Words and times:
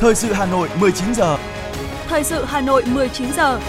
Thời 0.00 0.14
sự 0.14 0.32
Hà 0.32 0.46
Nội 0.46 0.68
19 0.80 1.14
giờ. 1.14 1.38
Thời 2.08 2.24
sự 2.24 2.44
Hà 2.44 2.60
Nội 2.60 2.82
19 2.86 3.32
giờ. 3.36 3.60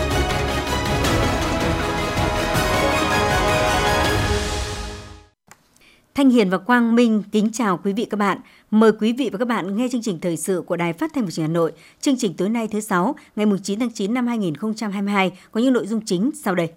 Thanh 6.15 6.29
Hiền 6.29 6.49
và 6.49 6.57
Quang 6.57 6.95
Minh 6.95 7.23
kính 7.31 7.49
chào 7.53 7.79
quý 7.83 7.93
vị 7.93 8.05
các 8.05 8.17
bạn. 8.17 8.37
Mời 8.71 8.91
quý 8.99 9.13
vị 9.13 9.29
và 9.31 9.37
các 9.37 9.47
bạn 9.47 9.77
nghe 9.77 9.87
chương 9.91 10.01
trình 10.01 10.19
thời 10.19 10.37
sự 10.37 10.63
của 10.65 10.77
Đài 10.77 10.93
Phát 10.93 11.11
thanh 11.15 11.25
và 11.25 11.31
Truyền 11.31 11.43
hình 11.43 11.53
Hà 11.53 11.53
Nội. 11.53 11.71
Chương 12.01 12.15
trình 12.17 12.33
tối 12.33 12.49
nay 12.49 12.67
thứ 12.67 12.79
sáu, 12.79 13.15
ngày 13.35 13.45
9 13.63 13.79
tháng 13.79 13.91
9 13.93 14.13
năm 14.13 14.27
2022 14.27 15.31
có 15.51 15.61
những 15.61 15.73
nội 15.73 15.87
dung 15.87 16.01
chính 16.05 16.31
sau 16.43 16.55
đây. 16.55 16.69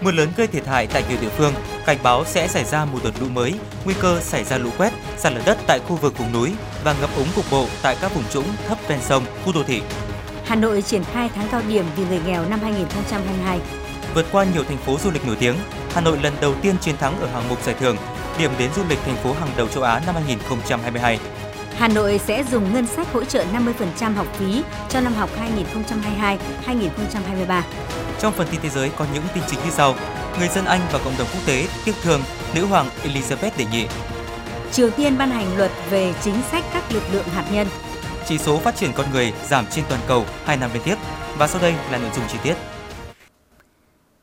Mưa 0.00 0.12
lớn 0.12 0.28
gây 0.36 0.46
thiệt 0.46 0.66
hại 0.66 0.86
tại 0.86 1.04
nhiều 1.08 1.18
địa 1.20 1.30
phương, 1.36 1.52
cảnh 1.86 1.98
báo 2.02 2.24
sẽ 2.24 2.48
xảy 2.48 2.64
ra 2.64 2.84
một 2.84 2.98
đợt 3.04 3.10
lũ 3.20 3.26
mới, 3.28 3.54
nguy 3.84 3.94
cơ 4.00 4.20
xảy 4.20 4.44
ra 4.44 4.58
lũ 4.58 4.70
quét, 4.78 4.92
sạt 5.18 5.32
lở 5.32 5.40
đất 5.46 5.58
tại 5.66 5.80
khu 5.88 5.96
vực 5.96 6.18
vùng 6.18 6.32
núi 6.32 6.52
và 6.84 6.94
ngập 7.00 7.10
úng 7.16 7.28
cục 7.36 7.44
bộ 7.50 7.66
tại 7.82 7.96
các 8.00 8.14
vùng 8.14 8.24
trũng 8.32 8.46
thấp 8.68 8.78
ven 8.88 8.98
sông, 9.02 9.24
khu 9.44 9.52
đô 9.52 9.62
thị. 9.62 9.82
Hà 10.44 10.56
Nội 10.56 10.82
triển 10.82 11.04
khai 11.04 11.30
tháng 11.34 11.48
cao 11.50 11.62
điểm 11.68 11.84
vì 11.96 12.04
người 12.04 12.20
nghèo 12.26 12.44
năm 12.48 12.60
2022. 12.62 13.60
Vượt 14.14 14.26
qua 14.32 14.44
nhiều 14.54 14.64
thành 14.64 14.76
phố 14.76 14.98
du 15.04 15.10
lịch 15.10 15.26
nổi 15.26 15.36
tiếng, 15.40 15.54
Hà 15.92 16.00
Nội 16.00 16.18
lần 16.22 16.32
đầu 16.40 16.54
tiên 16.62 16.76
chiến 16.80 16.96
thắng 16.96 17.20
ở 17.20 17.26
hạng 17.26 17.48
mục 17.48 17.62
giải 17.62 17.74
thưởng 17.80 17.96
điểm 18.38 18.50
đến 18.58 18.70
du 18.76 18.82
lịch 18.88 18.98
thành 19.04 19.16
phố 19.16 19.32
hàng 19.32 19.48
đầu 19.56 19.68
châu 19.68 19.82
Á 19.82 20.02
năm 20.06 20.14
2022. 20.14 21.18
Hà 21.76 21.88
Nội 21.88 22.20
sẽ 22.26 22.44
dùng 22.52 22.74
ngân 22.74 22.86
sách 22.86 23.12
hỗ 23.12 23.24
trợ 23.24 23.44
50% 24.00 24.14
học 24.14 24.26
phí 24.38 24.62
cho 24.88 25.00
năm 25.00 25.14
học 25.14 25.30
2022-2023. 26.66 27.62
Trong 28.20 28.32
phần 28.32 28.46
tin 28.50 28.60
thế 28.62 28.68
giới 28.68 28.90
có 28.96 29.06
những 29.14 29.22
tin 29.34 29.42
chính 29.46 29.58
như 29.64 29.70
sau. 29.70 29.94
Người 30.38 30.48
dân 30.48 30.64
Anh 30.64 30.80
và 30.92 30.98
cộng 31.04 31.14
đồng 31.18 31.28
quốc 31.32 31.46
tế 31.46 31.66
tiếc 31.84 31.92
thương 32.02 32.20
nữ 32.54 32.66
hoàng 32.66 32.86
Elizabeth 33.02 33.50
đệ 33.58 33.64
nhị. 33.72 33.86
Triều 34.72 34.90
Tiên 34.90 35.18
ban 35.18 35.30
hành 35.30 35.56
luật 35.56 35.70
về 35.90 36.14
chính 36.22 36.34
sách 36.50 36.64
các 36.72 36.92
lực 36.92 37.02
lượng 37.12 37.24
hạt 37.34 37.44
nhân. 37.52 37.66
Chỉ 38.26 38.38
số 38.38 38.58
phát 38.58 38.76
triển 38.76 38.90
con 38.94 39.06
người 39.12 39.32
giảm 39.48 39.66
trên 39.70 39.84
toàn 39.88 40.00
cầu 40.08 40.24
2 40.44 40.56
năm 40.56 40.70
liên 40.74 40.82
tiếp. 40.84 40.96
Và 41.38 41.46
sau 41.46 41.62
đây 41.62 41.74
là 41.92 41.98
nội 41.98 42.10
dung 42.16 42.24
chi 42.32 42.38
tiết. 42.42 42.54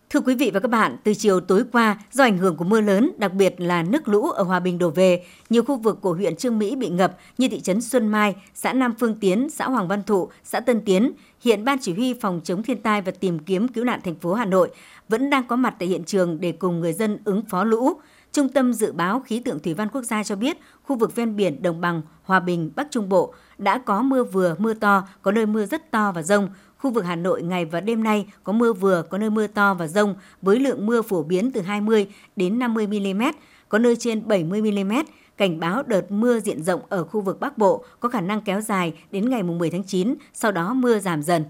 Thưa 0.09 0.19
quý 0.19 0.35
vị 0.35 0.51
và 0.53 0.59
các 0.59 0.67
bạn, 0.67 0.97
từ 1.03 1.13
chiều 1.13 1.39
tối 1.39 1.63
qua, 1.71 1.97
do 2.11 2.23
ảnh 2.23 2.37
hưởng 2.37 2.55
của 2.55 2.65
mưa 2.65 2.81
lớn, 2.81 3.11
đặc 3.17 3.33
biệt 3.33 3.55
là 3.61 3.83
nước 3.83 4.07
lũ 4.07 4.31
ở 4.31 4.43
Hòa 4.43 4.59
Bình 4.59 4.77
đổ 4.77 4.89
về, 4.89 5.25
nhiều 5.49 5.63
khu 5.63 5.77
vực 5.77 6.01
của 6.01 6.13
huyện 6.13 6.35
Trương 6.35 6.59
Mỹ 6.59 6.75
bị 6.75 6.89
ngập 6.89 7.17
như 7.37 7.47
thị 7.47 7.61
trấn 7.61 7.81
Xuân 7.81 8.07
Mai, 8.07 8.35
xã 8.53 8.73
Nam 8.73 8.93
Phương 8.99 9.15
Tiến, 9.19 9.49
xã 9.49 9.65
Hoàng 9.65 9.87
Văn 9.87 10.03
Thụ, 10.03 10.29
xã 10.43 10.59
Tân 10.59 10.81
Tiến. 10.81 11.11
Hiện 11.41 11.65
Ban 11.65 11.77
Chỉ 11.81 11.93
huy 11.93 12.13
Phòng 12.21 12.41
chống 12.43 12.63
thiên 12.63 12.81
tai 12.81 13.01
và 13.01 13.11
tìm 13.11 13.39
kiếm 13.39 13.67
cứu 13.67 13.83
nạn 13.83 13.99
thành 14.03 14.15
phố 14.15 14.33
Hà 14.33 14.45
Nội 14.45 14.69
vẫn 15.11 15.29
đang 15.29 15.47
có 15.47 15.55
mặt 15.55 15.75
tại 15.79 15.87
hiện 15.87 16.03
trường 16.03 16.39
để 16.39 16.51
cùng 16.51 16.79
người 16.79 16.93
dân 16.93 17.17
ứng 17.23 17.41
phó 17.45 17.63
lũ. 17.63 17.93
Trung 18.31 18.49
tâm 18.49 18.73
Dự 18.73 18.91
báo 18.91 19.19
Khí 19.19 19.39
tượng 19.39 19.59
Thủy 19.59 19.73
văn 19.73 19.87
Quốc 19.93 20.01
gia 20.01 20.23
cho 20.23 20.35
biết, 20.35 20.57
khu 20.83 20.95
vực 20.95 21.15
ven 21.15 21.35
biển 21.35 21.61
Đồng 21.61 21.81
bằng, 21.81 22.01
Hòa 22.23 22.39
Bình, 22.39 22.71
Bắc 22.75 22.87
Trung 22.91 23.09
Bộ 23.09 23.33
đã 23.57 23.77
có 23.77 24.01
mưa 24.01 24.23
vừa, 24.23 24.55
mưa 24.59 24.73
to, 24.73 25.07
có 25.21 25.31
nơi 25.31 25.45
mưa 25.45 25.65
rất 25.65 25.91
to 25.91 26.11
và 26.11 26.23
rông. 26.23 26.49
Khu 26.77 26.91
vực 26.91 27.05
Hà 27.05 27.15
Nội 27.15 27.41
ngày 27.41 27.65
và 27.65 27.81
đêm 27.81 28.03
nay 28.03 28.27
có 28.43 28.53
mưa 28.53 28.73
vừa, 28.73 29.01
có 29.09 29.17
nơi 29.17 29.29
mưa 29.29 29.47
to 29.47 29.73
và 29.73 29.87
rông 29.87 30.15
với 30.41 30.59
lượng 30.59 30.85
mưa 30.85 31.01
phổ 31.01 31.23
biến 31.23 31.51
từ 31.51 31.61
20 31.61 32.07
đến 32.35 32.59
50 32.59 32.87
mm, 32.87 33.21
có 33.69 33.79
nơi 33.79 33.95
trên 33.95 34.27
70 34.27 34.61
mm. 34.61 34.93
Cảnh 35.37 35.59
báo 35.59 35.83
đợt 35.83 36.11
mưa 36.11 36.39
diện 36.39 36.63
rộng 36.63 36.81
ở 36.89 37.03
khu 37.03 37.21
vực 37.21 37.39
Bắc 37.39 37.57
Bộ 37.57 37.85
có 37.99 38.09
khả 38.09 38.21
năng 38.21 38.41
kéo 38.41 38.61
dài 38.61 38.93
đến 39.11 39.29
ngày 39.29 39.43
10 39.43 39.69
tháng 39.69 39.83
9, 39.83 40.15
sau 40.33 40.51
đó 40.51 40.73
mưa 40.73 40.99
giảm 40.99 41.23
dần. 41.23 41.43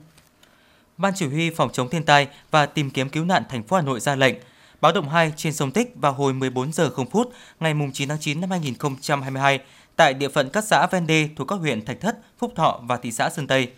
Ban 1.02 1.14
Chỉ 1.16 1.28
huy 1.28 1.50
Phòng 1.50 1.70
chống 1.74 1.90
thiên 1.90 2.04
tai 2.04 2.28
và 2.52 2.66
tìm 2.66 2.90
kiếm 2.90 3.10
cứu 3.10 3.26
nạn 3.26 3.44
thành 3.50 3.64
phố 3.64 3.76
Hà 3.76 3.82
Nội 3.82 4.00
ra 4.00 4.16
lệnh 4.16 4.36
báo 4.82 4.92
động 4.92 5.10
2 5.10 5.34
trên 5.36 5.54
sông 5.54 5.72
Tích 5.72 5.94
vào 5.96 6.14
hồi 6.14 6.34
14 6.34 6.74
giờ 6.74 6.90
0 6.90 7.10
phút 7.10 7.34
ngày 7.60 7.74
9 7.94 8.10
tháng 8.10 8.20
9 8.20 8.42
năm 8.42 8.50
2022 8.50 9.60
tại 9.96 10.14
địa 10.14 10.30
phận 10.30 10.50
các 10.50 10.64
xã 10.64 10.88
ven 10.88 11.08
đê 11.08 11.30
thuộc 11.36 11.48
các 11.48 11.56
huyện 11.56 11.86
Thạch 11.86 12.02
Thất, 12.02 12.18
Phúc 12.38 12.54
Thọ 12.56 12.80
và 12.84 12.98
thị 12.98 13.12
xã 13.12 13.30
Sơn 13.30 13.48
Tây. 13.48 13.72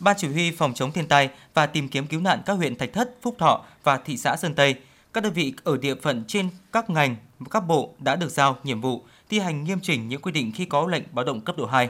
Ban 0.00 0.16
Chỉ 0.18 0.28
huy 0.28 0.50
Phòng 0.50 0.74
chống 0.74 0.92
thiên 0.92 1.08
tai 1.08 1.30
và 1.54 1.66
tìm 1.66 1.88
kiếm 1.88 2.06
cứu 2.06 2.20
nạn 2.20 2.42
các 2.46 2.52
huyện 2.52 2.76
Thạch 2.76 2.92
Thất, 2.92 3.14
Phúc 3.22 3.36
Thọ 3.38 3.64
và 3.82 3.96
thị 3.96 4.16
xã 4.16 4.36
Sơn 4.36 4.54
Tây, 4.54 4.74
các 5.12 5.24
đơn 5.24 5.32
vị 5.32 5.54
ở 5.64 5.76
địa 5.76 5.94
phận 5.94 6.24
trên 6.28 6.48
các 6.72 6.90
ngành, 6.90 7.16
các 7.50 7.60
bộ 7.60 7.94
đã 7.98 8.16
được 8.16 8.30
giao 8.30 8.56
nhiệm 8.64 8.80
vụ 8.80 9.04
thi 9.30 9.38
hành 9.38 9.64
nghiêm 9.64 9.80
chỉnh 9.80 10.08
những 10.08 10.22
quy 10.22 10.32
định 10.32 10.52
khi 10.54 10.64
có 10.64 10.86
lệnh 10.86 11.02
báo 11.12 11.24
động 11.24 11.40
cấp 11.40 11.56
độ 11.58 11.66
2. 11.66 11.88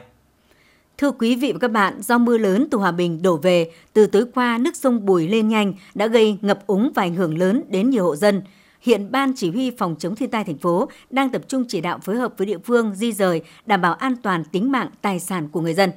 Thưa 0.99 1.11
quý 1.11 1.37
vị 1.37 1.53
và 1.53 1.59
các 1.59 1.71
bạn, 1.71 2.03
do 2.03 2.19
mưa 2.19 2.39
lớn 2.39 2.67
từ 2.71 2.79
Hòa 2.79 2.93
Bình 2.93 3.23
đổ 3.23 3.37
về, 3.37 3.71
từ 3.93 4.07
tối 4.07 4.25
qua 4.35 4.59
nước 4.59 4.77
sông 4.77 5.07
Bùi 5.07 5.29
lên 5.29 5.49
nhanh 5.49 5.75
đã 5.95 6.07
gây 6.07 6.39
ngập 6.41 6.67
úng 6.67 6.93
và 6.95 7.03
ảnh 7.03 7.15
hưởng 7.15 7.39
lớn 7.39 7.63
đến 7.69 7.91
nhiều 7.91 8.05
hộ 8.05 8.17
dân. 8.17 8.43
Hiện 8.81 9.13
Ban 9.13 9.33
Chỉ 9.37 9.51
huy 9.51 9.71
Phòng 9.71 9.97
chống 9.99 10.17
thiên 10.17 10.31
tai 10.31 10.45
thành 10.45 10.59
phố 10.59 10.89
đang 11.11 11.31
tập 11.31 11.43
trung 11.49 11.65
chỉ 11.69 11.81
đạo 11.81 11.99
phối 12.03 12.17
hợp 12.17 12.35
với 12.37 12.47
địa 12.47 12.59
phương 12.59 12.95
di 12.95 13.13
rời, 13.13 13.43
đảm 13.67 13.81
bảo 13.81 13.95
an 13.95 14.17
toàn 14.23 14.45
tính 14.45 14.73
mạng, 14.73 14.89
tài 15.03 15.21
sản 15.21 15.49
của 15.49 15.61
người 15.61 15.75
dân. 15.75 15.91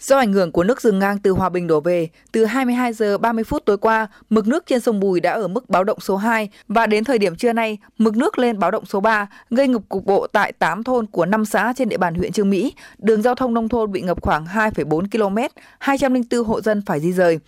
Do 0.00 0.18
ảnh 0.18 0.32
hưởng 0.32 0.52
của 0.52 0.64
nước 0.64 0.82
dừng 0.82 0.98
ngang 0.98 1.18
từ 1.18 1.30
Hòa 1.30 1.48
Bình 1.48 1.66
đổ 1.66 1.80
về, 1.80 2.08
từ 2.32 2.44
22 2.44 2.92
giờ 2.92 3.18
30 3.18 3.44
phút 3.44 3.64
tối 3.64 3.78
qua, 3.78 4.06
mực 4.30 4.46
nước 4.46 4.66
trên 4.66 4.80
sông 4.80 5.00
Bùi 5.00 5.20
đã 5.20 5.32
ở 5.32 5.48
mức 5.48 5.70
báo 5.70 5.84
động 5.84 6.00
số 6.00 6.16
2 6.16 6.48
và 6.68 6.86
đến 6.86 7.04
thời 7.04 7.18
điểm 7.18 7.36
trưa 7.36 7.52
nay, 7.52 7.78
mực 7.98 8.16
nước 8.16 8.38
lên 8.38 8.58
báo 8.58 8.70
động 8.70 8.86
số 8.86 9.00
3, 9.00 9.26
gây 9.50 9.68
ngập 9.68 9.82
cục 9.88 10.04
bộ 10.04 10.26
tại 10.26 10.52
8 10.52 10.84
thôn 10.84 11.06
của 11.06 11.26
5 11.26 11.44
xã 11.44 11.72
trên 11.76 11.88
địa 11.88 11.96
bàn 11.96 12.14
huyện 12.14 12.32
Trương 12.32 12.50
Mỹ. 12.50 12.74
Đường 12.98 13.22
giao 13.22 13.34
thông 13.34 13.54
nông 13.54 13.68
thôn 13.68 13.92
bị 13.92 14.00
ngập 14.00 14.22
khoảng 14.22 14.46
2,4 14.46 15.06
km, 15.10 15.38
204 15.78 16.44
hộ 16.44 16.60
dân 16.60 16.82
phải 16.86 17.00
di 17.00 17.12
rời. 17.12 17.38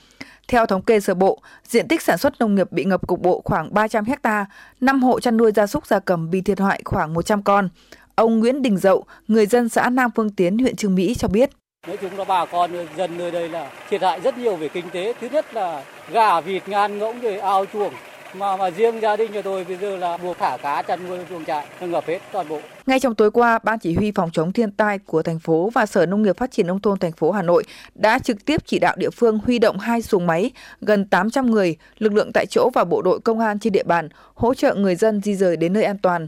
Theo 0.49 0.67
thống 0.67 0.83
kê 0.83 1.01
sơ 1.01 1.15
bộ, 1.15 1.43
diện 1.69 1.89
tích 1.89 2.03
sản 2.03 2.19
xuất 2.19 2.41
nông 2.41 2.55
nghiệp 2.55 2.73
bị 2.73 2.85
ngập 2.85 3.07
cục 3.07 3.21
bộ 3.21 3.43
khoảng 3.45 3.75
300 3.75 4.05
ha, 4.23 4.47
5 4.81 5.03
hộ 5.03 5.21
chăn 5.21 5.37
nuôi 5.37 5.53
gia 5.53 5.67
súc 5.67 5.87
gia 5.87 5.99
cầm 5.99 6.31
bị 6.31 6.41
thiệt 6.41 6.61
hại 6.61 6.83
khoảng 6.85 7.15
100 7.15 7.43
con. 7.43 7.69
Ông 8.15 8.39
Nguyễn 8.39 8.63
Đình 8.63 8.79
Dậu, 8.79 9.05
người 9.29 9.47
dân 9.47 9.69
xã 9.69 9.91
Nam 9.91 10.11
Phương 10.17 10.31
Tiến, 10.31 10.59
huyện 10.59 10.77
Trương 10.77 10.95
Mỹ 10.95 11.15
cho 11.15 11.29
biết. 11.29 11.51
Nói 11.87 11.97
chung 11.97 12.19
là 12.19 12.25
bà 12.25 12.47
con 12.47 12.71
dân 12.97 13.19
nơi 13.19 13.31
đây 13.31 13.49
là 13.49 13.71
thiệt 13.89 14.03
hại 14.03 14.21
rất 14.21 14.39
nhiều 14.39 14.57
về 14.57 14.69
kinh 14.69 14.91
tế. 14.91 15.15
Thứ 15.21 15.29
nhất 15.33 15.55
là 15.55 15.85
gà, 16.13 16.41
vịt, 16.41 16.69
ngan 16.69 16.99
ngỗng 16.99 17.21
rồi 17.21 17.39
ao 17.39 17.67
chuồng. 17.73 17.93
Mà 18.35 18.57
mà 18.57 18.71
riêng 18.71 19.01
gia 19.01 19.17
đình 19.17 19.33
nhà 19.33 19.43
tôi 19.43 19.65
bây 19.65 19.77
giờ 19.77 19.97
là 19.97 20.17
buộc 20.17 20.39
thả 20.39 20.57
cá 20.63 20.83
chăn 20.83 21.09
nuôi 21.09 21.19
chuồng 21.31 21.45
trại, 21.45 21.67
nó 21.81 21.87
ngập 21.87 22.07
hết 22.07 22.19
toàn 22.33 22.49
bộ. 22.49 22.61
Ngay 22.87 23.01
trong 23.01 23.15
tối 23.15 23.31
qua, 23.31 23.59
Ban 23.63 23.79
Chỉ 23.79 23.95
huy 23.95 24.13
Phòng 24.15 24.31
chống 24.33 24.53
thiên 24.53 24.73
tai 24.73 24.99
của 24.99 25.23
thành 25.23 25.39
phố 25.39 25.71
và 25.75 25.87
Sở 25.87 26.07
Nông 26.07 26.23
nghiệp 26.23 26.37
Phát 26.37 26.51
triển 26.51 26.67
Nông 26.67 26.81
thôn 26.81 26.99
thành 26.99 27.13
phố 27.13 27.31
Hà 27.31 27.43
Nội 27.43 27.65
đã 27.95 28.19
trực 28.19 28.45
tiếp 28.45 28.61
chỉ 28.67 28.79
đạo 28.79 28.95
địa 28.99 29.11
phương 29.11 29.39
huy 29.39 29.59
động 29.59 29.79
hai 29.79 30.03
xuồng 30.03 30.27
máy, 30.27 30.51
gần 30.81 31.05
800 31.05 31.51
người, 31.51 31.77
lực 31.99 32.13
lượng 32.13 32.31
tại 32.35 32.47
chỗ 32.47 32.71
và 32.75 32.85
bộ 32.85 33.03
đội 33.03 33.21
công 33.21 33.41
an 33.41 33.59
trên 33.59 33.73
địa 33.73 33.85
bàn 33.85 34.09
hỗ 34.35 34.55
trợ 34.55 34.75
người 34.75 34.95
dân 34.95 35.21
di 35.21 35.35
rời 35.35 35.57
đến 35.57 35.73
nơi 35.73 35.85
an 35.85 35.99
toàn. 35.99 36.27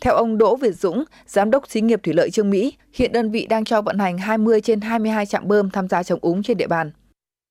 Theo 0.00 0.14
ông 0.14 0.38
Đỗ 0.38 0.56
Việt 0.56 0.72
Dũng, 0.72 1.04
Giám 1.26 1.50
đốc 1.50 1.66
xí 1.66 1.80
nghiệp 1.80 2.00
Thủy 2.02 2.14
lợi 2.16 2.30
Trương 2.30 2.50
Mỹ, 2.50 2.72
hiện 2.94 3.12
đơn 3.12 3.30
vị 3.30 3.46
đang 3.50 3.64
cho 3.64 3.82
vận 3.82 3.98
hành 3.98 4.18
20 4.18 4.60
trên 4.60 4.80
22 4.80 5.26
trạm 5.26 5.42
bơm 5.48 5.70
tham 5.70 5.88
gia 5.88 6.02
chống 6.02 6.18
úng 6.22 6.42
trên 6.42 6.56
địa 6.56 6.66
bàn. 6.66 6.90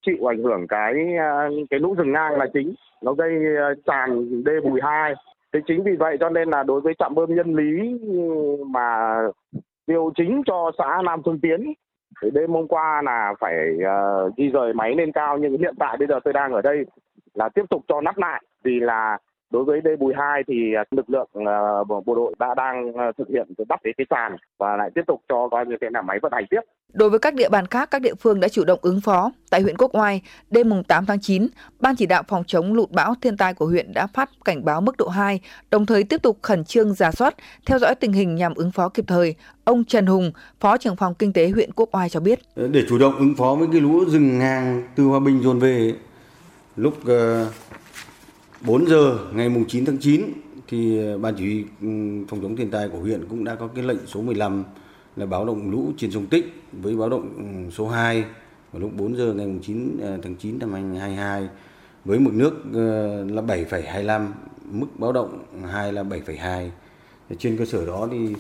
Chịu 0.06 0.32
ảnh 0.32 0.44
hưởng 0.44 0.68
cái 0.68 0.94
à, 1.20 1.50
cái 1.70 1.80
lũ 1.80 1.94
rừng 1.98 2.12
ngang 2.12 2.36
là 2.38 2.46
chính, 2.54 2.74
nó 3.04 3.14
gây 3.14 3.32
à, 3.58 3.70
tràn 3.86 4.44
đê 4.44 4.54
bùi 4.64 4.80
2. 4.84 5.14
Thế 5.54 5.60
chính 5.68 5.84
vì 5.84 5.92
vậy 6.00 6.18
cho 6.20 6.30
nên 6.30 6.50
là 6.50 6.64
đối 6.64 6.82
với 6.82 6.94
trạm 7.00 7.16
bơm 7.16 7.36
nhân 7.36 7.56
lý 7.56 8.00
mà 8.66 9.16
điều 9.88 10.12
chính 10.16 10.42
cho 10.46 10.72
xã 10.78 11.02
Nam 11.06 11.22
Phương 11.26 11.40
Tiến 11.40 11.74
thì 12.22 12.30
đêm 12.32 12.52
hôm 12.52 12.68
qua 12.68 13.02
là 13.06 13.34
phải 13.40 13.56
uh, 13.76 14.34
di 14.38 14.50
rời 14.50 14.74
máy 14.74 14.96
lên 14.96 15.12
cao 15.12 15.38
nhưng 15.38 15.58
hiện 15.58 15.76
tại 15.80 15.98
bây 15.98 16.08
giờ 16.08 16.20
tôi 16.24 16.34
đang 16.34 16.54
ở 16.54 16.62
đây 16.62 16.86
là 17.34 17.50
tiếp 17.50 17.64
tục 17.70 17.82
cho 17.88 18.02
nắp 18.02 18.18
lại 18.18 18.44
vì 18.64 18.80
là 18.80 19.18
đối 19.54 19.64
với 19.64 19.82
đê 19.82 19.96
bùi 19.96 20.14
2 20.18 20.44
thì 20.48 20.54
lực 20.92 21.10
lượng 21.10 21.30
uh, 21.38 22.06
bộ 22.06 22.16
đội 22.16 22.36
đã 22.40 22.54
đang 22.58 22.90
uh, 22.90 23.18
thực 23.18 23.28
hiện 23.30 23.48
đắp 23.70 23.80
cái 23.84 23.94
cái 23.98 24.06
tràn 24.10 24.36
và 24.58 24.78
lại 24.78 24.90
tiếp 24.96 25.02
tục 25.08 25.22
cho 25.30 25.48
coi 25.52 25.66
như 25.66 25.76
thế 25.82 25.88
là 25.92 26.02
máy 26.02 26.20
vận 26.22 26.32
hành 26.36 26.46
tiếp. 26.50 26.62
Đối 26.94 27.10
với 27.10 27.20
các 27.20 27.34
địa 27.34 27.50
bàn 27.50 27.68
khác, 27.68 27.92
các 27.92 28.02
địa 28.02 28.14
phương 28.16 28.40
đã 28.40 28.48
chủ 28.48 28.64
động 28.66 28.80
ứng 28.82 29.02
phó. 29.02 29.32
Tại 29.52 29.62
huyện 29.62 29.78
Quốc 29.78 29.96
Oai, 29.96 30.22
đêm 30.50 30.70
mùng 30.70 30.84
8 30.84 31.06
tháng 31.06 31.20
9, 31.22 31.48
Ban 31.80 31.96
chỉ 31.96 32.06
đạo 32.06 32.24
phòng 32.28 32.44
chống 32.48 32.74
lụt 32.74 32.92
bão 32.92 33.14
thiên 33.22 33.38
tai 33.38 33.54
của 33.54 33.66
huyện 33.66 33.94
đã 33.94 34.08
phát 34.08 34.30
cảnh 34.46 34.66
báo 34.66 34.82
mức 34.82 34.98
độ 34.98 35.08
2, 35.08 35.42
đồng 35.72 35.86
thời 35.86 36.04
tiếp 36.04 36.22
tục 36.22 36.38
khẩn 36.42 36.64
trương 36.64 36.94
giả 36.94 37.12
soát, 37.12 37.36
theo 37.66 37.80
dõi 37.80 37.96
tình 37.96 38.14
hình 38.14 38.36
nhằm 38.36 38.54
ứng 38.54 38.72
phó 38.72 38.90
kịp 38.90 39.06
thời. 39.08 39.36
Ông 39.64 39.84
Trần 39.84 40.06
Hùng, 40.06 40.32
Phó 40.60 40.78
trưởng 40.78 40.96
phòng 40.96 41.14
kinh 41.20 41.34
tế 41.34 41.50
huyện 41.50 41.72
Quốc 41.76 41.90
Oai 41.92 42.10
cho 42.10 42.20
biết. 42.20 42.40
Để 42.56 42.84
chủ 42.90 42.98
động 42.98 43.18
ứng 43.18 43.36
phó 43.36 43.56
với 43.56 43.68
cái 43.72 43.82
lũ 43.82 44.06
rừng 44.08 44.40
ngang 44.40 44.84
từ 44.96 45.04
Hòa 45.04 45.20
Bình 45.20 45.42
dồn 45.44 45.60
về 45.60 45.94
lúc 46.76 46.94
uh, 47.02 47.48
4 48.68 48.88
giờ 48.88 49.20
ngày 49.34 49.50
mùng 49.50 49.66
9 49.66 49.86
tháng 49.86 49.98
9 49.98 50.22
thì 50.68 51.00
ờ, 51.00 51.18
ban 51.18 51.36
chỉ 51.38 51.44
huy 51.44 51.64
ừ, 51.82 51.88
phòng 52.28 52.42
chống 52.42 52.56
thiên 52.56 52.70
tai 52.70 52.90
của 52.90 53.00
huyện 53.00 53.26
cũng 53.30 53.44
đã 53.44 53.56
có 53.56 53.68
cái 53.68 53.84
lệnh 53.84 53.98
số 54.08 54.22
15 54.22 54.64
là 55.16 55.26
báo 55.26 55.46
động 55.46 55.72
lũ 55.72 55.92
trên 55.98 56.12
sông 56.12 56.26
Tích 56.26 56.62
với 56.72 56.96
báo 56.96 57.10
động 57.10 57.34
ừ, 57.38 57.72
số 57.72 57.88
2 57.88 58.26
vào 58.72 58.82
lúc 58.82 58.92
4 58.98 59.18
giờ 59.18 59.34
ngày 59.34 59.48
9 59.62 59.98
ờ, 60.02 60.18
tháng 60.24 60.36
9 60.36 60.60
năm 60.60 60.74
2022 60.74 61.50
với 62.06 62.20
mực 62.20 62.34
nước 62.34 62.54
ờ, 62.74 63.24
là 63.26 63.42
7,25, 63.42 64.28
mức 64.72 64.88
báo 64.96 65.12
động 65.12 65.44
2 65.72 65.94
là 65.94 66.04
7,2. 66.04 66.70
Trên 67.40 67.58
cơ 67.58 67.66
sở 67.66 67.86
đó 67.86 68.08
thì 68.12 68.36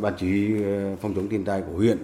ban 0.00 0.14
chỉ 0.18 0.26
huy 0.26 0.64
phòng 1.00 1.14
chống 1.14 1.28
thiên 1.28 1.44
tai 1.44 1.60
của 1.60 1.76
huyện 1.76 1.98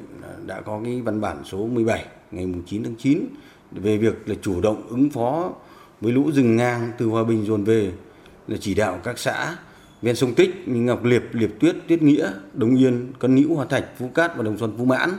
đã 0.47 0.61
có 0.61 0.81
cái 0.85 1.01
văn 1.01 1.21
bản 1.21 1.37
số 1.45 1.67
17 1.67 2.05
ngày 2.31 2.47
9 2.67 2.85
tháng 2.85 2.95
9 2.99 3.25
về 3.71 3.97
việc 3.97 4.29
là 4.29 4.35
chủ 4.43 4.61
động 4.61 4.83
ứng 4.89 5.11
phó 5.11 5.53
với 6.01 6.13
lũ 6.13 6.31
rừng 6.33 6.57
ngang 6.57 6.93
từ 6.99 7.07
Hòa 7.07 7.25
Bình 7.25 7.47
dồn 7.47 7.65
về 7.65 7.93
là 8.49 8.57
chỉ 8.61 8.75
đạo 8.75 9.01
các 9.05 9.19
xã 9.19 9.57
ven 10.03 10.17
sông 10.17 10.35
Tích 10.35 10.69
như 10.69 10.81
Ngọc 10.81 11.05
Liệp, 11.05 11.23
Liệp 11.33 11.51
Tuyết, 11.61 11.77
Tuyết 11.89 12.03
Nghĩa, 12.03 12.33
Đông 12.55 12.77
Yên, 12.79 13.13
Cân 13.19 13.35
Nữu, 13.35 13.55
Hòa 13.55 13.65
Thạch, 13.65 13.85
Phú 13.99 14.11
Cát 14.15 14.37
và 14.37 14.43
Đồng 14.43 14.59
Xuân, 14.59 14.75
Phú 14.79 14.85
Mãn 14.85 15.11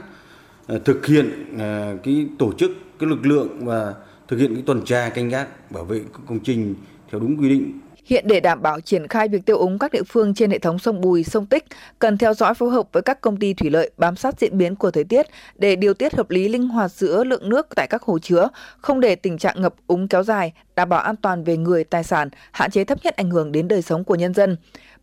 à, 0.66 0.76
thực 0.84 1.06
hiện 1.06 1.58
à, 1.58 1.94
cái 2.02 2.26
tổ 2.38 2.52
chức 2.52 2.70
cái 2.98 3.08
lực 3.08 3.26
lượng 3.26 3.64
và 3.64 3.94
thực 4.28 4.36
hiện 4.36 4.54
cái 4.54 4.62
tuần 4.66 4.84
tra 4.84 5.08
canh 5.08 5.28
gác 5.28 5.70
bảo 5.70 5.84
vệ 5.84 6.00
công 6.26 6.40
trình 6.40 6.74
theo 7.10 7.20
đúng 7.20 7.36
quy 7.36 7.48
định. 7.48 7.80
Hiện 8.04 8.24
để 8.28 8.40
đảm 8.40 8.62
bảo 8.62 8.80
triển 8.80 9.08
khai 9.08 9.28
việc 9.28 9.46
tiêu 9.46 9.58
úng 9.58 9.78
các 9.78 9.92
địa 9.92 10.02
phương 10.02 10.34
trên 10.34 10.50
hệ 10.50 10.58
thống 10.58 10.78
sông 10.78 11.00
Bùi, 11.00 11.24
sông 11.24 11.46
Tích, 11.46 11.64
cần 11.98 12.18
theo 12.18 12.34
dõi 12.34 12.54
phối 12.54 12.70
hợp 12.70 12.88
với 12.92 13.02
các 13.02 13.20
công 13.20 13.36
ty 13.36 13.54
thủy 13.54 13.70
lợi 13.70 13.90
bám 13.96 14.16
sát 14.16 14.40
diễn 14.40 14.58
biến 14.58 14.76
của 14.76 14.90
thời 14.90 15.04
tiết 15.04 15.26
để 15.56 15.76
điều 15.76 15.94
tiết 15.94 16.14
hợp 16.14 16.30
lý 16.30 16.48
linh 16.48 16.68
hoạt 16.68 16.92
giữa 16.92 17.24
lượng 17.24 17.48
nước 17.48 17.66
tại 17.76 17.86
các 17.86 18.02
hồ 18.02 18.18
chứa, 18.18 18.48
không 18.78 19.00
để 19.00 19.14
tình 19.16 19.38
trạng 19.38 19.62
ngập 19.62 19.74
úng 19.86 20.08
kéo 20.08 20.22
dài, 20.22 20.52
đảm 20.76 20.88
bảo 20.88 21.00
an 21.00 21.16
toàn 21.16 21.44
về 21.44 21.56
người, 21.56 21.84
tài 21.84 22.04
sản, 22.04 22.28
hạn 22.52 22.70
chế 22.70 22.84
thấp 22.84 22.98
nhất 23.04 23.16
ảnh 23.16 23.30
hưởng 23.30 23.52
đến 23.52 23.68
đời 23.68 23.82
sống 23.82 24.04
của 24.04 24.14
nhân 24.14 24.34
dân. 24.34 24.56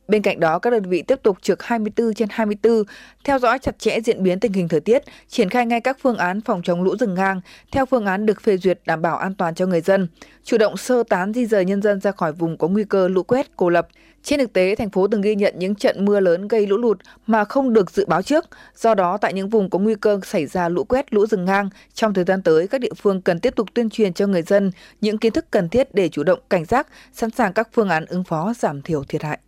Bên 0.10 0.22
cạnh 0.22 0.40
đó, 0.40 0.60
các 0.60 0.70
đơn 0.70 0.84
vị 0.84 1.02
tiếp 1.02 1.20
tục 1.24 1.38
trực 1.42 1.64
24 1.64 2.14
trên 2.14 2.28
24, 2.32 2.84
theo 3.24 3.40
dõi 3.40 3.60
chặt 3.60 3.80
chẽ 3.80 4.00
diễn 4.02 4.24
biến 4.24 4.40
tình 4.40 4.54
hình 4.54 4.68
thời 4.68 4.80
tiết, 4.80 5.04
triển 5.28 5.50
khai 5.50 5.66
ngay 5.66 5.82
các 5.82 5.98
phương 6.02 6.18
án 6.18 6.42
phòng 6.42 6.62
chống 6.64 6.84
lũ 6.84 6.96
rừng 7.00 7.14
ngang, 7.14 7.42
theo 7.72 7.86
phương 7.86 8.06
án 8.06 8.26
được 8.26 8.42
phê 8.42 8.58
duyệt 8.58 8.80
đảm 8.86 9.02
bảo 9.02 9.18
an 9.18 9.36
toàn 9.36 9.56
cho 9.56 9.66
người 9.66 9.82
dân, 9.82 10.08
chủ 10.44 10.58
động 10.58 10.78
sơ 10.78 11.04
tán 11.04 11.34
di 11.34 11.46
rời 11.46 11.66
nhân 11.66 11.82
dân 11.82 12.02
ra 12.02 12.12
khỏi 12.12 12.34
vùng 12.34 12.58
có 12.58 12.68
nguy 12.68 12.84
cơ 12.84 13.08
lũ 13.08 13.24
quét, 13.24 13.48
cô 13.56 13.70
lập. 13.70 13.88
Trên 14.24 14.40
thực 14.40 14.54
tế, 14.54 14.76
thành 14.76 14.90
phố 14.90 15.08
từng 15.08 15.22
ghi 15.22 15.36
nhận 15.36 15.54
những 15.58 15.76
trận 15.76 16.06
mưa 16.06 16.20
lớn 16.20 16.48
gây 16.48 16.68
lũ 16.68 16.78
lụt 16.78 16.98
mà 17.28 17.46
không 17.46 17.74
được 17.74 17.92
dự 17.92 18.06
báo 18.06 18.22
trước. 18.22 18.46
Do 18.76 18.96
đó, 18.96 19.18
tại 19.18 19.34
những 19.34 19.50
vùng 19.50 19.70
có 19.70 19.80
nguy 19.80 19.96
cơ 19.96 20.20
xảy 20.26 20.46
ra 20.46 20.70
lũ 20.70 20.84
quét, 20.84 21.14
lũ 21.14 21.26
rừng 21.26 21.46
ngang, 21.46 21.70
trong 21.94 22.14
thời 22.14 22.24
gian 22.24 22.42
tới, 22.42 22.68
các 22.68 22.82
địa 22.82 22.94
phương 22.98 23.22
cần 23.22 23.40
tiếp 23.40 23.56
tục 23.56 23.68
tuyên 23.74 23.90
truyền 23.90 24.14
cho 24.14 24.28
người 24.28 24.42
dân 24.42 24.72
những 25.02 25.18
kiến 25.18 25.34
thức 25.34 25.46
cần 25.52 25.70
thiết 25.70 25.96
để 25.96 26.10
chủ 26.10 26.24
động 26.24 26.40
cảnh 26.50 26.66
giác, 26.66 26.88
sẵn 27.14 27.30
sàng 27.30 27.54
các 27.54 27.70
phương 27.74 27.90
án 27.90 28.06
ứng 28.06 28.24
phó 28.24 28.54
giảm 28.58 28.82
thiểu 28.82 29.04
thiệt 29.04 29.24
hại. 29.24 29.40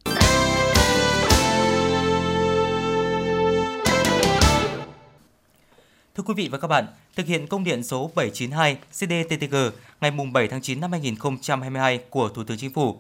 Thưa 6.16 6.24
quý 6.24 6.34
vị 6.34 6.48
và 6.52 6.58
các 6.58 6.68
bạn, 6.68 6.86
thực 7.16 7.26
hiện 7.26 7.48
công 7.48 7.64
điện 7.64 7.84
số 7.84 8.12
792 8.16 8.76
CDTTG 8.76 9.56
ngày 10.02 10.12
7 10.34 10.48
tháng 10.48 10.62
9 10.62 10.80
năm 10.80 10.92
2022 10.92 11.98
của 12.10 12.30
Thủ 12.30 12.44
tướng 12.44 12.58
Chính 12.58 12.74
phủ, 12.74 12.98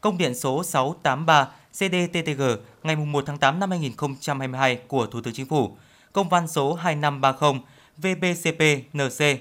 công 0.00 0.18
điện 0.18 0.34
số 0.34 0.64
683 0.64 1.48
CDTTG 1.72 2.42
ngày 2.82 2.96
1 2.96 3.24
tháng 3.26 3.38
8 3.38 3.60
năm 3.60 3.70
2022 3.70 4.76
của 4.76 5.06
Thủ 5.06 5.20
tướng 5.20 5.34
Chính 5.34 5.46
phủ, 5.46 5.76
công 6.12 6.28
văn 6.28 6.48
số 6.48 6.74
2530 6.74 7.60
VBCP-NC 8.02 9.36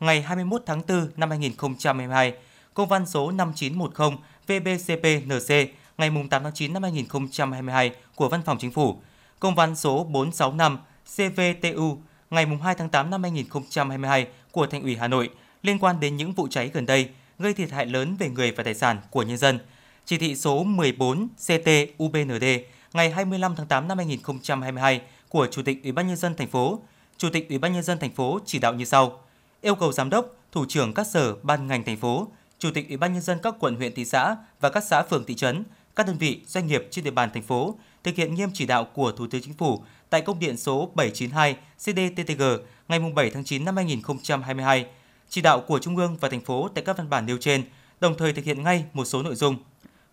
ngày 0.00 0.22
21 0.22 0.62
tháng 0.66 0.82
4 0.88 1.08
năm 1.16 1.30
2022, 1.30 2.34
công 2.74 2.88
văn 2.88 3.06
số 3.06 3.30
5910 3.30 4.18
VBCP-NC 4.46 5.66
ngày 5.98 6.10
8 6.30 6.42
tháng 6.42 6.54
9 6.54 6.72
năm 6.72 6.82
2022 6.82 7.90
của 8.14 8.28
Văn 8.28 8.42
phòng 8.44 8.58
Chính 8.58 8.72
phủ, 8.72 8.98
công 9.40 9.54
văn 9.54 9.76
số 9.76 10.04
465 10.04 10.78
CVTU 11.16 11.98
ngày 12.34 12.46
2 12.62 12.74
tháng 12.74 12.88
8 12.88 13.10
năm 13.10 13.22
2022 13.22 14.26
của 14.52 14.66
Thành 14.66 14.82
ủy 14.82 14.96
Hà 14.96 15.08
Nội 15.08 15.30
liên 15.62 15.78
quan 15.78 16.00
đến 16.00 16.16
những 16.16 16.32
vụ 16.32 16.48
cháy 16.50 16.70
gần 16.74 16.86
đây 16.86 17.08
gây 17.38 17.54
thiệt 17.54 17.70
hại 17.70 17.86
lớn 17.86 18.16
về 18.18 18.28
người 18.28 18.50
và 18.50 18.62
tài 18.62 18.74
sản 18.74 19.00
của 19.10 19.22
nhân 19.22 19.36
dân. 19.36 19.58
Chỉ 20.04 20.18
thị 20.18 20.36
số 20.36 20.64
14 20.64 21.28
CT-UBND 21.38 22.60
ngày 22.92 23.10
25 23.10 23.56
tháng 23.56 23.66
8 23.66 23.88
năm 23.88 23.98
2022 23.98 25.00
của 25.28 25.46
Chủ 25.46 25.62
tịch 25.62 25.82
Ủy 25.82 25.92
ban 25.92 26.06
nhân 26.06 26.16
dân 26.16 26.34
thành 26.34 26.48
phố, 26.48 26.80
Chủ 27.16 27.30
tịch 27.30 27.48
Ủy 27.48 27.58
ban 27.58 27.72
nhân 27.72 27.82
dân 27.82 27.98
thành 27.98 28.12
phố 28.12 28.38
chỉ 28.46 28.58
đạo 28.58 28.74
như 28.74 28.84
sau: 28.84 29.20
yêu 29.60 29.74
cầu 29.74 29.92
giám 29.92 30.10
đốc, 30.10 30.26
thủ 30.52 30.64
trưởng 30.68 30.94
các 30.94 31.06
sở, 31.06 31.34
ban 31.42 31.66
ngành 31.66 31.84
thành 31.84 31.96
phố, 31.96 32.28
Chủ 32.58 32.70
tịch 32.74 32.88
Ủy 32.88 32.96
ban 32.96 33.12
nhân 33.12 33.22
dân 33.22 33.38
các 33.42 33.54
quận 33.60 33.76
huyện 33.76 33.94
thị 33.94 34.04
xã 34.04 34.36
và 34.60 34.70
các 34.70 34.84
xã 34.84 35.02
phường 35.02 35.24
thị 35.24 35.34
trấn, 35.34 35.64
các 35.96 36.06
đơn 36.06 36.16
vị 36.18 36.40
doanh 36.46 36.66
nghiệp 36.66 36.88
trên 36.90 37.04
địa 37.04 37.10
bàn 37.10 37.30
thành 37.34 37.42
phố 37.42 37.74
thực 38.04 38.16
hiện 38.16 38.34
nghiêm 38.34 38.50
chỉ 38.54 38.66
đạo 38.66 38.84
của 38.84 39.12
Thủ 39.12 39.26
tướng 39.26 39.42
Chính 39.42 39.54
phủ 39.54 39.84
tại 40.10 40.20
công 40.20 40.38
điện 40.38 40.56
số 40.56 40.90
792 40.94 41.56
CDTTG 41.78 42.42
ngày 42.88 43.00
7 43.14 43.30
tháng 43.30 43.44
9 43.44 43.64
năm 43.64 43.76
2022, 43.76 44.86
chỉ 45.28 45.40
đạo 45.40 45.60
của 45.60 45.78
Trung 45.78 45.96
ương 45.96 46.16
và 46.20 46.28
thành 46.28 46.40
phố 46.40 46.68
tại 46.74 46.84
các 46.84 46.96
văn 46.98 47.10
bản 47.10 47.26
nêu 47.26 47.36
trên, 47.40 47.62
đồng 48.00 48.16
thời 48.18 48.32
thực 48.32 48.44
hiện 48.44 48.62
ngay 48.62 48.84
một 48.92 49.04
số 49.04 49.22
nội 49.22 49.34
dung. 49.34 49.56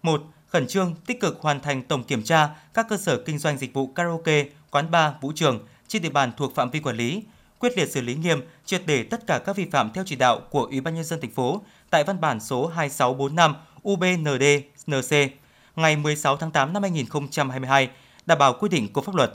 1. 0.04 0.24
Khẩn 0.48 0.68
trương 0.68 0.96
tích 1.06 1.20
cực 1.20 1.42
hoàn 1.42 1.60
thành 1.60 1.84
tổng 1.84 2.04
kiểm 2.04 2.24
tra 2.24 2.50
các 2.74 2.86
cơ 2.90 2.98
sở 2.98 3.18
kinh 3.18 3.38
doanh 3.38 3.58
dịch 3.58 3.74
vụ 3.74 3.88
karaoke, 3.88 4.46
quán 4.72 4.92
bar, 4.92 5.14
vũ 5.22 5.32
trường 5.36 5.66
trên 5.88 6.02
địa 6.02 6.10
bàn 6.10 6.32
thuộc 6.38 6.56
phạm 6.56 6.70
vi 6.70 6.80
quản 6.80 6.98
lý, 6.98 7.24
quyết 7.60 7.78
liệt 7.78 7.92
xử 7.92 8.02
lý 8.02 8.16
nghiêm, 8.16 8.42
triệt 8.66 8.82
để 8.86 9.04
tất 9.04 9.28
cả 9.28 9.40
các 9.46 9.56
vi 9.56 9.66
phạm 9.72 9.92
theo 9.94 10.04
chỉ 10.08 10.16
đạo 10.16 10.40
của 10.50 10.64
Ủy 10.64 10.82
ban 10.82 10.96
nhân 10.96 11.04
dân 11.04 11.22
thành 11.22 11.32
phố 11.32 11.62
tại 11.90 12.04
văn 12.04 12.22
bản 12.22 12.40
số 12.40 12.68
2645 12.68 13.56
UBND-NC 13.84 15.30
ngày 15.76 15.96
16 15.96 16.38
tháng 16.38 16.52
8 16.52 16.74
năm 16.74 16.82
2022, 16.82 17.90
đảm 18.26 18.38
bảo 18.38 18.54
quy 18.60 18.70
định 18.70 18.94
của 18.94 19.02
pháp 19.02 19.16
luật. 19.16 19.34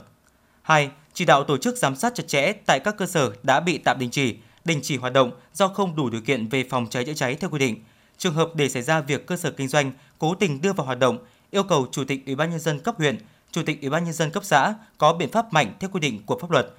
2. 0.61 0.89
Chỉ 1.13 1.25
đạo 1.25 1.43
tổ 1.43 1.57
chức 1.57 1.77
giám 1.77 1.95
sát 1.95 2.15
chặt 2.15 2.27
chẽ 2.27 2.53
tại 2.65 2.79
các 2.79 2.97
cơ 2.97 3.05
sở 3.05 3.31
đã 3.43 3.59
bị 3.59 3.77
tạm 3.77 3.99
đình 3.99 4.09
chỉ, 4.11 4.35
đình 4.65 4.79
chỉ 4.83 4.97
hoạt 4.97 5.13
động 5.13 5.31
do 5.53 5.67
không 5.67 5.95
đủ 5.95 6.09
điều 6.09 6.21
kiện 6.21 6.47
về 6.47 6.63
phòng 6.69 6.87
cháy 6.89 7.05
chữa 7.05 7.13
cháy 7.13 7.35
theo 7.35 7.49
quy 7.49 7.59
định. 7.59 7.83
Trường 8.17 8.33
hợp 8.33 8.49
để 8.55 8.69
xảy 8.69 8.81
ra 8.81 9.01
việc 9.01 9.27
cơ 9.27 9.37
sở 9.37 9.51
kinh 9.51 9.67
doanh 9.67 9.91
cố 10.19 10.35
tình 10.35 10.61
đưa 10.61 10.73
vào 10.73 10.85
hoạt 10.85 10.99
động, 10.99 11.17
yêu 11.51 11.63
cầu 11.63 11.87
Chủ 11.91 12.03
tịch 12.03 12.25
Ủy 12.25 12.35
ban 12.35 12.49
nhân 12.49 12.59
dân 12.59 12.79
cấp 12.79 12.95
huyện, 12.97 13.17
Chủ 13.51 13.63
tịch 13.65 13.81
Ủy 13.81 13.89
ban 13.89 14.03
nhân 14.03 14.13
dân 14.13 14.31
cấp 14.31 14.43
xã 14.45 14.73
có 14.97 15.13
biện 15.13 15.31
pháp 15.31 15.53
mạnh 15.53 15.73
theo 15.79 15.89
quy 15.93 15.99
định 15.99 16.21
của 16.25 16.37
pháp 16.41 16.51
luật. 16.51 16.73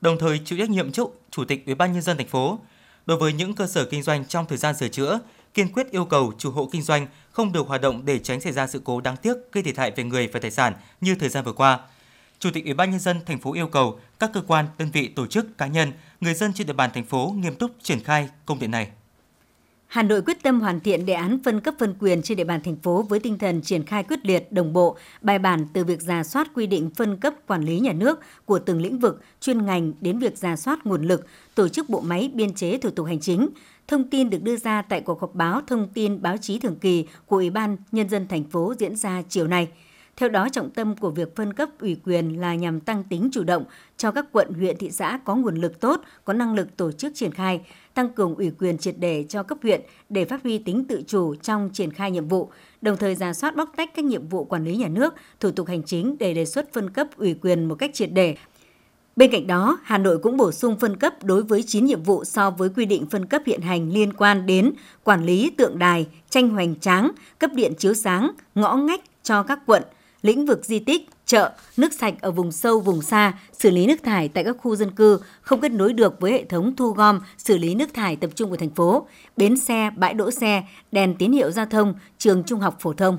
Đồng 0.00 0.18
thời 0.18 0.40
chịu 0.44 0.58
trách 0.58 0.70
nhiệm 0.70 0.92
trước 0.92 1.08
Chủ 1.30 1.44
tịch 1.44 1.66
Ủy 1.66 1.74
ban 1.74 1.92
nhân 1.92 2.02
dân 2.02 2.16
thành 2.16 2.28
phố 2.28 2.58
đối 3.06 3.18
với 3.18 3.32
những 3.32 3.54
cơ 3.54 3.66
sở 3.66 3.84
kinh 3.84 4.02
doanh 4.02 4.24
trong 4.24 4.46
thời 4.46 4.58
gian 4.58 4.76
sửa 4.76 4.88
chữa, 4.88 5.18
kiên 5.56 5.72
quyết 5.72 5.90
yêu 5.90 6.04
cầu 6.04 6.32
chủ 6.38 6.50
hộ 6.50 6.68
kinh 6.72 6.82
doanh 6.82 7.06
không 7.32 7.52
được 7.52 7.66
hoạt 7.68 7.80
động 7.80 8.02
để 8.04 8.18
tránh 8.18 8.40
xảy 8.40 8.52
ra 8.52 8.66
sự 8.66 8.80
cố 8.84 9.00
đáng 9.00 9.16
tiếc 9.16 9.34
gây 9.52 9.64
thiệt 9.64 9.78
hại 9.78 9.90
về 9.96 10.04
người 10.04 10.28
và 10.28 10.40
tài 10.40 10.50
sản 10.50 10.72
như 11.00 11.14
thời 11.14 11.28
gian 11.28 11.44
vừa 11.44 11.52
qua. 11.52 11.80
Chủ 12.38 12.50
tịch 12.54 12.64
Ủy 12.64 12.74
ban 12.74 12.90
nhân 12.90 13.00
dân 13.00 13.20
thành 13.26 13.38
phố 13.38 13.54
yêu 13.54 13.66
cầu 13.66 14.00
các 14.18 14.30
cơ 14.34 14.42
quan, 14.46 14.66
đơn 14.78 14.88
vị, 14.92 15.08
tổ 15.08 15.26
chức, 15.26 15.58
cá 15.58 15.66
nhân, 15.66 15.92
người 16.20 16.34
dân 16.34 16.52
trên 16.52 16.66
địa 16.66 16.72
bàn 16.72 16.90
thành 16.94 17.04
phố 17.04 17.34
nghiêm 17.36 17.54
túc 17.54 17.70
triển 17.82 18.00
khai 18.00 18.28
công 18.46 18.58
điện 18.58 18.70
này. 18.70 18.88
Hà 19.86 20.02
Nội 20.02 20.22
quyết 20.22 20.42
tâm 20.42 20.60
hoàn 20.60 20.80
thiện 20.80 21.06
đề 21.06 21.12
án 21.14 21.38
phân 21.44 21.60
cấp 21.60 21.74
phân 21.78 21.94
quyền 22.00 22.22
trên 22.22 22.36
địa 22.36 22.44
bàn 22.44 22.60
thành 22.64 22.76
phố 22.76 23.02
với 23.02 23.20
tinh 23.20 23.38
thần 23.38 23.62
triển 23.62 23.84
khai 23.84 24.02
quyết 24.02 24.26
liệt, 24.26 24.52
đồng 24.52 24.72
bộ, 24.72 24.96
bài 25.22 25.38
bản 25.38 25.66
từ 25.72 25.84
việc 25.84 26.00
giả 26.00 26.24
soát 26.24 26.48
quy 26.54 26.66
định 26.66 26.90
phân 26.96 27.16
cấp 27.16 27.34
quản 27.46 27.64
lý 27.64 27.80
nhà 27.80 27.92
nước 27.92 28.20
của 28.44 28.58
từng 28.58 28.80
lĩnh 28.80 28.98
vực, 28.98 29.22
chuyên 29.40 29.66
ngành 29.66 29.92
đến 30.00 30.18
việc 30.18 30.38
giả 30.38 30.56
soát 30.56 30.86
nguồn 30.86 31.02
lực, 31.02 31.26
tổ 31.54 31.68
chức 31.68 31.88
bộ 31.88 32.00
máy 32.00 32.30
biên 32.34 32.54
chế 32.54 32.78
thủ 32.78 32.90
tục 32.90 33.06
hành 33.06 33.20
chính. 33.20 33.48
Thông 33.88 34.10
tin 34.10 34.30
được 34.30 34.42
đưa 34.42 34.56
ra 34.56 34.82
tại 34.82 35.00
cuộc 35.00 35.20
họp 35.20 35.34
báo 35.34 35.60
thông 35.66 35.88
tin 35.94 36.22
báo 36.22 36.36
chí 36.36 36.58
thường 36.58 36.76
kỳ 36.76 37.06
của 37.26 37.36
Ủy 37.36 37.50
ban 37.50 37.76
Nhân 37.92 38.08
dân 38.08 38.28
thành 38.28 38.44
phố 38.44 38.74
diễn 38.78 38.96
ra 38.96 39.22
chiều 39.28 39.46
nay– 39.46 39.68
theo 40.16 40.28
đó, 40.28 40.48
trọng 40.52 40.70
tâm 40.70 40.96
của 40.96 41.10
việc 41.10 41.36
phân 41.36 41.52
cấp 41.52 41.68
ủy 41.80 41.96
quyền 42.04 42.40
là 42.40 42.54
nhằm 42.54 42.80
tăng 42.80 43.04
tính 43.04 43.28
chủ 43.32 43.44
động 43.44 43.64
cho 43.96 44.10
các 44.10 44.26
quận, 44.32 44.52
huyện, 44.54 44.76
thị 44.76 44.90
xã 44.90 45.20
có 45.24 45.34
nguồn 45.34 45.56
lực 45.56 45.80
tốt, 45.80 46.00
có 46.24 46.32
năng 46.32 46.54
lực 46.54 46.76
tổ 46.76 46.92
chức 46.92 47.12
triển 47.14 47.32
khai, 47.32 47.60
tăng 47.94 48.12
cường 48.12 48.34
ủy 48.34 48.50
quyền 48.58 48.78
triệt 48.78 48.98
đề 48.98 49.24
cho 49.28 49.42
cấp 49.42 49.58
huyện 49.62 49.80
để 50.08 50.24
phát 50.24 50.42
huy 50.42 50.58
tính 50.58 50.84
tự 50.84 51.02
chủ 51.06 51.34
trong 51.34 51.70
triển 51.72 51.92
khai 51.92 52.10
nhiệm 52.10 52.28
vụ, 52.28 52.50
đồng 52.82 52.96
thời 52.96 53.14
giả 53.14 53.32
soát 53.32 53.56
bóc 53.56 53.72
tách 53.76 53.90
các 53.94 54.04
nhiệm 54.04 54.28
vụ 54.28 54.44
quản 54.44 54.64
lý 54.64 54.76
nhà 54.76 54.88
nước, 54.88 55.14
thủ 55.40 55.50
tục 55.50 55.68
hành 55.68 55.82
chính 55.82 56.16
để 56.18 56.34
đề 56.34 56.44
xuất 56.44 56.72
phân 56.72 56.90
cấp 56.90 57.08
ủy 57.16 57.34
quyền 57.34 57.64
một 57.64 57.74
cách 57.74 57.90
triệt 57.94 58.12
đề. 58.12 58.36
Bên 59.16 59.30
cạnh 59.30 59.46
đó, 59.46 59.78
Hà 59.82 59.98
Nội 59.98 60.18
cũng 60.18 60.36
bổ 60.36 60.52
sung 60.52 60.76
phân 60.80 60.96
cấp 60.96 61.24
đối 61.24 61.42
với 61.42 61.62
9 61.62 61.84
nhiệm 61.84 62.02
vụ 62.02 62.24
so 62.24 62.50
với 62.50 62.68
quy 62.68 62.84
định 62.84 63.06
phân 63.10 63.26
cấp 63.26 63.42
hiện 63.46 63.60
hành 63.60 63.92
liên 63.92 64.12
quan 64.12 64.46
đến 64.46 64.72
quản 65.04 65.24
lý 65.24 65.50
tượng 65.50 65.78
đài, 65.78 66.06
tranh 66.30 66.48
hoành 66.48 66.74
tráng, 66.80 67.10
cấp 67.38 67.50
điện 67.54 67.72
chiếu 67.78 67.94
sáng, 67.94 68.30
ngõ 68.54 68.76
ngách 68.76 69.00
cho 69.22 69.42
các 69.42 69.58
quận, 69.66 69.82
lĩnh 70.22 70.46
vực 70.46 70.64
di 70.64 70.78
tích, 70.78 71.08
chợ, 71.26 71.52
nước 71.76 71.92
sạch 71.92 72.14
ở 72.20 72.30
vùng 72.30 72.52
sâu, 72.52 72.80
vùng 72.80 73.02
xa, 73.02 73.32
xử 73.52 73.70
lý 73.70 73.86
nước 73.86 74.02
thải 74.02 74.28
tại 74.28 74.44
các 74.44 74.56
khu 74.58 74.76
dân 74.76 74.90
cư 74.90 75.20
không 75.42 75.60
kết 75.60 75.72
nối 75.72 75.92
được 75.92 76.20
với 76.20 76.32
hệ 76.32 76.44
thống 76.44 76.76
thu 76.76 76.90
gom, 76.90 77.20
xử 77.38 77.58
lý 77.58 77.74
nước 77.74 77.94
thải 77.94 78.16
tập 78.16 78.30
trung 78.34 78.50
của 78.50 78.56
thành 78.56 78.70
phố, 78.70 79.06
bến 79.36 79.56
xe, 79.56 79.90
bãi 79.96 80.14
đỗ 80.14 80.30
xe, 80.30 80.64
đèn 80.92 81.14
tín 81.14 81.32
hiệu 81.32 81.50
giao 81.50 81.66
thông, 81.66 81.94
trường 82.18 82.42
trung 82.44 82.60
học 82.60 82.76
phổ 82.80 82.92
thông. 82.92 83.18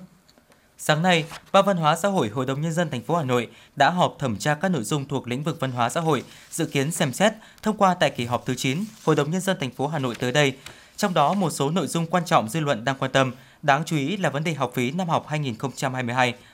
Sáng 0.80 1.02
nay, 1.02 1.26
Ban 1.52 1.66
Văn 1.66 1.78
hóa 1.78 1.96
xã 1.96 2.10
hội 2.10 2.30
Hội 2.30 2.46
đồng 2.46 2.62
nhân 2.62 2.74
dân 2.74 2.90
thành 2.90 3.02
phố 3.02 3.16
Hà 3.16 3.24
Nội 3.24 3.48
đã 3.76 3.90
họp 3.90 4.16
thẩm 4.20 4.38
tra 4.38 4.54
các 4.54 4.70
nội 4.70 4.84
dung 4.84 5.06
thuộc 5.08 5.28
lĩnh 5.28 5.44
vực 5.44 5.60
văn 5.60 5.72
hóa 5.72 5.90
xã 5.90 6.02
hội, 6.02 6.24
dự 6.52 6.66
kiến 6.66 6.92
xem 6.92 7.14
xét 7.14 7.34
thông 7.62 7.78
qua 7.78 7.94
tại 7.94 8.10
kỳ 8.10 8.26
họp 8.26 8.46
thứ 8.46 8.56
9 8.56 8.86
Hội 9.06 9.16
đồng 9.16 9.32
nhân 9.32 9.42
dân 9.42 9.58
thành 9.60 9.72
phố 9.72 9.88
Hà 9.88 10.00
Nội 10.00 10.16
tới 10.16 10.32
đây. 10.32 10.54
Trong 10.98 11.14
đó 11.14 11.34
một 11.34 11.50
số 11.50 11.70
nội 11.70 11.88
dung 11.88 12.06
quan 12.06 12.26
trọng 12.26 12.50
dư 12.50 12.60
luận 12.60 12.86
đang 12.86 12.96
quan 13.00 13.12
tâm 13.12 13.32
Đáng 13.62 13.84
chú 13.86 13.96
ý 13.98 14.18
là 14.18 14.30
vấn 14.30 14.44
đề 14.44 14.54
học 14.54 14.72
phí 14.76 14.92
năm 14.92 15.10
học 15.10 15.28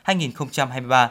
2022-2023. 0.06 1.08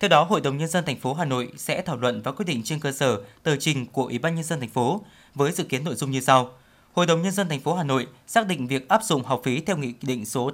Theo 0.00 0.08
đó, 0.08 0.22
Hội 0.24 0.40
đồng 0.40 0.58
nhân 0.58 0.68
dân 0.68 0.84
thành 0.84 1.00
phố 1.00 1.14
Hà 1.14 1.24
Nội 1.24 1.52
sẽ 1.56 1.82
thảo 1.82 1.96
luận 1.96 2.22
và 2.22 2.32
quyết 2.32 2.44
định 2.44 2.62
trên 2.64 2.80
cơ 2.80 2.92
sở 2.92 3.20
tờ 3.42 3.56
trình 3.56 3.86
của 3.86 4.04
Ủy 4.04 4.18
ban 4.18 4.34
nhân 4.34 4.44
dân 4.44 4.60
thành 4.60 4.68
phố 4.68 5.04
với 5.34 5.52
dự 5.52 5.64
kiến 5.64 5.84
nội 5.84 5.94
dung 5.94 6.10
như 6.10 6.20
sau. 6.20 6.52
Hội 6.92 7.06
đồng 7.06 7.22
nhân 7.22 7.32
dân 7.32 7.48
thành 7.48 7.60
phố 7.60 7.74
Hà 7.74 7.84
Nội 7.84 8.06
xác 8.26 8.46
định 8.46 8.66
việc 8.66 8.88
áp 8.88 9.04
dụng 9.04 9.24
học 9.24 9.40
phí 9.44 9.60
theo 9.60 9.76
nghị 9.76 9.94
định 10.02 10.26
số 10.26 10.50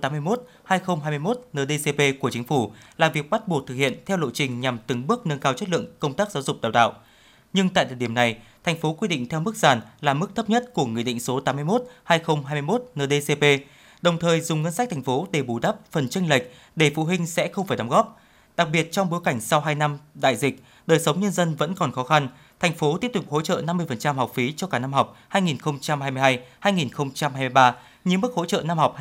81/2021 0.67 1.35
NDCP 1.53 2.21
của 2.21 2.31
chính 2.31 2.45
phủ 2.45 2.73
là 2.97 3.09
việc 3.09 3.31
bắt 3.31 3.49
buộc 3.49 3.67
thực 3.67 3.75
hiện 3.75 4.03
theo 4.07 4.17
lộ 4.17 4.31
trình 4.31 4.61
nhằm 4.61 4.79
từng 4.87 5.07
bước 5.07 5.27
nâng 5.27 5.39
cao 5.39 5.53
chất 5.53 5.69
lượng 5.69 5.87
công 5.99 6.15
tác 6.15 6.31
giáo 6.31 6.43
dục 6.43 6.61
đào 6.61 6.73
tạo. 6.73 6.93
Nhưng 7.53 7.69
tại 7.69 7.85
thời 7.85 7.95
điểm 7.95 8.15
này, 8.15 8.39
thành 8.65 8.79
phố 8.79 8.93
quy 8.93 9.09
định 9.09 9.29
theo 9.29 9.41
mức 9.41 9.57
sàn 9.57 9.81
là 10.01 10.15
mức 10.15 10.35
thấp 10.35 10.51
nhất 10.51 10.75
của 10.75 10.87
nghị 10.87 11.03
định 11.03 11.21
số 11.21 11.41
81/2021 11.41 12.79
NDCP 12.95 13.45
đồng 14.03 14.19
thời 14.19 14.41
dùng 14.41 14.63
ngân 14.63 14.73
sách 14.73 14.91
thành 14.91 15.03
phố 15.03 15.27
để 15.31 15.43
bù 15.43 15.59
đắp 15.59 15.77
phần 15.91 16.09
chênh 16.09 16.29
lệch 16.29 16.43
để 16.77 16.93
phụ 16.95 17.05
huynh 17.05 17.27
sẽ 17.27 17.49
không 17.49 17.67
phải 17.67 17.77
đóng 17.77 17.89
góp. 17.89 18.21
Đặc 18.57 18.69
biệt 18.73 18.93
trong 18.93 19.11
bối 19.11 19.21
cảnh 19.25 19.41
sau 19.41 19.61
2 19.61 19.75
năm 19.75 19.99
đại 20.15 20.37
dịch, 20.37 20.63
đời 20.87 20.99
sống 20.99 21.21
nhân 21.21 21.33
dân 21.33 21.55
vẫn 21.55 21.75
còn 21.75 21.93
khó 21.93 22.05
khăn, 22.05 22.29
thành 22.61 22.75
phố 22.75 22.99
tiếp 22.99 23.11
tục 23.15 23.25
hỗ 23.31 23.41
trợ 23.41 23.63
50% 23.63 24.15
học 24.15 24.33
phí 24.35 24.53
cho 24.53 24.67
cả 24.67 24.79
năm 24.79 24.93
học 24.93 25.17
2022-2023 25.31 27.73
như 28.05 28.19
mức 28.19 28.35
hỗ 28.35 28.45
trợ 28.45 28.63
năm 28.63 28.79
học 28.79 28.97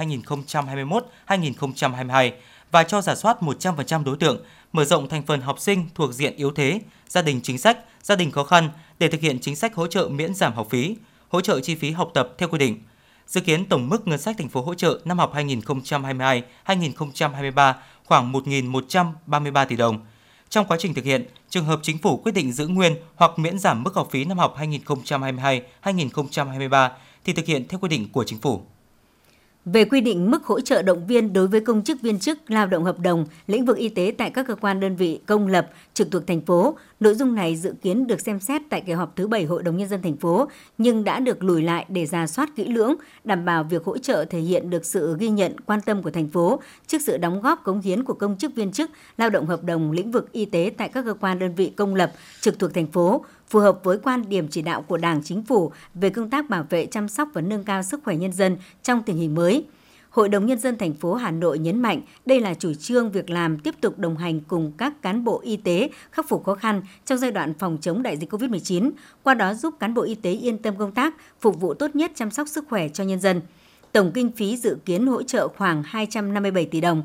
2021-2022 1.28 2.32
và 2.72 2.84
cho 2.84 3.02
giả 3.02 3.16
soát 3.16 3.38
100% 3.42 4.04
đối 4.04 4.18
tượng, 4.18 4.44
mở 4.74 4.86
rộng 4.86 5.10
thành 5.10 5.26
phần 5.26 5.42
học 5.42 5.60
sinh 5.60 5.90
thuộc 5.96 6.14
diện 6.14 6.36
yếu 6.36 6.52
thế, 6.52 6.82
gia 7.08 7.22
đình 7.22 7.40
chính 7.44 7.58
sách, 7.58 7.78
gia 8.04 8.16
đình 8.16 8.32
khó 8.32 8.44
khăn 8.44 8.70
để 9.00 9.08
thực 9.08 9.22
hiện 9.22 9.40
chính 9.42 9.56
sách 9.56 9.76
hỗ 9.76 9.88
trợ 9.88 10.08
miễn 10.08 10.34
giảm 10.34 10.54
học 10.54 10.68
phí, 10.70 10.96
hỗ 11.30 11.42
trợ 11.42 11.60
chi 11.60 11.76
phí 11.76 11.92
học 11.92 12.12
tập 12.14 12.30
theo 12.38 12.50
quy 12.50 12.58
định. 12.58 12.84
Dự 13.28 13.42
kiến 13.42 13.66
tổng 13.66 13.90
mức 13.90 14.08
ngân 14.08 14.20
sách 14.20 14.36
thành 14.38 14.50
phố 14.50 14.62
hỗ 14.62 14.74
trợ 14.74 15.00
năm 15.06 15.20
học 15.20 15.34
2022-2023 15.36 17.74
khoảng 18.06 18.34
1.133 18.34 19.66
tỷ 19.66 19.76
đồng. 19.76 20.06
Trong 20.50 20.66
quá 20.68 20.78
trình 20.80 20.94
thực 20.94 21.06
hiện, 21.06 21.26
trường 21.50 21.66
hợp 21.66 21.80
chính 21.84 21.98
phủ 21.98 22.18
quyết 22.18 22.32
định 22.32 22.52
giữ 22.52 22.68
nguyên 22.68 22.96
hoặc 23.16 23.40
miễn 23.40 23.60
giảm 23.60 23.84
mức 23.84 23.96
học 23.96 24.08
phí 24.12 24.26
năm 24.26 24.38
học 24.38 24.56
2022-2023 25.84 26.90
thì 27.26 27.34
thực 27.34 27.46
hiện 27.46 27.68
theo 27.68 27.80
quy 27.80 27.90
định 27.90 28.12
của 28.12 28.24
chính 28.24 28.40
phủ 28.40 28.62
về 29.66 29.86
quy 29.86 30.02
định 30.02 30.32
mức 30.32 30.46
hỗ 30.46 30.62
trợ 30.62 30.82
động 30.82 31.08
viên 31.08 31.34
đối 31.34 31.48
với 31.48 31.62
công 31.62 31.84
chức 31.84 32.02
viên 32.02 32.20
chức 32.20 32.52
lao 32.52 32.68
động 32.68 32.84
hợp 32.84 33.00
đồng 33.00 33.26
lĩnh 33.48 33.66
vực 33.66 33.78
y 33.78 33.90
tế 33.90 34.14
tại 34.18 34.30
các 34.30 34.48
cơ 34.48 34.56
quan 34.56 34.80
đơn 34.80 34.96
vị 34.96 35.20
công 35.26 35.48
lập 35.48 35.70
trực 35.94 36.12
thuộc 36.12 36.28
thành 36.28 36.42
phố. 36.42 36.78
Nội 37.00 37.14
dung 37.14 37.36
này 37.36 37.56
dự 37.56 37.74
kiến 37.82 38.08
được 38.08 38.22
xem 38.22 38.40
xét 38.40 38.62
tại 38.70 38.82
kỳ 38.82 38.94
họp 38.94 39.16
thứ 39.16 39.28
7 39.28 39.44
Hội 39.46 39.64
đồng 39.64 39.78
nhân 39.78 39.90
dân 39.90 40.02
thành 40.02 40.18
phố 40.18 40.48
nhưng 40.78 41.04
đã 41.04 41.20
được 41.20 41.44
lùi 41.44 41.62
lại 41.62 41.86
để 41.90 42.06
ra 42.06 42.28
soát 42.28 42.50
kỹ 42.56 42.66
lưỡng, 42.68 42.96
đảm 43.24 43.46
bảo 43.46 43.64
việc 43.64 43.84
hỗ 43.84 43.98
trợ 43.98 44.26
thể 44.30 44.40
hiện 44.40 44.70
được 44.70 44.86
sự 44.86 45.16
ghi 45.20 45.30
nhận 45.30 45.60
quan 45.60 45.82
tâm 45.82 46.04
của 46.04 46.12
thành 46.12 46.28
phố 46.28 46.60
trước 46.88 47.02
sự 47.02 47.18
đóng 47.18 47.42
góp 47.42 47.64
cống 47.64 47.82
hiến 47.82 48.04
của 48.04 48.14
công 48.14 48.38
chức 48.38 48.56
viên 48.56 48.72
chức 48.72 48.92
lao 49.18 49.30
động 49.30 49.46
hợp 49.46 49.64
đồng 49.64 49.92
lĩnh 49.92 50.12
vực 50.12 50.32
y 50.32 50.46
tế 50.46 50.72
tại 50.78 50.90
các 50.90 51.06
cơ 51.06 51.14
quan 51.14 51.40
đơn 51.40 51.56
vị 51.56 51.70
công 51.76 51.96
lập 51.96 52.12
trực 52.42 52.60
thuộc 52.60 52.74
thành 52.74 52.88
phố 52.88 53.26
phù 53.48 53.60
hợp 53.60 53.80
với 53.84 53.98
quan 53.98 54.24
điểm 54.30 54.48
chỉ 54.48 54.62
đạo 54.62 54.82
của 54.82 54.98
Đảng, 54.98 55.24
Chính 55.24 55.44
phủ 55.44 55.72
về 55.94 56.10
công 56.10 56.30
tác 56.30 56.50
bảo 56.50 56.66
vệ, 56.70 56.86
chăm 56.86 57.08
sóc 57.08 57.30
và 57.34 57.42
nâng 57.42 57.64
cao 57.64 57.84
sức 57.84 58.00
khỏe 58.04 58.16
nhân 58.16 58.34
dân 58.34 58.58
trong 58.84 59.04
tình 59.04 59.18
hình 59.18 59.36
mới. 59.36 59.66
Hội 60.10 60.30
đồng 60.30 60.46
Nhân 60.46 60.60
dân 60.60 60.78
thành 60.78 60.94
phố 60.94 61.14
Hà 61.14 61.32
Nội 61.32 61.60
nhấn 61.60 61.82
mạnh 61.82 62.02
đây 62.26 62.42
là 62.42 62.54
chủ 62.54 62.74
trương 62.74 63.12
việc 63.12 63.30
làm 63.30 63.60
tiếp 63.60 63.76
tục 63.82 64.00
đồng 64.00 64.18
hành 64.18 64.40
cùng 64.40 64.72
các 64.78 65.02
cán 65.02 65.24
bộ 65.24 65.42
y 65.44 65.58
tế 65.58 65.90
khắc 66.12 66.30
phục 66.30 66.46
khó 66.46 66.56
khăn 66.56 66.82
trong 67.06 67.18
giai 67.18 67.32
đoạn 67.32 67.54
phòng 67.60 67.78
chống 67.82 68.04
đại 68.04 68.18
dịch 68.18 68.34
COVID-19, 68.34 68.92
qua 69.24 69.34
đó 69.34 69.54
giúp 69.54 69.74
cán 69.80 69.94
bộ 69.94 70.02
y 70.02 70.16
tế 70.16 70.32
yên 70.32 70.58
tâm 70.58 70.76
công 70.78 70.92
tác, 70.92 71.16
phục 71.42 71.60
vụ 71.62 71.74
tốt 71.74 71.96
nhất 71.96 72.12
chăm 72.16 72.32
sóc 72.32 72.48
sức 72.48 72.66
khỏe 72.70 72.90
cho 72.90 73.04
nhân 73.04 73.20
dân. 73.20 73.42
Tổng 73.92 74.12
kinh 74.14 74.32
phí 74.32 74.58
dự 74.58 74.78
kiến 74.86 75.08
hỗ 75.08 75.24
trợ 75.24 75.48
khoảng 75.48 75.84
257 75.86 76.66
tỷ 76.66 76.82
đồng. 76.82 77.04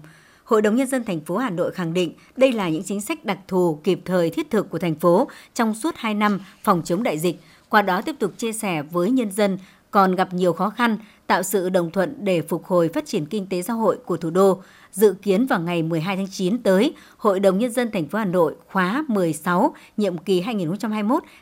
Hội 0.51 0.63
đồng 0.63 0.77
Nhân 0.77 0.87
dân 0.87 1.05
thành 1.05 1.21
phố 1.21 1.37
Hà 1.37 1.51
Nội 1.51 1.73
khẳng 1.73 1.95
định 1.95 2.13
đây 2.37 2.53
là 2.53 2.69
những 2.69 2.83
chính 2.83 3.01
sách 3.01 3.25
đặc 3.25 3.39
thù 3.49 3.81
kịp 3.85 4.01
thời 4.05 4.31
thiết 4.31 4.51
thực 4.51 4.71
của 4.71 4.79
thành 4.79 4.95
phố 4.95 5.29
trong 5.55 5.75
suốt 5.75 5.95
2 5.97 6.15
năm 6.15 6.41
phòng 6.63 6.83
chống 6.85 7.03
đại 7.03 7.19
dịch, 7.19 7.41
qua 7.69 7.83
đó 7.83 8.03
tiếp 8.03 8.17
tục 8.19 8.33
chia 8.37 8.53
sẻ 8.53 8.83
với 8.83 9.11
nhân 9.11 9.33
dân 9.33 9.59
còn 9.91 10.15
gặp 10.15 10.35
nhiều 10.35 10.53
khó 10.53 10.71
khăn, 10.71 10.97
tạo 11.27 11.43
sự 11.43 11.69
đồng 11.69 11.91
thuận 11.91 12.15
để 12.25 12.43
phục 12.43 12.65
hồi 12.65 12.89
phát 12.95 13.07
triển 13.07 13.27
kinh 13.27 13.47
tế 13.47 13.63
xã 13.63 13.73
hội 13.73 13.99
của 14.07 14.17
thủ 14.17 14.31
đô. 14.31 14.63
Dự 14.93 15.15
kiến 15.23 15.47
vào 15.47 15.61
ngày 15.61 15.83
12 15.83 16.17
tháng 16.17 16.29
9 16.31 16.63
tới, 16.63 16.95
Hội 17.17 17.41
đồng 17.41 17.59
Nhân 17.59 17.73
dân 17.73 17.91
thành 17.91 18.09
phố 18.09 18.19
Hà 18.19 18.25
Nội 18.25 18.55
khóa 18.69 19.05
16, 19.09 19.75
nhiệm 19.97 20.19
kỳ 20.19 20.43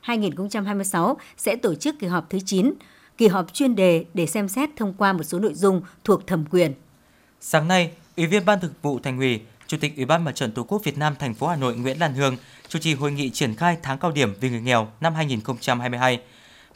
2021-2026 0.04 1.14
sẽ 1.36 1.56
tổ 1.56 1.74
chức 1.74 1.94
kỳ 1.98 2.06
họp 2.06 2.30
thứ 2.30 2.38
9, 2.46 2.72
kỳ 3.18 3.28
họp 3.28 3.52
chuyên 3.52 3.74
đề 3.74 4.04
để 4.14 4.26
xem 4.26 4.48
xét 4.48 4.70
thông 4.76 4.94
qua 4.98 5.12
một 5.12 5.22
số 5.22 5.38
nội 5.38 5.54
dung 5.54 5.82
thuộc 6.04 6.26
thẩm 6.26 6.44
quyền. 6.50 6.72
Sáng 7.40 7.68
nay, 7.68 7.92
Ủy 8.18 8.26
viên 8.26 8.44
Ban 8.44 8.60
thực 8.60 8.82
vụ 8.82 8.98
Thành 8.98 9.18
ủy, 9.18 9.40
Chủ 9.66 9.76
tịch 9.80 9.96
Ủy 9.96 10.04
ban 10.04 10.24
Mặt 10.24 10.34
trận 10.34 10.52
Tổ 10.52 10.62
quốc 10.62 10.84
Việt 10.84 10.98
Nam 10.98 11.14
thành 11.18 11.34
phố 11.34 11.46
Hà 11.46 11.56
Nội 11.56 11.76
Nguyễn 11.76 11.98
Lan 12.00 12.14
Hương 12.14 12.36
chủ 12.68 12.78
trì 12.78 12.94
hội 12.94 13.12
nghị 13.12 13.30
triển 13.30 13.54
khai 13.54 13.76
tháng 13.82 13.98
cao 13.98 14.10
điểm 14.10 14.34
vì 14.40 14.50
người 14.50 14.60
nghèo 14.60 14.88
năm 15.00 15.14
2022. 15.14 16.20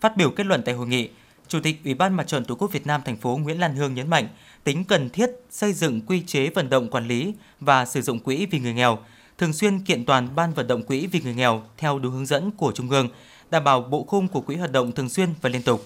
Phát 0.01 0.17
biểu 0.17 0.31
kết 0.31 0.47
luận 0.47 0.63
tại 0.65 0.75
hội 0.75 0.87
nghị, 0.87 1.09
Chủ 1.49 1.61
tịch 1.61 1.85
Ủy 1.85 1.95
ban 1.95 2.15
Mặt 2.15 2.27
trận 2.27 2.45
Tổ 2.45 2.55
quốc 2.55 2.73
Việt 2.73 2.87
Nam 2.87 3.01
thành 3.05 3.17
phố 3.17 3.37
Nguyễn 3.37 3.61
Lan 3.61 3.77
Hương 3.77 3.95
nhấn 3.95 4.11
mạnh 4.11 4.29
tính 4.65 4.85
cần 4.85 5.11
thiết 5.11 5.31
xây 5.51 5.73
dựng 5.73 6.01
quy 6.01 6.23
chế 6.27 6.51
vận 6.51 6.71
động 6.71 6.91
quản 6.91 7.09
lý 7.09 7.35
và 7.61 7.85
sử 7.87 8.03
dụng 8.03 8.19
quỹ 8.19 8.47
vì 8.47 8.59
người 8.59 8.75
nghèo, 8.75 8.99
thường 9.39 9.53
xuyên 9.53 9.79
kiện 9.79 10.05
toàn 10.05 10.29
ban 10.35 10.53
vận 10.55 10.67
động 10.67 10.83
quỹ 10.83 11.07
vì 11.07 11.21
người 11.21 11.35
nghèo 11.35 11.63
theo 11.77 11.99
đúng 11.99 12.13
hướng 12.13 12.27
dẫn 12.27 12.51
của 12.51 12.73
Trung 12.73 12.91
ương, 12.91 13.09
đảm 13.51 13.65
bảo 13.65 13.81
bộ 13.81 14.05
khung 14.05 14.29
của 14.29 14.41
quỹ 14.41 14.57
hoạt 14.57 14.73
động 14.73 14.93
thường 14.93 15.09
xuyên 15.09 15.29
và 15.41 15.49
liên 15.49 15.63
tục. 15.63 15.85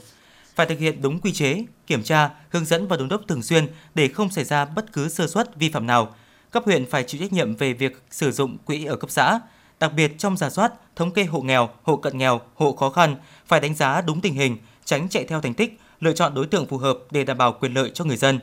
Phải 0.57 0.67
thực 0.67 0.79
hiện 0.79 1.03
đúng 1.03 1.21
quy 1.21 1.33
chế, 1.33 1.65
kiểm 1.87 2.03
tra, 2.03 2.31
hướng 2.51 2.65
dẫn 2.65 2.89
và 2.89 2.97
đôn 2.97 3.09
đốc 3.09 3.21
thường 3.29 3.43
xuyên 3.43 3.67
để 3.95 4.09
không 4.09 4.31
xảy 4.31 4.45
ra 4.45 4.65
bất 4.65 4.93
cứ 4.93 5.09
sơ 5.09 5.27
suất 5.27 5.57
vi 5.57 5.69
phạm 5.69 5.87
nào. 5.87 6.15
Cấp 6.51 6.63
huyện 6.65 6.91
phải 6.91 7.05
chịu 7.05 7.21
trách 7.21 7.33
nhiệm 7.33 7.57
về 7.57 7.73
việc 7.73 8.03
sử 8.11 8.33
dụng 8.33 8.59
quỹ 8.59 8.85
ở 8.85 8.97
cấp 8.97 9.11
xã, 9.11 9.41
đặc 9.81 9.93
biệt 9.97 10.13
trong 10.19 10.37
giả 10.37 10.51
soát, 10.51 10.73
thống 10.97 11.11
kê 11.11 11.25
hộ 11.25 11.41
nghèo, 11.41 11.69
hộ 11.83 11.97
cận 11.97 12.19
nghèo, 12.19 12.41
hộ 12.55 12.77
khó 12.77 12.91
khăn 12.91 13.17
phải 13.47 13.61
đánh 13.61 13.75
giá 13.75 14.01
đúng 14.01 14.21
tình 14.21 14.35
hình, 14.35 14.57
tránh 14.85 15.09
chạy 15.09 15.25
theo 15.25 15.41
thành 15.41 15.55
tích, 15.55 15.81
lựa 16.01 16.13
chọn 16.13 16.35
đối 16.35 16.47
tượng 16.47 16.67
phù 16.67 16.79
hợp 16.79 16.99
để 17.11 17.25
đảm 17.25 17.39
bảo 17.39 17.53
quyền 17.53 17.75
lợi 17.75 17.91
cho 17.95 18.05
người 18.05 18.17
dân. 18.17 18.39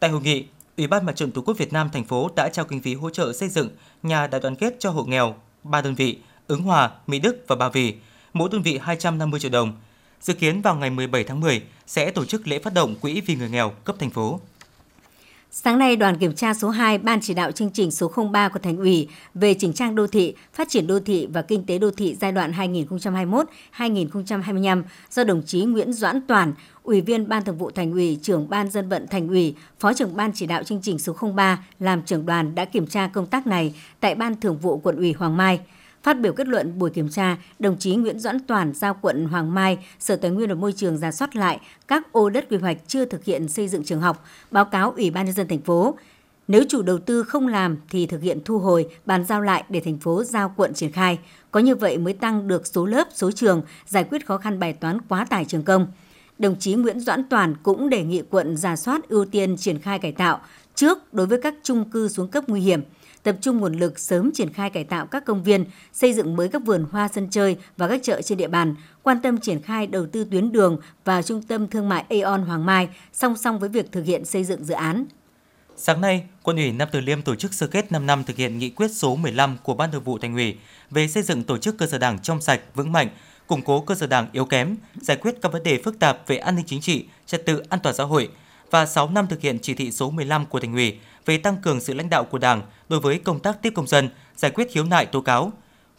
Tại 0.00 0.10
hội 0.10 0.20
nghị, 0.20 0.46
Ủy 0.76 0.86
ban 0.86 1.06
Mặt 1.06 1.16
trận 1.16 1.32
Tổ 1.32 1.42
quốc 1.42 1.58
Việt 1.58 1.72
Nam 1.72 1.90
thành 1.92 2.04
phố 2.04 2.30
đã 2.36 2.48
trao 2.48 2.64
kinh 2.64 2.82
phí 2.82 2.94
hỗ 2.94 3.10
trợ 3.10 3.32
xây 3.32 3.48
dựng 3.48 3.68
nhà 4.02 4.26
đại 4.26 4.40
đoàn 4.40 4.56
kết 4.56 4.76
cho 4.78 4.90
hộ 4.90 5.04
nghèo 5.04 5.34
ba 5.62 5.80
đơn 5.82 5.94
vị 5.94 6.18
Ứng 6.46 6.62
Hòa, 6.62 6.90
Mỹ 7.06 7.18
Đức 7.18 7.44
và 7.46 7.56
Ba 7.56 7.68
Vì, 7.68 7.94
mỗi 8.32 8.48
đơn 8.52 8.62
vị 8.62 8.78
250 8.82 9.40
triệu 9.40 9.50
đồng. 9.50 9.72
Dự 10.20 10.34
kiến 10.34 10.62
vào 10.62 10.76
ngày 10.76 10.90
17 10.90 11.24
tháng 11.24 11.40
10 11.40 11.62
sẽ 11.86 12.10
tổ 12.10 12.24
chức 12.24 12.48
lễ 12.48 12.58
phát 12.58 12.74
động 12.74 12.94
quỹ 13.00 13.20
vì 13.20 13.34
người 13.34 13.50
nghèo 13.50 13.70
cấp 13.84 13.96
thành 13.98 14.10
phố. 14.10 14.40
Sáng 15.50 15.78
nay, 15.78 15.96
đoàn 15.96 16.18
kiểm 16.18 16.34
tra 16.34 16.54
số 16.54 16.68
2 16.68 16.98
Ban 16.98 17.20
chỉ 17.20 17.34
đạo 17.34 17.52
chương 17.52 17.70
trình 17.70 17.90
số 17.90 18.12
03 18.32 18.48
của 18.48 18.58
Thành 18.58 18.76
ủy 18.76 19.08
về 19.34 19.54
chỉnh 19.54 19.72
trang 19.72 19.94
đô 19.94 20.06
thị, 20.06 20.34
phát 20.54 20.68
triển 20.68 20.86
đô 20.86 21.00
thị 21.00 21.28
và 21.32 21.42
kinh 21.42 21.66
tế 21.66 21.78
đô 21.78 21.90
thị 21.90 22.16
giai 22.20 22.32
đoạn 22.32 22.52
2021-2025 23.78 24.82
do 25.10 25.24
đồng 25.24 25.42
chí 25.46 25.64
Nguyễn 25.64 25.92
Doãn 25.92 26.20
Toàn, 26.26 26.52
Ủy 26.82 27.00
viên 27.00 27.28
Ban 27.28 27.44
Thường 27.44 27.58
vụ 27.58 27.70
Thành 27.70 27.92
ủy, 27.92 28.18
trưởng 28.22 28.48
Ban 28.48 28.70
dân 28.70 28.88
vận 28.88 29.06
Thành 29.06 29.28
ủy, 29.28 29.54
Phó 29.80 29.92
trưởng 29.92 30.16
Ban 30.16 30.32
chỉ 30.34 30.46
đạo 30.46 30.62
chương 30.62 30.80
trình 30.82 30.98
số 30.98 31.16
03 31.34 31.64
làm 31.80 32.02
trưởng 32.02 32.26
đoàn 32.26 32.54
đã 32.54 32.64
kiểm 32.64 32.86
tra 32.86 33.06
công 33.06 33.26
tác 33.26 33.46
này 33.46 33.74
tại 34.00 34.14
Ban 34.14 34.40
Thường 34.40 34.58
vụ 34.58 34.78
Quận 34.78 34.96
ủy 34.96 35.12
Hoàng 35.12 35.36
Mai. 35.36 35.60
Phát 36.02 36.20
biểu 36.20 36.32
kết 36.32 36.48
luận 36.48 36.78
buổi 36.78 36.90
kiểm 36.90 37.08
tra, 37.08 37.36
đồng 37.58 37.78
chí 37.78 37.96
Nguyễn 37.96 38.18
Doãn 38.18 38.40
Toàn 38.40 38.72
giao 38.74 38.96
quận 39.00 39.24
Hoàng 39.24 39.54
Mai, 39.54 39.78
Sở 39.98 40.16
Tài 40.16 40.30
nguyên 40.30 40.48
và 40.48 40.54
Môi 40.54 40.72
trường 40.72 40.98
ra 40.98 41.12
soát 41.12 41.36
lại 41.36 41.60
các 41.88 42.12
ô 42.12 42.30
đất 42.30 42.46
quy 42.50 42.56
hoạch 42.56 42.76
chưa 42.86 43.04
thực 43.04 43.24
hiện 43.24 43.48
xây 43.48 43.68
dựng 43.68 43.84
trường 43.84 44.00
học, 44.00 44.24
báo 44.50 44.64
cáo 44.64 44.90
Ủy 44.96 45.10
ban 45.10 45.24
nhân 45.24 45.34
dân 45.34 45.48
thành 45.48 45.60
phố. 45.60 45.98
Nếu 46.48 46.62
chủ 46.68 46.82
đầu 46.82 46.98
tư 46.98 47.22
không 47.22 47.48
làm 47.48 47.76
thì 47.90 48.06
thực 48.06 48.22
hiện 48.22 48.40
thu 48.44 48.58
hồi, 48.58 48.88
bàn 49.06 49.24
giao 49.24 49.42
lại 49.42 49.64
để 49.68 49.80
thành 49.80 49.98
phố 49.98 50.24
giao 50.24 50.52
quận 50.56 50.74
triển 50.74 50.92
khai. 50.92 51.18
Có 51.50 51.60
như 51.60 51.74
vậy 51.74 51.98
mới 51.98 52.12
tăng 52.12 52.48
được 52.48 52.66
số 52.66 52.86
lớp, 52.86 53.08
số 53.14 53.30
trường, 53.30 53.62
giải 53.86 54.04
quyết 54.04 54.26
khó 54.26 54.38
khăn 54.38 54.58
bài 54.58 54.72
toán 54.72 54.98
quá 55.08 55.24
tải 55.24 55.44
trường 55.44 55.62
công. 55.62 55.86
Đồng 56.38 56.58
chí 56.58 56.74
Nguyễn 56.74 57.00
Doãn 57.00 57.24
Toàn 57.30 57.54
cũng 57.62 57.88
đề 57.88 58.04
nghị 58.04 58.22
quận 58.30 58.56
giả 58.56 58.76
soát 58.76 59.08
ưu 59.08 59.24
tiên 59.24 59.56
triển 59.56 59.78
khai 59.78 59.98
cải 59.98 60.12
tạo 60.12 60.40
trước 60.74 61.14
đối 61.14 61.26
với 61.26 61.42
các 61.42 61.54
chung 61.62 61.90
cư 61.90 62.08
xuống 62.08 62.28
cấp 62.28 62.44
nguy 62.48 62.60
hiểm– 62.60 62.82
tập 63.22 63.36
trung 63.40 63.58
nguồn 63.58 63.72
lực 63.74 63.98
sớm 63.98 64.30
triển 64.34 64.52
khai 64.52 64.70
cải 64.70 64.84
tạo 64.84 65.06
các 65.06 65.24
công 65.24 65.42
viên, 65.42 65.64
xây 65.92 66.12
dựng 66.12 66.36
mới 66.36 66.48
các 66.48 66.62
vườn 66.64 66.86
hoa 66.90 67.08
sân 67.08 67.28
chơi 67.30 67.56
và 67.76 67.88
các 67.88 68.00
chợ 68.02 68.22
trên 68.22 68.38
địa 68.38 68.48
bàn, 68.48 68.74
quan 69.02 69.20
tâm 69.22 69.38
triển 69.38 69.62
khai 69.62 69.86
đầu 69.86 70.06
tư 70.06 70.26
tuyến 70.30 70.52
đường 70.52 70.80
và 71.04 71.22
trung 71.22 71.42
tâm 71.42 71.68
thương 71.68 71.88
mại 71.88 72.04
Aeon 72.08 72.38
Hoàng 72.38 72.66
Mai 72.66 72.88
song 73.12 73.36
song 73.36 73.58
với 73.58 73.68
việc 73.68 73.92
thực 73.92 74.04
hiện 74.04 74.24
xây 74.24 74.44
dựng 74.44 74.64
dự 74.64 74.74
án. 74.74 75.06
Sáng 75.76 76.00
nay, 76.00 76.24
Quân 76.42 76.56
ủy 76.56 76.72
Nam 76.72 76.88
Từ 76.92 77.00
Liêm 77.00 77.22
tổ 77.22 77.34
chức 77.34 77.54
sơ 77.54 77.66
kết 77.66 77.92
5 77.92 78.06
năm 78.06 78.24
thực 78.24 78.36
hiện 78.36 78.58
nghị 78.58 78.70
quyết 78.70 78.88
số 78.88 79.16
15 79.16 79.56
của 79.62 79.74
Ban 79.74 79.92
Thường 79.92 80.02
vụ 80.02 80.18
Thành 80.18 80.34
ủy 80.34 80.56
về 80.90 81.08
xây 81.08 81.22
dựng 81.22 81.44
tổ 81.44 81.58
chức 81.58 81.78
cơ 81.78 81.86
sở 81.86 81.98
Đảng 81.98 82.18
trong 82.18 82.40
sạch, 82.40 82.60
vững 82.74 82.92
mạnh, 82.92 83.08
củng 83.46 83.62
cố 83.62 83.80
cơ 83.80 83.94
sở 83.94 84.06
Đảng 84.06 84.26
yếu 84.32 84.44
kém, 84.44 84.76
giải 85.00 85.16
quyết 85.16 85.34
các 85.42 85.52
vấn 85.52 85.62
đề 85.62 85.82
phức 85.84 85.98
tạp 85.98 86.18
về 86.26 86.36
an 86.36 86.56
ninh 86.56 86.64
chính 86.68 86.80
trị, 86.80 87.04
trật 87.26 87.46
tự 87.46 87.62
an 87.68 87.80
toàn 87.82 87.94
xã 87.94 88.04
hội 88.04 88.28
và 88.70 88.86
6 88.86 89.10
năm 89.10 89.26
thực 89.26 89.40
hiện 89.40 89.58
chỉ 89.62 89.74
thị 89.74 89.92
số 89.92 90.10
15 90.10 90.46
của 90.46 90.60
Thành 90.60 90.74
ủy 90.74 90.98
về 91.26 91.38
tăng 91.38 91.56
cường 91.56 91.80
sự 91.80 91.94
lãnh 91.94 92.10
đạo 92.10 92.24
của 92.24 92.38
Đảng 92.38 92.62
đối 92.88 93.00
với 93.00 93.18
công 93.18 93.40
tác 93.40 93.62
tiếp 93.62 93.72
công 93.76 93.86
dân, 93.86 94.08
giải 94.36 94.50
quyết 94.50 94.72
khiếu 94.72 94.84
nại 94.84 95.06
tố 95.06 95.20
cáo. 95.20 95.52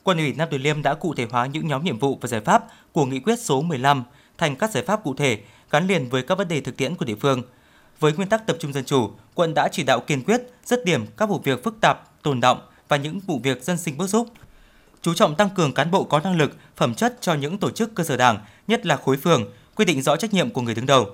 Quân 0.04 0.18
ủy 0.18 0.34
Nam 0.34 0.48
Từ 0.52 0.58
Liêm 0.58 0.82
đã 0.82 0.94
cụ 0.94 1.14
thể 1.14 1.28
hóa 1.32 1.46
những 1.46 1.68
nhóm 1.68 1.84
nhiệm 1.84 2.00
vụ 2.00 2.18
và 2.22 2.28
giải 2.28 2.42
pháp 2.42 2.66
của 2.92 3.06
nghị 3.06 3.20
quyết 3.20 3.40
số 3.40 3.62
15 3.62 4.04
thành 4.38 4.56
các 4.56 4.72
giải 4.72 4.84
pháp 4.84 5.04
cụ 5.04 5.14
thể 5.14 5.40
gắn 5.72 5.88
liền 5.88 6.10
với 6.10 6.24
các 6.24 6.38
vấn 6.38 6.48
đề 6.48 6.62
thực 6.62 6.78
tiễn 6.78 6.96
của 6.96 7.06
địa 7.06 7.16
phương. 7.16 7.42
Với 8.00 8.14
nguyên 8.14 8.30
tắc 8.30 8.48
tập 8.48 8.58
trung 8.60 8.74
dân 8.74 8.86
chủ, 8.86 9.12
quận 9.36 9.54
đã 9.54 9.68
chỉ 9.72 9.84
đạo 9.84 10.00
kiên 10.00 10.24
quyết, 10.24 10.42
dứt 10.66 10.86
điểm 10.86 11.06
các 11.18 11.30
vụ 11.30 11.40
việc 11.44 11.64
phức 11.64 11.82
tạp, 11.82 12.22
tồn 12.22 12.40
động 12.40 12.60
và 12.88 12.98
những 12.98 13.20
vụ 13.20 13.40
việc 13.44 13.64
dân 13.64 13.78
sinh 13.78 13.98
bức 13.98 14.10
xúc. 14.10 14.28
Chú 15.02 15.14
trọng 15.14 15.36
tăng 15.36 15.50
cường 15.50 15.74
cán 15.74 15.92
bộ 15.92 16.04
có 16.04 16.20
năng 16.20 16.38
lực, 16.38 16.58
phẩm 16.76 16.94
chất 16.94 17.18
cho 17.22 17.34
những 17.34 17.58
tổ 17.58 17.72
chức 17.72 17.96
cơ 17.96 18.04
sở 18.04 18.18
đảng, 18.18 18.40
nhất 18.68 18.86
là 18.86 18.96
khối 18.98 19.18
phường, 19.18 19.52
quy 19.76 19.86
định 19.86 20.02
rõ 20.02 20.16
trách 20.16 20.34
nhiệm 20.34 20.50
của 20.50 20.62
người 20.62 20.76
đứng 20.76 20.86
đầu. 20.86 21.06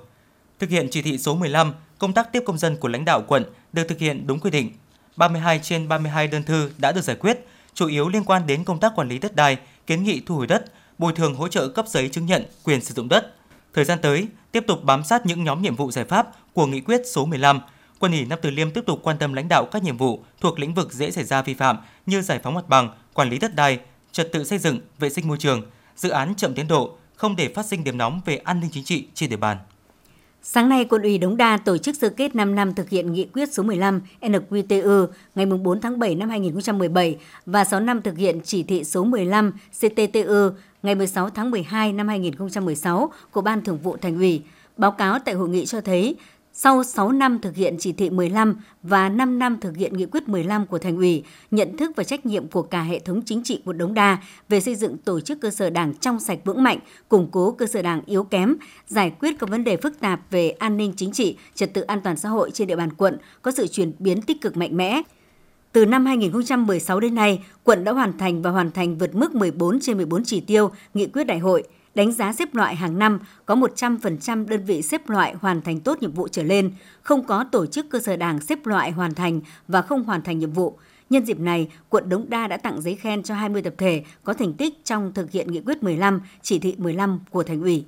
Thực 0.60 0.70
hiện 0.70 0.88
chỉ 0.92 1.02
thị 1.02 1.18
số 1.18 1.36
15, 1.36 1.74
công 2.00 2.14
tác 2.14 2.32
tiếp 2.32 2.44
công 2.46 2.58
dân 2.58 2.78
của 2.78 2.88
lãnh 2.88 3.06
đạo 3.06 3.22
quận 3.28 3.44
được 3.74 3.84
thực 3.90 4.00
hiện 4.00 4.28
đúng 4.28 4.40
quy 4.40 4.50
định. 4.50 4.72
32 5.16 5.60
trên 5.64 5.88
32 5.88 6.28
đơn 6.28 6.44
thư 6.44 6.72
đã 6.78 6.92
được 6.92 7.02
giải 7.02 7.16
quyết, 7.16 7.48
chủ 7.74 7.88
yếu 7.88 8.10
liên 8.10 8.24
quan 8.24 8.48
đến 8.48 8.64
công 8.64 8.80
tác 8.80 8.92
quản 8.96 9.10
lý 9.10 9.20
đất 9.20 9.36
đai, 9.36 9.58
kiến 9.88 10.04
nghị 10.04 10.22
thu 10.26 10.36
hồi 10.36 10.48
đất, 10.48 10.66
bồi 10.98 11.14
thường 11.14 11.36
hỗ 11.36 11.48
trợ 11.48 11.68
cấp 11.68 11.86
giấy 11.88 12.10
chứng 12.10 12.26
nhận 12.26 12.44
quyền 12.64 12.82
sử 12.82 12.94
dụng 12.94 13.10
đất. 13.10 13.34
Thời 13.74 13.86
gian 13.86 14.00
tới, 14.02 14.28
tiếp 14.52 14.64
tục 14.68 14.84
bám 14.84 15.04
sát 15.04 15.26
những 15.26 15.44
nhóm 15.44 15.62
nhiệm 15.62 15.76
vụ 15.76 15.92
giải 15.92 16.06
pháp 16.06 16.28
của 16.54 16.66
nghị 16.66 16.82
quyết 16.82 17.02
số 17.06 17.26
15, 17.26 17.62
Quân 18.00 18.12
ủy 18.12 18.26
Nam 18.26 18.40
Từ 18.42 18.50
Liêm 18.50 18.72
tiếp 18.72 18.84
tục 18.86 19.00
quan 19.04 19.18
tâm 19.18 19.34
lãnh 19.34 19.48
đạo 19.48 19.66
các 19.72 19.84
nhiệm 19.84 19.98
vụ 19.98 20.24
thuộc 20.42 20.60
lĩnh 20.60 20.74
vực 20.74 20.94
dễ 20.94 21.12
xảy 21.12 21.24
ra 21.24 21.42
vi 21.42 21.54
phạm 21.54 21.78
như 22.06 22.22
giải 22.22 22.40
phóng 22.44 22.54
mặt 22.54 22.70
bằng, 22.70 22.90
quản 23.14 23.30
lý 23.30 23.40
đất 23.40 23.56
đai, 23.56 23.80
trật 24.12 24.32
tự 24.32 24.44
xây 24.44 24.60
dựng, 24.60 24.80
vệ 25.00 25.10
sinh 25.10 25.28
môi 25.28 25.38
trường, 25.38 25.62
dự 25.96 26.10
án 26.10 26.36
chậm 26.36 26.54
tiến 26.54 26.68
độ, 26.68 26.98
không 27.16 27.36
để 27.36 27.54
phát 27.56 27.66
sinh 27.66 27.84
điểm 27.84 27.98
nóng 27.98 28.22
về 28.26 28.38
an 28.38 28.60
ninh 28.60 28.70
chính 28.74 28.84
trị 28.84 29.08
trên 29.14 29.30
địa 29.30 29.38
bàn. 29.38 29.58
Sáng 30.48 30.70
nay, 30.70 30.86
quân 30.90 31.02
ủy 31.02 31.18
Đống 31.18 31.38
Đa 31.38 31.58
tổ 31.58 31.78
chức 31.78 31.96
sơ 31.96 32.10
kết 32.10 32.36
5 32.36 32.56
năm 32.56 32.74
thực 32.74 32.90
hiện 32.90 33.14
nghị 33.14 33.28
quyết 33.34 33.54
số 33.54 33.64
15 33.64 34.02
NQTU 34.22 35.08
ngày 35.36 35.46
4 35.46 35.82
tháng 35.82 36.00
7 36.00 36.16
năm 36.16 36.30
2017 36.30 37.18
và 37.46 37.66
6 37.66 37.80
năm 37.80 38.02
thực 38.02 38.18
hiện 38.18 38.40
chỉ 38.44 38.64
thị 38.64 38.84
số 38.84 39.04
15 39.04 39.52
CTTU 39.80 40.50
ngày 40.84 40.96
16 40.96 41.30
tháng 41.30 41.52
12 41.52 41.94
năm 41.94 42.08
2016 42.08 43.12
của 43.32 43.42
Ban 43.42 43.64
Thường 43.64 43.78
vụ 43.78 43.98
Thành 44.02 44.16
ủy. 44.16 44.42
Báo 44.78 44.92
cáo 44.92 45.20
tại 45.20 45.36
hội 45.36 45.50
nghị 45.50 45.66
cho 45.66 45.82
thấy, 45.82 46.16
sau 46.58 46.84
6 46.84 47.12
năm 47.12 47.40
thực 47.42 47.56
hiện 47.56 47.76
chỉ 47.80 47.94
thị 47.94 48.10
15 48.10 48.56
và 48.84 49.10
5 49.10 49.40
năm 49.40 49.58
thực 49.62 49.78
hiện 49.78 49.98
nghị 49.98 50.06
quyết 50.06 50.30
15 50.30 50.66
của 50.66 50.78
Thành 50.78 50.98
ủy, 50.98 51.24
nhận 51.52 51.78
thức 51.78 51.92
và 51.96 52.04
trách 52.04 52.26
nhiệm 52.26 52.48
của 52.48 52.62
cả 52.62 52.82
hệ 52.82 53.00
thống 53.00 53.22
chính 53.26 53.44
trị 53.44 53.62
quận 53.66 53.78
Đống 53.78 53.94
Đa 53.94 54.18
về 54.50 54.60
xây 54.60 54.76
dựng 54.76 54.98
tổ 54.98 55.20
chức 55.20 55.42
cơ 55.42 55.50
sở 55.50 55.70
đảng 55.70 55.94
trong 55.94 56.20
sạch 56.20 56.40
vững 56.46 56.64
mạnh, 56.64 56.80
củng 57.10 57.30
cố 57.32 57.52
cơ 57.52 57.66
sở 57.66 57.82
đảng 57.82 58.02
yếu 58.06 58.24
kém, 58.24 58.56
giải 58.88 59.12
quyết 59.20 59.36
các 59.40 59.50
vấn 59.50 59.64
đề 59.64 59.78
phức 59.78 60.00
tạp 60.00 60.32
về 60.32 60.50
an 60.50 60.78
ninh 60.78 60.94
chính 60.98 61.12
trị, 61.12 61.38
trật 61.56 61.74
tự 61.74 61.82
an 61.82 62.02
toàn 62.02 62.18
xã 62.18 62.30
hội 62.30 62.52
trên 62.52 62.68
địa 62.68 62.76
bàn 62.76 62.94
quận 62.94 63.18
có 63.42 63.52
sự 63.52 63.68
chuyển 63.68 63.92
biến 64.00 64.22
tích 64.22 64.42
cực 64.42 64.58
mạnh 64.58 64.78
mẽ. 64.78 65.02
Từ 65.72 65.86
năm 65.86 66.06
2016 66.06 67.00
đến 67.00 67.16
nay, 67.16 67.44
quận 67.64 67.84
đã 67.84 67.92
hoàn 67.92 68.18
thành 68.18 68.42
và 68.42 68.50
hoàn 68.50 68.72
thành 68.72 68.98
vượt 68.98 69.16
mức 69.16 69.36
14 69.36 69.80
trên 69.80 69.98
14 69.98 70.24
chỉ 70.26 70.42
tiêu 70.42 70.72
nghị 70.94 71.08
quyết 71.08 71.24
đại 71.24 71.40
hội– 71.40 71.64
đánh 71.96 72.12
giá 72.12 72.34
xếp 72.34 72.56
loại 72.56 72.76
hàng 72.76 73.00
năm 73.00 73.20
có 73.46 73.56
100% 73.56 74.48
đơn 74.48 74.66
vị 74.66 74.82
xếp 74.82 75.10
loại 75.10 75.36
hoàn 75.42 75.62
thành 75.62 75.80
tốt 75.80 75.98
nhiệm 76.02 76.12
vụ 76.12 76.28
trở 76.28 76.44
lên, 76.44 76.74
không 77.02 77.28
có 77.28 77.46
tổ 77.52 77.66
chức 77.66 77.86
cơ 77.90 78.00
sở 78.00 78.16
đảng 78.16 78.42
xếp 78.42 78.66
loại 78.66 78.92
hoàn 78.92 79.16
thành 79.16 79.42
và 79.68 79.82
không 79.82 80.04
hoàn 80.04 80.22
thành 80.22 80.40
nhiệm 80.40 80.52
vụ. 80.52 80.78
Nhân 81.10 81.26
dịp 81.26 81.40
này, 81.40 81.68
quận 81.90 82.10
Đống 82.10 82.26
Đa 82.30 82.48
đã 82.48 82.58
tặng 82.58 82.82
giấy 82.82 82.96
khen 82.96 83.24
cho 83.24 83.36
20 83.36 83.62
tập 83.62 83.74
thể 83.78 84.04
có 84.24 84.34
thành 84.34 84.54
tích 84.54 84.86
trong 84.86 85.14
thực 85.14 85.32
hiện 85.32 85.52
nghị 85.52 85.62
quyết 85.62 85.84
15, 85.84 86.22
chỉ 86.42 86.60
thị 86.60 86.76
15 86.78 87.20
của 87.30 87.44
Thành 87.44 87.62
ủy. 87.62 87.86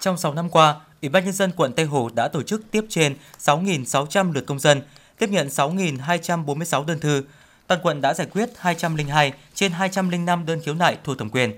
Trong 0.00 0.16
6 0.16 0.34
năm 0.34 0.50
qua, 0.50 0.80
Ủy 1.02 1.08
ban 1.08 1.24
nhân 1.24 1.32
dân 1.32 1.50
quận 1.56 1.72
Tây 1.72 1.86
Hồ 1.86 2.10
đã 2.14 2.28
tổ 2.28 2.42
chức 2.42 2.70
tiếp 2.70 2.84
trên 2.88 3.14
6.600 3.38 4.32
lượt 4.32 4.46
công 4.46 4.58
dân, 4.58 4.82
tiếp 5.18 5.30
nhận 5.30 5.48
6.246 5.48 6.84
đơn 6.84 7.00
thư. 7.00 7.22
Toàn 7.66 7.80
quận 7.82 8.00
đã 8.00 8.14
giải 8.14 8.26
quyết 8.32 8.50
202 8.56 9.32
trên 9.54 9.72
205 9.72 10.46
đơn 10.46 10.60
khiếu 10.64 10.74
nại 10.74 10.98
thuộc 11.04 11.18
thẩm 11.18 11.30
quyền. 11.30 11.52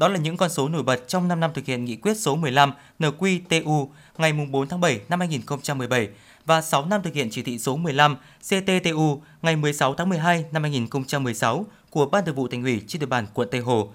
Đó 0.00 0.08
là 0.08 0.18
những 0.18 0.36
con 0.36 0.50
số 0.50 0.68
nổi 0.68 0.82
bật 0.82 1.08
trong 1.08 1.28
5 1.28 1.40
năm 1.40 1.50
thực 1.54 1.64
hiện 1.64 1.84
nghị 1.84 1.96
quyết 1.96 2.14
số 2.14 2.36
15 2.36 2.72
NQTU 2.98 3.88
ngày 4.18 4.32
4 4.32 4.68
tháng 4.68 4.80
7 4.80 5.00
năm 5.08 5.20
2017 5.20 6.08
và 6.46 6.60
6 6.62 6.86
năm 6.86 7.02
thực 7.02 7.14
hiện 7.14 7.30
chỉ 7.30 7.42
thị 7.42 7.58
số 7.58 7.76
15 7.76 8.16
CTTU 8.48 9.22
ngày 9.42 9.56
16 9.56 9.94
tháng 9.94 10.08
12 10.08 10.44
năm 10.52 10.62
2016 10.62 11.66
của 11.90 12.06
Ban 12.06 12.24
Thường 12.24 12.34
vụ 12.34 12.48
Thành 12.48 12.62
ủy 12.62 12.82
trên 12.86 13.00
địa 13.00 13.06
bàn 13.06 13.26
quận 13.34 13.48
Tây 13.50 13.60
Hồ. 13.60 13.92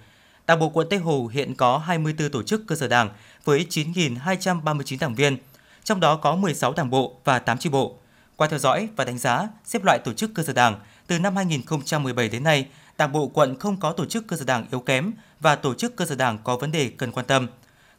Đảng 0.48 0.60
bộ 0.60 0.70
quận 0.70 0.88
Tây 0.90 1.00
Hồ 1.00 1.28
hiện 1.28 1.56
có 1.56 1.78
24 1.78 2.30
tổ 2.30 2.44
chức 2.44 2.62
cơ 2.68 2.76
sở 2.76 2.88
đảng 2.88 3.10
với 3.44 3.66
9.239 3.70 4.98
đảng 5.00 5.16
viên, 5.16 5.38
trong 5.84 6.00
đó 6.00 6.16
có 6.16 6.36
16 6.36 6.74
đảng 6.74 6.90
bộ 6.90 7.16
và 7.24 7.40
8 7.40 7.58
chi 7.58 7.70
bộ. 7.70 7.96
Qua 8.36 8.48
theo 8.48 8.60
dõi 8.60 8.90
và 8.96 9.06
đánh 9.06 9.18
giá, 9.18 9.48
xếp 9.66 9.84
loại 9.84 10.00
tổ 10.06 10.14
chức 10.14 10.32
cơ 10.34 10.44
sở 10.44 10.54
đảng, 10.54 10.80
từ 11.08 11.20
năm 11.20 11.36
2017 11.36 12.30
đến 12.30 12.44
nay, 12.44 12.68
Đảng 12.98 13.12
bộ 13.12 13.28
quận 13.28 13.60
không 13.60 13.80
có 13.80 13.92
tổ 13.92 14.06
chức 14.06 14.28
cơ 14.28 14.38
sở 14.38 14.46
đảng 14.46 14.66
yếu 14.72 14.80
kém 14.80 15.14
và 15.40 15.56
tổ 15.56 15.74
chức 15.74 15.96
cơ 15.96 16.06
sở 16.06 16.16
đảng 16.16 16.38
có 16.44 16.58
vấn 16.58 16.72
đề 16.72 16.92
cần 16.98 17.12
quan 17.12 17.25
tâm. 17.25 17.48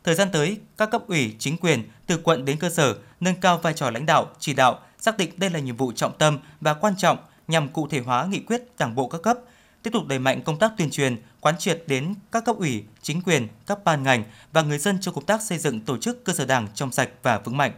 Thời 0.04 0.14
gian 0.14 0.28
tới, 0.32 0.58
các 0.76 0.90
cấp 0.90 1.02
ủy, 1.08 1.34
chính 1.38 1.56
quyền 1.58 1.82
từ 2.06 2.18
quận 2.18 2.44
đến 2.44 2.58
cơ 2.58 2.70
sở 2.70 2.96
nâng 3.20 3.34
cao 3.34 3.58
vai 3.58 3.74
trò 3.74 3.90
lãnh 3.90 4.06
đạo, 4.06 4.30
chỉ 4.38 4.54
đạo, 4.54 4.80
xác 4.98 5.16
định 5.16 5.30
đây 5.36 5.50
là 5.50 5.58
nhiệm 5.58 5.76
vụ 5.76 5.92
trọng 5.92 6.18
tâm 6.18 6.38
và 6.60 6.74
quan 6.74 6.94
trọng 6.96 7.18
nhằm 7.48 7.68
cụ 7.68 7.88
thể 7.88 8.00
hóa 8.00 8.26
nghị 8.26 8.40
quyết 8.40 8.62
Đảng 8.78 8.94
bộ 8.94 9.08
các 9.08 9.22
cấp, 9.22 9.38
tiếp 9.82 9.90
tục 9.92 10.06
đẩy 10.06 10.18
mạnh 10.18 10.42
công 10.42 10.58
tác 10.58 10.72
tuyên 10.76 10.90
truyền, 10.90 11.16
quán 11.40 11.58
triệt 11.58 11.82
đến 11.86 12.14
các 12.32 12.44
cấp 12.44 12.56
ủy, 12.58 12.84
chính 13.02 13.22
quyền, 13.22 13.48
các 13.66 13.84
ban 13.84 14.02
ngành 14.02 14.24
và 14.52 14.62
người 14.62 14.78
dân 14.78 15.00
trong 15.00 15.14
công 15.14 15.24
tác 15.24 15.42
xây 15.42 15.58
dựng 15.58 15.80
tổ 15.80 15.98
chức 15.98 16.24
cơ 16.24 16.32
sở 16.32 16.44
đảng 16.44 16.68
trong 16.74 16.92
sạch 16.92 17.08
và 17.22 17.38
vững 17.38 17.56
mạnh. 17.56 17.72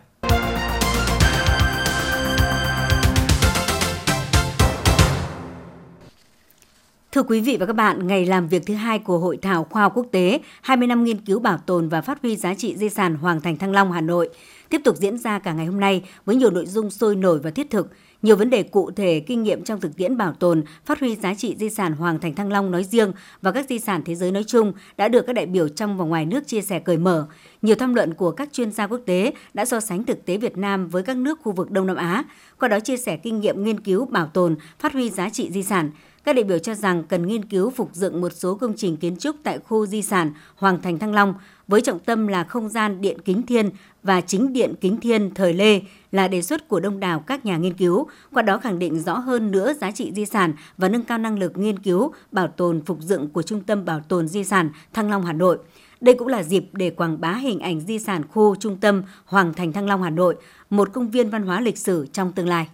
Thưa 7.13 7.23
quý 7.23 7.41
vị 7.41 7.57
và 7.61 7.67
các 7.67 7.73
bạn, 7.73 8.07
ngày 8.07 8.27
làm 8.27 8.49
việc 8.49 8.67
thứ 8.67 8.75
hai 8.75 8.99
của 8.99 9.19
Hội 9.19 9.37
thảo 9.37 9.67
khoa 9.71 9.83
học 9.83 9.93
quốc 9.95 10.07
tế 10.13 10.41
20 10.63 10.87
năm 10.89 11.05
nghiên 11.05 11.21
cứu 11.21 11.41
bảo 11.41 11.59
tồn 11.59 11.89
và 11.89 12.01
phát 12.01 12.23
huy 12.23 12.37
giá 12.37 12.55
trị 12.55 12.77
di 12.77 12.89
sản 12.89 13.15
Hoàng 13.15 13.41
Thành 13.41 13.57
Thăng 13.57 13.73
Long 13.73 13.93
Hà 13.93 14.01
Nội 14.01 14.29
tiếp 14.69 14.81
tục 14.85 14.97
diễn 14.97 15.19
ra 15.19 15.39
cả 15.39 15.53
ngày 15.53 15.67
hôm 15.67 15.81
nay 15.81 16.03
với 16.25 16.37
nhiều 16.37 16.51
nội 16.51 16.67
dung 16.67 16.91
sôi 16.91 17.17
nổi 17.17 17.39
và 17.39 17.51
thiết 17.51 17.71
thực, 17.71 17.89
nhiều 18.23 18.37
vấn 18.37 18.51
đề 18.51 18.63
cụ 18.63 18.91
thể, 18.91 19.21
kinh 19.21 19.43
nghiệm 19.43 19.65
trong 19.65 19.81
thực 19.81 19.97
tiễn 19.97 20.17
bảo 20.17 20.33
tồn, 20.33 20.63
phát 20.85 21.01
huy 21.01 21.17
giá 21.17 21.35
trị 21.35 21.57
di 21.59 21.71
sản 21.71 21.93
Hoàng 21.93 22.19
Thành 22.19 22.35
Thăng 22.35 22.53
Long 22.53 22.71
nói 22.71 22.85
riêng 22.85 23.13
và 23.43 23.53
các 23.53 23.67
di 23.69 23.79
sản 23.79 24.03
thế 24.05 24.15
giới 24.15 24.33
nói 24.33 24.45
chung 24.47 24.73
đã 24.97 25.09
được 25.09 25.27
các 25.27 25.33
đại 25.33 25.47
biểu 25.47 25.69
trong 25.69 25.99
và 25.99 26.05
ngoài 26.05 26.27
nước 26.27 26.47
chia 26.47 26.63
sẻ 26.63 26.79
cởi 26.79 26.97
mở. 26.97 27.27
Nhiều 27.63 27.77
tham 27.77 27.95
luận 27.95 28.15
của 28.15 28.31
các 28.31 28.53
chuyên 28.53 28.73
gia 28.73 28.87
quốc 28.87 29.01
tế 29.07 29.33
đã 29.55 29.65
so 29.65 29.81
sánh 29.81 30.05
thực 30.05 30.27
tế 30.27 30.37
Việt 30.37 30.57
Nam 30.57 30.89
với 30.89 31.03
các 31.03 31.17
nước 31.17 31.39
khu 31.43 31.53
vực 31.53 31.71
Đông 31.71 31.87
Nam 31.87 31.97
Á, 31.97 32.25
qua 32.59 32.69
đó 32.69 32.81
chia 32.81 32.97
sẻ 32.97 33.17
kinh 33.17 33.41
nghiệm 33.41 33.65
nghiên 33.65 33.81
cứu, 33.81 34.05
bảo 34.05 34.27
tồn, 34.27 34.57
phát 34.79 34.93
huy 34.93 35.11
giá 35.11 35.29
trị 35.29 35.51
di 35.51 35.63
sản, 35.63 35.91
các 36.25 36.37
đại 36.37 36.45
biểu 36.45 36.59
cho 36.59 36.75
rằng 36.75 37.03
cần 37.09 37.27
nghiên 37.27 37.45
cứu 37.45 37.71
phục 37.71 37.91
dựng 37.93 38.21
một 38.21 38.33
số 38.33 38.55
công 38.55 38.73
trình 38.77 38.97
kiến 38.97 39.17
trúc 39.17 39.37
tại 39.43 39.59
khu 39.59 39.87
di 39.87 40.03
sản 40.03 40.33
Hoàng 40.57 40.83
Thành 40.83 40.99
Thăng 40.99 41.15
Long 41.15 41.35
với 41.69 41.81
trọng 41.81 41.99
tâm 41.99 42.27
là 42.27 42.45
không 42.45 42.69
gian 42.69 43.01
điện 43.01 43.19
kính 43.25 43.43
thiên 43.43 43.71
và 44.03 44.21
chính 44.21 44.53
điện 44.53 44.75
kính 44.81 45.01
thiên 45.01 45.35
thời 45.35 45.53
Lê 45.53 45.81
là 46.13 46.29
đề 46.29 46.43
xuất 46.43 46.69
của 46.69 46.81
đông 46.81 47.01
đảo 47.01 47.21
các 47.21 47.47
nhà 47.47 47.57
nghiên 47.57 47.75
cứu, 47.75 48.07
qua 48.33 48.43
đó 48.43 48.59
khẳng 48.59 48.79
định 48.79 49.01
rõ 49.01 49.19
hơn 49.19 49.51
nữa 49.51 49.73
giá 49.81 49.91
trị 49.91 50.13
di 50.15 50.27
sản 50.27 50.53
và 50.77 50.89
nâng 50.89 51.05
cao 51.05 51.19
năng 51.19 51.39
lực 51.39 51.59
nghiên 51.59 51.79
cứu, 51.79 52.13
bảo 52.33 52.49
tồn 52.49 52.83
phục 52.87 53.01
dựng 53.01 53.29
của 53.29 53.43
Trung 53.43 53.61
tâm 53.61 53.85
Bảo 53.85 54.01
tồn 54.01 54.29
Di 54.29 54.45
sản 54.45 54.71
Thăng 54.93 55.11
Long 55.11 55.25
Hà 55.25 55.33
Nội. 55.33 55.59
Đây 56.01 56.15
cũng 56.15 56.29
là 56.29 56.43
dịp 56.43 56.65
để 56.73 56.91
quảng 56.91 57.21
bá 57.21 57.33
hình 57.33 57.61
ảnh 57.61 57.81
di 57.81 57.99
sản 57.99 58.23
khu 58.29 58.57
trung 58.57 58.77
tâm 58.77 59.03
Hoàng 59.25 59.55
Thành 59.55 59.73
Thăng 59.73 59.87
Long 59.87 60.03
Hà 60.03 60.11
Nội, 60.11 60.37
một 60.71 60.93
công 60.93 61.11
viên 61.11 61.31
văn 61.31 61.43
hóa 61.43 61.61
lịch 61.61 61.79
sử 61.79 62.07
trong 62.13 62.33
tương 62.33 62.49
lai. 62.49 62.69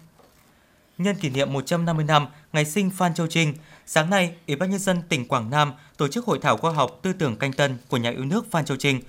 Nhân 0.99 1.17
kỷ 1.17 1.29
niệm 1.29 1.53
150 1.53 2.05
năm 2.05 2.27
ngày 2.53 2.65
sinh 2.65 2.91
Phan 2.91 3.15
Châu 3.15 3.27
Trinh, 3.27 3.55
sáng 3.87 4.11
nay, 4.11 4.35
Ủy 4.47 4.57
ban 4.57 4.71
nhân 4.71 4.79
dân 4.79 5.03
tỉnh 5.09 5.29
Quảng 5.29 5.51
Nam 5.51 5.73
tổ 5.97 6.09
chức 6.09 6.25
hội 6.25 6.39
thảo 6.43 6.57
khoa 6.57 6.73
học 6.73 6.99
tư 7.03 7.13
tưởng 7.13 7.37
canh 7.37 7.53
tân 7.53 7.79
của 7.89 7.97
nhà 7.97 8.11
yêu 8.11 8.25
nước 8.25 8.51
Phan 8.51 8.65
Châu 8.65 8.77
Trinh. 8.77 9.01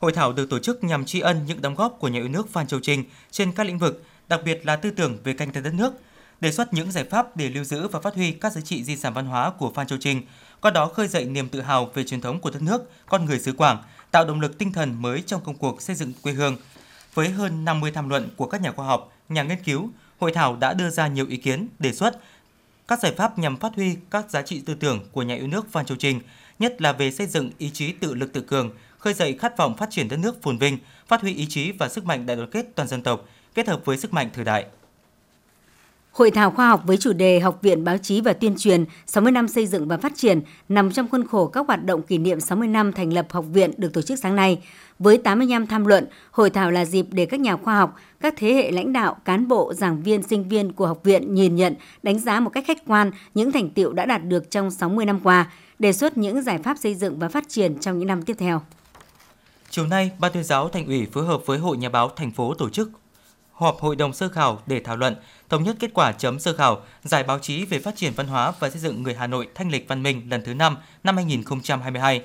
Hội 0.00 0.12
thảo 0.12 0.32
được 0.32 0.50
tổ 0.50 0.58
chức 0.58 0.84
nhằm 0.84 1.04
tri 1.04 1.20
ân 1.20 1.46
những 1.46 1.62
đóng 1.62 1.74
góp 1.74 1.96
của 2.00 2.08
nhà 2.08 2.20
yêu 2.20 2.28
nước 2.28 2.52
Phan 2.52 2.66
Châu 2.66 2.80
Trinh 2.80 3.04
trên 3.30 3.52
các 3.52 3.66
lĩnh 3.66 3.78
vực, 3.78 4.04
đặc 4.28 4.40
biệt 4.44 4.66
là 4.66 4.76
tư 4.76 4.90
tưởng 4.90 5.18
về 5.24 5.32
canh 5.32 5.52
tân 5.52 5.62
đất 5.62 5.74
nước, 5.74 5.92
đề 6.40 6.52
xuất 6.52 6.74
những 6.74 6.92
giải 6.92 7.04
pháp 7.04 7.36
để 7.36 7.48
lưu 7.48 7.64
giữ 7.64 7.88
và 7.88 8.00
phát 8.00 8.14
huy 8.14 8.32
các 8.32 8.52
giá 8.52 8.60
trị 8.60 8.84
di 8.84 8.96
sản 8.96 9.14
văn 9.14 9.26
hóa 9.26 9.50
của 9.58 9.72
Phan 9.74 9.86
Châu 9.86 9.98
Trinh, 9.98 10.22
qua 10.60 10.70
đó 10.70 10.88
khơi 10.88 11.08
dậy 11.08 11.24
niềm 11.24 11.48
tự 11.48 11.60
hào 11.60 11.90
về 11.94 12.04
truyền 12.04 12.20
thống 12.20 12.40
của 12.40 12.50
đất 12.50 12.62
nước, 12.62 12.90
con 13.06 13.24
người 13.24 13.38
xứ 13.38 13.52
Quảng, 13.52 13.82
tạo 14.10 14.24
động 14.24 14.40
lực 14.40 14.58
tinh 14.58 14.72
thần 14.72 15.02
mới 15.02 15.22
trong 15.26 15.44
công 15.44 15.56
cuộc 15.56 15.82
xây 15.82 15.96
dựng 15.96 16.12
quê 16.22 16.32
hương. 16.32 16.56
Với 17.14 17.28
hơn 17.28 17.64
50 17.64 17.90
tham 17.90 18.08
luận 18.08 18.28
của 18.36 18.46
các 18.46 18.60
nhà 18.60 18.72
khoa 18.72 18.86
học, 18.86 19.12
nhà 19.28 19.42
nghiên 19.42 19.62
cứu, 19.64 19.90
hội 20.22 20.32
thảo 20.32 20.56
đã 20.56 20.74
đưa 20.74 20.90
ra 20.90 21.06
nhiều 21.06 21.26
ý 21.28 21.36
kiến, 21.36 21.68
đề 21.78 21.92
xuất 21.92 22.18
các 22.88 23.00
giải 23.00 23.12
pháp 23.16 23.38
nhằm 23.38 23.56
phát 23.56 23.72
huy 23.76 23.96
các 24.10 24.30
giá 24.30 24.42
trị 24.42 24.62
tư 24.66 24.74
tưởng 24.74 25.00
của 25.12 25.22
nhà 25.22 25.34
yêu 25.34 25.46
nước 25.46 25.72
Phan 25.72 25.86
Châu 25.86 25.96
Trinh, 25.96 26.20
nhất 26.58 26.82
là 26.82 26.92
về 26.92 27.10
xây 27.10 27.26
dựng 27.26 27.50
ý 27.58 27.70
chí 27.70 27.92
tự 27.92 28.14
lực 28.14 28.32
tự 28.32 28.40
cường, 28.40 28.70
khơi 28.98 29.14
dậy 29.14 29.36
khát 29.38 29.56
vọng 29.56 29.76
phát 29.76 29.90
triển 29.90 30.08
đất 30.08 30.16
nước 30.16 30.42
phồn 30.42 30.58
vinh, 30.58 30.78
phát 31.08 31.20
huy 31.20 31.34
ý 31.34 31.46
chí 31.46 31.72
và 31.72 31.88
sức 31.88 32.04
mạnh 32.04 32.26
đại 32.26 32.36
đoàn 32.36 32.50
kết 32.50 32.66
toàn 32.74 32.88
dân 32.88 33.02
tộc, 33.02 33.24
kết 33.54 33.68
hợp 33.68 33.80
với 33.84 33.96
sức 33.96 34.12
mạnh 34.12 34.30
thời 34.34 34.44
đại. 34.44 34.66
Hội 36.12 36.30
thảo 36.30 36.50
khoa 36.50 36.68
học 36.68 36.82
với 36.84 36.96
chủ 36.96 37.12
đề 37.12 37.40
Học 37.40 37.58
viện 37.62 37.84
Báo 37.84 37.98
chí 37.98 38.20
và 38.20 38.32
Tuyên 38.32 38.54
truyền 38.58 38.84
60 39.06 39.32
năm 39.32 39.48
xây 39.48 39.66
dựng 39.66 39.88
và 39.88 39.96
phát 39.96 40.12
triển 40.16 40.40
nằm 40.68 40.92
trong 40.92 41.08
khuôn 41.08 41.26
khổ 41.26 41.46
các 41.46 41.66
hoạt 41.66 41.84
động 41.84 42.02
kỷ 42.02 42.18
niệm 42.18 42.40
60 42.40 42.68
năm 42.68 42.92
thành 42.92 43.12
lập 43.12 43.26
học 43.30 43.44
viện 43.52 43.70
được 43.76 43.92
tổ 43.92 44.02
chức 44.02 44.18
sáng 44.18 44.36
nay. 44.36 44.62
Với 44.98 45.18
85 45.18 45.66
tham 45.66 45.86
luận, 45.86 46.06
hội 46.30 46.50
thảo 46.50 46.70
là 46.70 46.84
dịp 46.84 47.06
để 47.10 47.26
các 47.26 47.40
nhà 47.40 47.56
khoa 47.56 47.76
học, 47.76 47.96
các 48.20 48.34
thế 48.36 48.52
hệ 48.52 48.70
lãnh 48.70 48.92
đạo, 48.92 49.16
cán 49.24 49.48
bộ, 49.48 49.74
giảng 49.74 50.02
viên, 50.02 50.22
sinh 50.22 50.48
viên 50.48 50.72
của 50.72 50.86
học 50.86 51.00
viện 51.04 51.34
nhìn 51.34 51.56
nhận, 51.56 51.74
đánh 52.02 52.18
giá 52.18 52.40
một 52.40 52.50
cách 52.50 52.64
khách 52.66 52.86
quan 52.86 53.10
những 53.34 53.52
thành 53.52 53.70
tiệu 53.70 53.92
đã 53.92 54.06
đạt 54.06 54.24
được 54.24 54.50
trong 54.50 54.70
60 54.70 55.04
năm 55.04 55.20
qua, 55.22 55.50
đề 55.78 55.92
xuất 55.92 56.18
những 56.18 56.42
giải 56.42 56.58
pháp 56.58 56.78
xây 56.78 56.94
dựng 56.94 57.18
và 57.18 57.28
phát 57.28 57.44
triển 57.48 57.78
trong 57.78 57.98
những 57.98 58.08
năm 58.08 58.22
tiếp 58.22 58.36
theo. 58.38 58.62
Chiều 59.70 59.86
nay, 59.86 60.10
Ban 60.18 60.32
tuyên 60.32 60.44
giáo 60.44 60.68
Thành 60.68 60.86
ủy 60.86 61.06
phối 61.12 61.26
hợp 61.26 61.46
với 61.46 61.58
Hội 61.58 61.76
Nhà 61.76 61.88
báo 61.88 62.10
thành 62.16 62.30
phố 62.30 62.54
tổ 62.54 62.68
chức 62.68 62.90
họp 63.62 63.80
hội 63.80 63.96
đồng 63.96 64.12
sơ 64.12 64.28
khảo 64.28 64.62
để 64.66 64.80
thảo 64.80 64.96
luận, 64.96 65.16
thống 65.48 65.62
nhất 65.62 65.76
kết 65.80 65.90
quả 65.94 66.12
chấm 66.12 66.38
sơ 66.38 66.52
khảo 66.56 66.82
giải 67.02 67.22
báo 67.22 67.38
chí 67.38 67.64
về 67.64 67.78
phát 67.78 67.96
triển 67.96 68.12
văn 68.16 68.26
hóa 68.26 68.52
và 68.60 68.70
xây 68.70 68.80
dựng 68.80 69.02
người 69.02 69.14
Hà 69.14 69.26
Nội 69.26 69.48
thanh 69.54 69.70
lịch 69.70 69.88
văn 69.88 70.02
minh 70.02 70.22
lần 70.30 70.42
thứ 70.44 70.54
5 70.54 70.76
năm 71.04 71.16
2022. 71.16 72.22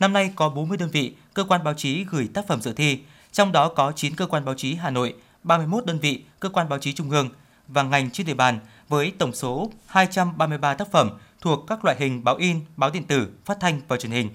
Năm 0.00 0.12
nay 0.12 0.32
có 0.36 0.48
40 0.48 0.78
đơn 0.78 0.90
vị, 0.90 1.14
cơ 1.34 1.44
quan 1.44 1.64
báo 1.64 1.74
chí 1.74 2.04
gửi 2.10 2.28
tác 2.34 2.46
phẩm 2.46 2.60
dự 2.60 2.72
thi, 2.72 2.98
trong 3.32 3.52
đó 3.52 3.68
có 3.68 3.92
9 3.96 4.14
cơ 4.14 4.26
quan 4.26 4.44
báo 4.44 4.54
chí 4.54 4.74
Hà 4.74 4.90
Nội, 4.90 5.14
31 5.42 5.86
đơn 5.86 5.98
vị, 5.98 6.22
cơ 6.40 6.48
quan 6.48 6.68
báo 6.68 6.78
chí 6.78 6.92
trung 6.92 7.10
ương 7.10 7.28
và 7.68 7.82
ngành 7.82 8.10
trên 8.10 8.26
địa 8.26 8.34
bàn 8.34 8.58
với 8.88 9.12
tổng 9.18 9.34
số 9.34 9.70
233 9.86 10.74
tác 10.74 10.90
phẩm 10.90 11.10
thuộc 11.40 11.66
các 11.66 11.84
loại 11.84 11.96
hình 12.00 12.24
báo 12.24 12.36
in, 12.36 12.60
báo 12.76 12.90
điện 12.90 13.04
tử, 13.04 13.28
phát 13.44 13.60
thanh 13.60 13.80
và 13.88 13.96
truyền 13.96 14.12
hình. 14.12 14.30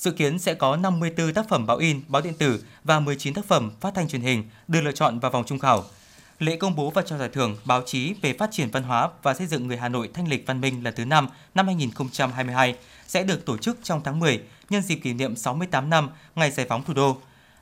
Dự 0.00 0.10
kiến 0.10 0.38
sẽ 0.38 0.54
có 0.54 0.76
54 0.76 1.32
tác 1.34 1.48
phẩm 1.48 1.66
báo 1.66 1.76
in, 1.76 2.00
báo 2.08 2.22
điện 2.22 2.34
tử 2.34 2.64
và 2.84 3.00
19 3.00 3.34
tác 3.34 3.44
phẩm 3.44 3.70
phát 3.80 3.94
thanh 3.94 4.08
truyền 4.08 4.20
hình 4.20 4.44
được 4.68 4.80
lựa 4.80 4.92
chọn 4.92 5.18
vào 5.18 5.30
vòng 5.30 5.44
trung 5.46 5.58
khảo. 5.58 5.84
Lễ 6.38 6.56
công 6.56 6.76
bố 6.76 6.90
và 6.90 7.02
trao 7.02 7.18
giải 7.18 7.28
thưởng 7.28 7.56
báo 7.64 7.82
chí 7.86 8.14
về 8.22 8.32
phát 8.32 8.48
triển 8.52 8.70
văn 8.70 8.82
hóa 8.82 9.08
và 9.22 9.34
xây 9.34 9.46
dựng 9.46 9.66
người 9.66 9.76
Hà 9.76 9.88
Nội 9.88 10.10
thanh 10.14 10.28
lịch 10.28 10.46
văn 10.46 10.60
minh 10.60 10.84
lần 10.84 10.94
thứ 10.96 11.04
5 11.04 11.28
năm 11.54 11.66
2022 11.66 12.74
sẽ 13.06 13.22
được 13.22 13.46
tổ 13.46 13.56
chức 13.56 13.78
trong 13.82 14.00
tháng 14.04 14.18
10 14.18 14.40
nhân 14.70 14.82
dịp 14.82 14.96
kỷ 14.96 15.12
niệm 15.12 15.36
68 15.36 15.90
năm 15.90 16.10
ngày 16.34 16.50
giải 16.50 16.66
phóng 16.68 16.84
thủ 16.84 16.94
đô. 16.94 17.16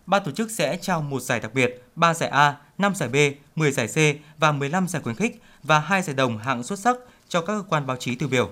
Ban 0.07 0.25
tổ 0.25 0.31
chức 0.31 0.51
sẽ 0.51 0.79
trao 0.81 1.03
một 1.03 1.21
giải 1.21 1.41
đặc 1.41 1.55
biệt, 1.55 1.83
3 1.95 2.15
giải 2.15 2.29
A, 2.29 2.57
5 2.79 2.95
giải 2.95 3.09
B, 3.09 3.17
10 3.57 3.73
giải 3.73 3.89
C 3.89 3.97
và 4.39 4.53
15 4.53 4.89
giải 4.89 5.03
khuyến 5.03 5.17
khích 5.17 5.43
và 5.63 5.79
hai 5.79 6.03
giải 6.03 6.15
đồng 6.15 6.39
hạng 6.39 6.63
xuất 6.63 6.79
sắc 6.79 6.97
cho 7.29 7.41
các 7.41 7.47
cơ 7.47 7.63
quan 7.69 7.87
báo 7.87 7.97
chí 7.97 8.15
tiêu 8.15 8.29
biểu. 8.29 8.51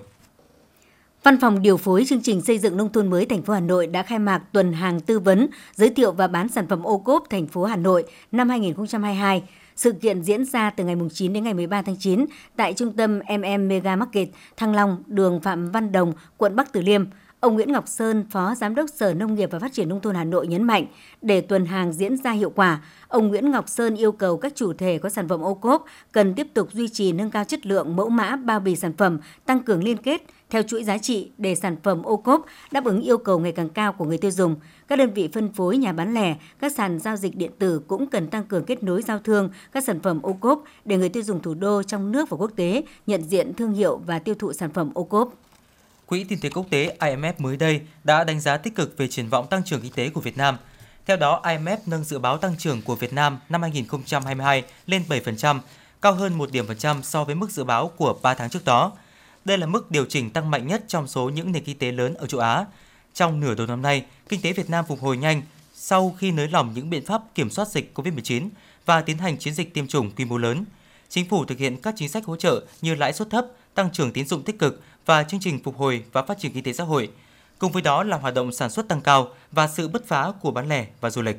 Văn 1.27 1.39
phòng 1.39 1.61
điều 1.61 1.77
phối 1.77 2.05
chương 2.05 2.21
trình 2.21 2.41
xây 2.41 2.59
dựng 2.59 2.77
nông 2.77 2.91
thôn 2.91 3.07
mới 3.07 3.25
thành 3.25 3.41
phố 3.41 3.53
Hà 3.53 3.59
Nội 3.59 3.87
đã 3.87 4.03
khai 4.03 4.19
mạc 4.19 4.41
tuần 4.51 4.73
hàng 4.73 4.99
tư 4.99 5.19
vấn, 5.19 5.47
giới 5.75 5.89
thiệu 5.89 6.11
và 6.11 6.27
bán 6.27 6.47
sản 6.47 6.67
phẩm 6.67 6.83
ô 6.83 6.97
cốp 6.97 7.23
thành 7.29 7.47
phố 7.47 7.63
Hà 7.63 7.75
Nội 7.75 8.03
năm 8.31 8.49
2022. 8.49 9.43
Sự 9.75 9.91
kiện 9.91 10.23
diễn 10.23 10.45
ra 10.45 10.69
từ 10.69 10.83
ngày 10.83 10.95
9 11.13 11.33
đến 11.33 11.43
ngày 11.43 11.53
13 11.53 11.81
tháng 11.81 11.95
9 11.99 12.25
tại 12.55 12.73
trung 12.73 12.93
tâm 12.93 13.19
MM 13.39 13.67
Mega 13.67 13.95
Market, 13.95 14.29
Thăng 14.57 14.75
Long, 14.75 15.03
đường 15.07 15.41
Phạm 15.41 15.71
Văn 15.71 15.91
Đồng, 15.91 16.13
quận 16.37 16.55
Bắc 16.55 16.73
Từ 16.73 16.81
Liêm. 16.81 17.05
Ông 17.39 17.53
Nguyễn 17.53 17.71
Ngọc 17.71 17.87
Sơn, 17.87 18.25
Phó 18.31 18.55
Giám 18.55 18.75
đốc 18.75 18.89
Sở 18.89 19.13
Nông 19.13 19.35
nghiệp 19.35 19.49
và 19.51 19.59
Phát 19.59 19.73
triển 19.73 19.89
Nông 19.89 20.01
thôn 20.01 20.15
Hà 20.15 20.23
Nội 20.23 20.47
nhấn 20.47 20.63
mạnh, 20.63 20.85
để 21.21 21.41
tuần 21.41 21.65
hàng 21.65 21.93
diễn 21.93 22.17
ra 22.17 22.31
hiệu 22.31 22.49
quả, 22.49 22.81
ông 23.07 23.27
Nguyễn 23.27 23.51
Ngọc 23.51 23.69
Sơn 23.69 23.95
yêu 23.95 24.11
cầu 24.11 24.37
các 24.37 24.55
chủ 24.55 24.73
thể 24.73 24.97
có 24.97 25.09
sản 25.09 25.27
phẩm 25.27 25.41
ô 25.41 25.53
cốp 25.53 25.85
cần 26.11 26.33
tiếp 26.33 26.47
tục 26.53 26.69
duy 26.73 26.87
trì 26.87 27.11
nâng 27.11 27.31
cao 27.31 27.43
chất 27.43 27.65
lượng 27.65 27.95
mẫu 27.95 28.09
mã 28.09 28.35
bao 28.35 28.59
bì 28.59 28.75
sản 28.75 28.93
phẩm, 28.97 29.19
tăng 29.45 29.63
cường 29.63 29.83
liên 29.83 29.97
kết 29.97 30.21
theo 30.49 30.63
chuỗi 30.63 30.83
giá 30.83 30.97
trị 30.97 31.31
để 31.37 31.55
sản 31.55 31.75
phẩm 31.83 32.03
ô 32.03 32.17
cốp 32.17 32.45
đáp 32.71 32.85
ứng 32.85 33.01
yêu 33.01 33.17
cầu 33.17 33.39
ngày 33.39 33.51
càng 33.51 33.69
cao 33.69 33.93
của 33.93 34.05
người 34.05 34.17
tiêu 34.17 34.31
dùng. 34.31 34.55
Các 34.87 34.95
đơn 34.99 35.13
vị 35.13 35.29
phân 35.33 35.53
phối, 35.53 35.77
nhà 35.77 35.93
bán 35.93 36.13
lẻ, 36.13 36.35
các 36.59 36.71
sàn 36.71 36.99
giao 36.99 37.15
dịch 37.15 37.35
điện 37.35 37.51
tử 37.59 37.81
cũng 37.87 38.07
cần 38.09 38.27
tăng 38.27 38.43
cường 38.43 38.65
kết 38.65 38.83
nối 38.83 39.01
giao 39.01 39.19
thương 39.19 39.49
các 39.71 39.83
sản 39.83 39.99
phẩm 39.99 40.21
ô 40.21 40.33
cốp 40.33 40.63
để 40.85 40.97
người 40.97 41.09
tiêu 41.09 41.23
dùng 41.23 41.41
thủ 41.41 41.53
đô 41.53 41.83
trong 41.83 42.11
nước 42.11 42.29
và 42.29 42.37
quốc 42.37 42.51
tế 42.55 42.83
nhận 43.07 43.23
diện 43.23 43.53
thương 43.53 43.73
hiệu 43.73 44.01
và 44.05 44.19
tiêu 44.19 44.35
thụ 44.39 44.53
sản 44.53 44.69
phẩm 44.73 44.91
ô 44.93 45.03
cốp. 45.03 45.33
Quỹ 46.05 46.23
tiền 46.23 46.39
tệ 46.41 46.49
quốc 46.49 46.65
tế 46.69 46.97
IMF 46.99 47.33
mới 47.37 47.57
đây 47.57 47.81
đã 48.03 48.23
đánh 48.23 48.39
giá 48.39 48.57
tích 48.57 48.75
cực 48.75 48.97
về 48.97 49.07
triển 49.07 49.29
vọng 49.29 49.47
tăng 49.47 49.63
trưởng 49.63 49.81
kinh 49.81 49.91
tế 49.91 50.09
của 50.09 50.21
Việt 50.21 50.37
Nam. 50.37 50.57
Theo 51.05 51.17
đó, 51.17 51.41
IMF 51.43 51.77
nâng 51.85 52.03
dự 52.03 52.19
báo 52.19 52.37
tăng 52.37 52.57
trưởng 52.57 52.81
của 52.81 52.95
Việt 52.95 53.13
Nam 53.13 53.39
năm 53.49 53.61
2022 53.61 54.63
lên 54.85 55.03
7%, 55.09 55.59
cao 56.01 56.13
hơn 56.13 56.33
1 56.33 56.51
điểm 56.51 56.67
phần 56.67 56.77
trăm 56.77 57.03
so 57.03 57.23
với 57.23 57.35
mức 57.35 57.51
dự 57.51 57.63
báo 57.63 57.87
của 57.87 58.19
3 58.21 58.33
tháng 58.33 58.49
trước 58.49 58.65
đó. 58.65 58.91
Đây 59.47 59.57
là 59.57 59.65
mức 59.65 59.91
điều 59.91 60.05
chỉnh 60.05 60.29
tăng 60.29 60.51
mạnh 60.51 60.67
nhất 60.67 60.83
trong 60.87 61.07
số 61.07 61.29
những 61.29 61.51
nền 61.51 61.63
kinh 61.63 61.77
tế 61.77 61.91
lớn 61.91 62.13
ở 62.13 62.27
châu 62.27 62.41
Á. 62.41 62.65
Trong 63.13 63.39
nửa 63.39 63.55
đầu 63.55 63.67
năm 63.67 63.81
nay, 63.81 64.05
kinh 64.29 64.41
tế 64.41 64.53
Việt 64.53 64.69
Nam 64.69 64.85
phục 64.87 65.01
hồi 65.01 65.17
nhanh 65.17 65.41
sau 65.73 66.15
khi 66.17 66.31
nới 66.31 66.47
lỏng 66.47 66.71
những 66.75 66.89
biện 66.89 67.05
pháp 67.05 67.21
kiểm 67.35 67.49
soát 67.49 67.67
dịch 67.67 67.91
COVID-19 67.95 68.49
và 68.85 69.01
tiến 69.01 69.17
hành 69.17 69.37
chiến 69.37 69.53
dịch 69.53 69.73
tiêm 69.73 69.87
chủng 69.87 70.11
quy 70.11 70.25
mô 70.25 70.37
lớn. 70.37 70.65
Chính 71.09 71.29
phủ 71.29 71.45
thực 71.45 71.57
hiện 71.57 71.81
các 71.81 71.93
chính 71.97 72.09
sách 72.09 72.25
hỗ 72.25 72.35
trợ 72.35 72.65
như 72.81 72.95
lãi 72.95 73.13
suất 73.13 73.29
thấp, 73.29 73.45
tăng 73.73 73.91
trưởng 73.91 74.13
tín 74.13 74.27
dụng 74.27 74.43
tích 74.43 74.59
cực 74.59 74.81
và 75.05 75.23
chương 75.23 75.39
trình 75.39 75.63
phục 75.63 75.77
hồi 75.77 76.03
và 76.11 76.21
phát 76.21 76.39
triển 76.39 76.53
kinh 76.53 76.63
tế 76.63 76.73
xã 76.73 76.83
hội. 76.83 77.09
Cùng 77.59 77.71
với 77.71 77.81
đó 77.81 78.03
là 78.03 78.17
hoạt 78.17 78.33
động 78.33 78.51
sản 78.51 78.69
xuất 78.69 78.87
tăng 78.87 79.01
cao 79.01 79.33
và 79.51 79.67
sự 79.67 79.87
bứt 79.87 80.07
phá 80.07 80.31
của 80.41 80.51
bán 80.51 80.69
lẻ 80.69 80.87
và 81.01 81.09
du 81.09 81.21
lịch. 81.21 81.37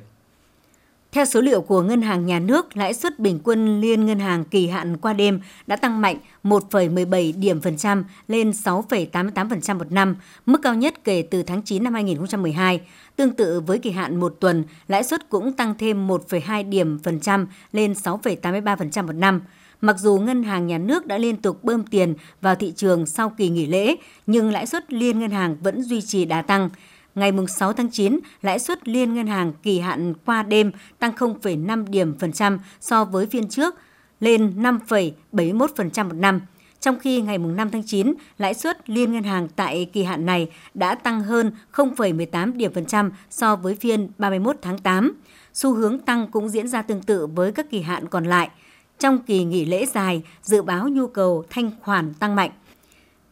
Theo 1.13 1.25
số 1.25 1.41
liệu 1.41 1.61
của 1.61 1.83
Ngân 1.83 2.03
hàng 2.03 2.27
Nhà 2.27 2.39
nước, 2.39 2.77
lãi 2.77 2.95
suất 2.95 3.19
bình 3.19 3.41
quân 3.45 3.81
liên 3.81 4.07
ngân 4.07 4.19
hàng 4.19 4.45
kỳ 4.45 4.67
hạn 4.69 4.97
qua 4.97 5.13
đêm 5.13 5.41
đã 5.67 5.77
tăng 5.77 6.01
mạnh 6.01 6.17
1,17 6.45 7.41
điểm 7.41 7.61
phần 7.61 7.77
trăm 7.77 8.05
lên 8.29 8.51
6,88% 8.51 9.79
một 9.79 9.93
năm, 9.93 10.17
mức 10.47 10.61
cao 10.63 10.75
nhất 10.75 11.05
kể 11.05 11.23
từ 11.31 11.43
tháng 11.43 11.63
9 11.63 11.85
năm 11.85 11.95
2012. 11.95 12.81
Tương 13.17 13.31
tự 13.31 13.61
với 13.61 13.79
kỳ 13.79 13.91
hạn 13.91 14.21
một 14.21 14.37
tuần, 14.41 14.65
lãi 14.89 15.05
suất 15.05 15.29
cũng 15.29 15.53
tăng 15.53 15.75
thêm 15.79 16.09
1,2 16.09 16.69
điểm 16.69 16.99
phần 17.03 17.21
trăm 17.21 17.47
lên 17.73 17.93
6,83% 17.93 19.07
một 19.07 19.13
năm. 19.13 19.41
Mặc 19.81 19.97
dù 19.99 20.19
ngân 20.19 20.43
hàng 20.43 20.67
nhà 20.67 20.79
nước 20.79 21.07
đã 21.07 21.19
liên 21.19 21.37
tục 21.37 21.65
bơm 21.65 21.87
tiền 21.87 22.15
vào 22.41 22.55
thị 22.55 22.73
trường 22.77 23.07
sau 23.07 23.31
kỳ 23.31 23.49
nghỉ 23.49 23.67
lễ, 23.67 23.97
nhưng 24.27 24.51
lãi 24.51 24.67
suất 24.67 24.93
liên 24.93 25.19
ngân 25.19 25.31
hàng 25.31 25.57
vẫn 25.61 25.83
duy 25.83 26.01
trì 26.01 26.25
đà 26.25 26.43
tăng. 26.43 26.71
Ngày 27.19 27.33
6 27.49 27.73
tháng 27.73 27.91
9, 27.91 28.19
lãi 28.43 28.59
suất 28.59 28.89
liên 28.89 29.15
ngân 29.15 29.27
hàng 29.27 29.53
kỳ 29.63 29.79
hạn 29.79 30.15
qua 30.25 30.43
đêm 30.43 30.73
tăng 30.99 31.13
0,5 31.13 31.85
điểm 31.89 32.19
phần 32.19 32.33
trăm 32.33 32.59
so 32.81 33.05
với 33.05 33.27
phiên 33.27 33.49
trước, 33.49 33.75
lên 34.21 34.63
5,71% 34.63 36.09
một 36.09 36.15
năm. 36.15 36.41
Trong 36.81 36.99
khi 36.99 37.21
ngày 37.21 37.39
5 37.39 37.71
tháng 37.71 37.83
9, 37.87 38.15
lãi 38.39 38.55
suất 38.55 38.91
liên 38.91 39.13
ngân 39.13 39.23
hàng 39.23 39.49
tại 39.57 39.91
kỳ 39.93 40.03
hạn 40.03 40.27
này 40.27 40.51
đã 40.75 40.95
tăng 40.95 41.23
hơn 41.23 41.53
0,18 41.75 42.57
điểm 42.57 42.73
phần 42.75 42.87
trăm 42.87 43.11
so 43.31 43.57
với 43.57 43.75
phiên 43.75 44.11
31 44.19 44.57
tháng 44.63 44.79
8. 44.79 45.13
Xu 45.55 45.75
hướng 45.75 45.99
tăng 45.99 46.27
cũng 46.31 46.49
diễn 46.49 46.69
ra 46.69 46.83
tương 46.83 47.03
tự 47.03 47.27
với 47.27 47.53
các 47.53 47.71
kỳ 47.71 47.81
hạn 47.81 48.09
còn 48.09 48.25
lại. 48.25 48.51
Trong 48.99 49.19
kỳ 49.19 49.45
nghỉ 49.45 49.65
lễ 49.65 49.87
dài, 49.87 50.23
dự 50.43 50.63
báo 50.63 50.89
nhu 50.89 51.07
cầu 51.07 51.45
thanh 51.51 51.71
khoản 51.83 52.15
tăng 52.15 52.37
mạnh. 52.37 52.51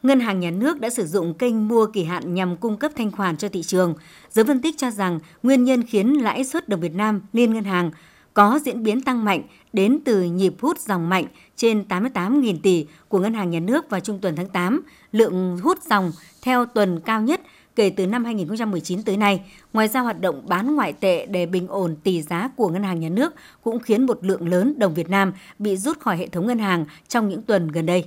Ngân 0.07 0.21
hàng 0.21 0.41
Nhà 0.41 0.51
nước 0.51 0.81
đã 0.81 0.91
sử 0.91 1.07
dụng 1.07 1.35
kênh 1.35 1.69
mua 1.69 1.87
kỳ 1.87 2.05
hạn 2.05 2.35
nhằm 2.35 2.57
cung 2.57 2.77
cấp 2.77 2.93
thanh 2.97 3.11
khoản 3.13 3.37
cho 3.37 3.49
thị 3.49 3.63
trường. 3.63 3.95
Giới 4.31 4.45
phân 4.45 4.63
tích 4.63 4.79
cho 4.79 4.91
rằng 4.91 5.19
nguyên 5.43 5.65
nhân 5.65 5.83
khiến 5.83 6.23
lãi 6.23 6.45
suất 6.45 6.69
đồng 6.69 6.81
Việt 6.81 6.95
Nam 6.95 7.21
liên 7.33 7.55
ngân 7.55 7.65
hàng 7.65 7.91
có 8.35 8.61
diễn 8.65 8.83
biến 8.83 9.01
tăng 9.01 9.25
mạnh 9.25 9.43
đến 9.73 9.99
từ 10.05 10.23
nhịp 10.23 10.55
hút 10.61 10.81
dòng 10.81 11.09
mạnh 11.09 11.25
trên 11.57 11.85
88.000 11.89 12.59
tỷ 12.63 12.87
của 13.09 13.19
Ngân 13.19 13.35
hàng 13.35 13.51
Nhà 13.51 13.61
nước 13.61 13.91
vào 13.91 14.01
trung 14.01 14.19
tuần 14.19 14.37
tháng 14.37 14.49
8, 14.49 14.83
lượng 15.13 15.59
hút 15.63 15.79
dòng 15.91 16.13
theo 16.43 16.65
tuần 16.65 17.01
cao 17.01 17.23
nhất 17.23 17.41
kể 17.77 17.91
từ 17.91 18.07
năm 18.07 18.25
2019 18.25 19.03
tới 19.03 19.17
nay. 19.17 19.41
Ngoài 19.73 19.89
ra 19.89 20.01
hoạt 20.01 20.21
động 20.21 20.43
bán 20.49 20.75
ngoại 20.75 20.93
tệ 20.93 21.27
để 21.27 21.47
bình 21.47 21.69
ổn 21.69 21.97
tỷ 22.05 22.23
giá 22.23 22.51
của 22.57 22.69
ngân 22.69 22.83
hàng 22.83 23.01
nhà 23.01 23.09
nước 23.09 23.35
cũng 23.63 23.81
khiến 23.81 24.07
một 24.07 24.19
lượng 24.23 24.49
lớn 24.49 24.75
đồng 24.79 24.95
Việt 24.95 25.11
Nam 25.11 25.33
bị 25.59 25.77
rút 25.77 26.01
khỏi 26.01 26.17
hệ 26.17 26.27
thống 26.27 26.47
ngân 26.47 26.59
hàng 26.59 26.85
trong 27.09 27.29
những 27.29 27.43
tuần 27.43 27.69
gần 27.69 27.87
đây. 27.87 28.05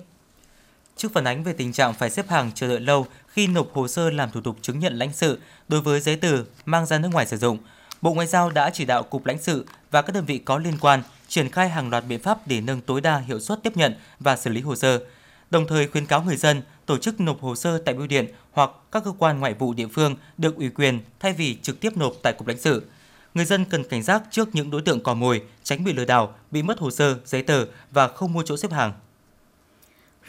Trước 0.99 1.13
phản 1.13 1.27
ánh 1.27 1.43
về 1.43 1.53
tình 1.53 1.73
trạng 1.73 1.93
phải 1.93 2.09
xếp 2.09 2.29
hàng 2.29 2.51
chờ 2.55 2.67
đợi 2.67 2.79
lâu 2.79 3.07
khi 3.27 3.47
nộp 3.47 3.73
hồ 3.73 3.87
sơ 3.87 4.09
làm 4.09 4.31
thủ 4.31 4.41
tục 4.41 4.57
chứng 4.61 4.79
nhận 4.79 4.93
lãnh 4.93 5.13
sự 5.13 5.39
đối 5.67 5.81
với 5.81 6.01
giấy 6.01 6.15
tờ 6.15 6.43
mang 6.65 6.85
ra 6.85 6.99
nước 6.99 7.09
ngoài 7.11 7.25
sử 7.25 7.37
dụng, 7.37 7.57
Bộ 8.01 8.13
Ngoại 8.13 8.27
giao 8.27 8.49
đã 8.49 8.69
chỉ 8.69 8.85
đạo 8.85 9.03
Cục 9.03 9.25
lãnh 9.25 9.37
sự 9.41 9.65
và 9.91 10.01
các 10.01 10.13
đơn 10.13 10.25
vị 10.25 10.37
có 10.37 10.57
liên 10.57 10.77
quan 10.81 11.03
triển 11.27 11.49
khai 11.49 11.69
hàng 11.69 11.89
loạt 11.89 12.03
biện 12.07 12.19
pháp 12.19 12.47
để 12.47 12.61
nâng 12.61 12.81
tối 12.81 13.01
đa 13.01 13.17
hiệu 13.17 13.39
suất 13.39 13.63
tiếp 13.63 13.77
nhận 13.77 13.95
và 14.19 14.35
xử 14.35 14.49
lý 14.49 14.61
hồ 14.61 14.75
sơ, 14.75 14.99
đồng 15.49 15.67
thời 15.67 15.87
khuyến 15.87 16.05
cáo 16.05 16.23
người 16.23 16.37
dân 16.37 16.61
tổ 16.85 16.97
chức 16.97 17.19
nộp 17.19 17.41
hồ 17.41 17.55
sơ 17.55 17.77
tại 17.77 17.95
bưu 17.95 18.07
điện 18.07 18.27
hoặc 18.51 18.69
các 18.91 19.03
cơ 19.03 19.11
quan 19.17 19.39
ngoại 19.39 19.53
vụ 19.53 19.73
địa 19.73 19.87
phương 19.87 20.15
được 20.37 20.55
ủy 20.55 20.69
quyền 20.69 20.99
thay 21.19 21.33
vì 21.33 21.57
trực 21.61 21.79
tiếp 21.79 21.97
nộp 21.97 22.13
tại 22.23 22.33
cục 22.37 22.47
lãnh 22.47 22.59
sự. 22.59 22.85
Người 23.33 23.45
dân 23.45 23.65
cần 23.65 23.83
cảnh 23.83 24.03
giác 24.03 24.23
trước 24.31 24.55
những 24.55 24.71
đối 24.71 24.81
tượng 24.81 25.03
cò 25.03 25.13
mồi, 25.13 25.41
tránh 25.63 25.83
bị 25.83 25.93
lừa 25.93 26.05
đảo, 26.05 26.33
bị 26.51 26.61
mất 26.63 26.79
hồ 26.79 26.91
sơ, 26.91 27.15
giấy 27.25 27.43
tờ 27.43 27.65
và 27.91 28.07
không 28.07 28.33
mua 28.33 28.43
chỗ 28.45 28.57
xếp 28.57 28.71
hàng. 28.71 28.93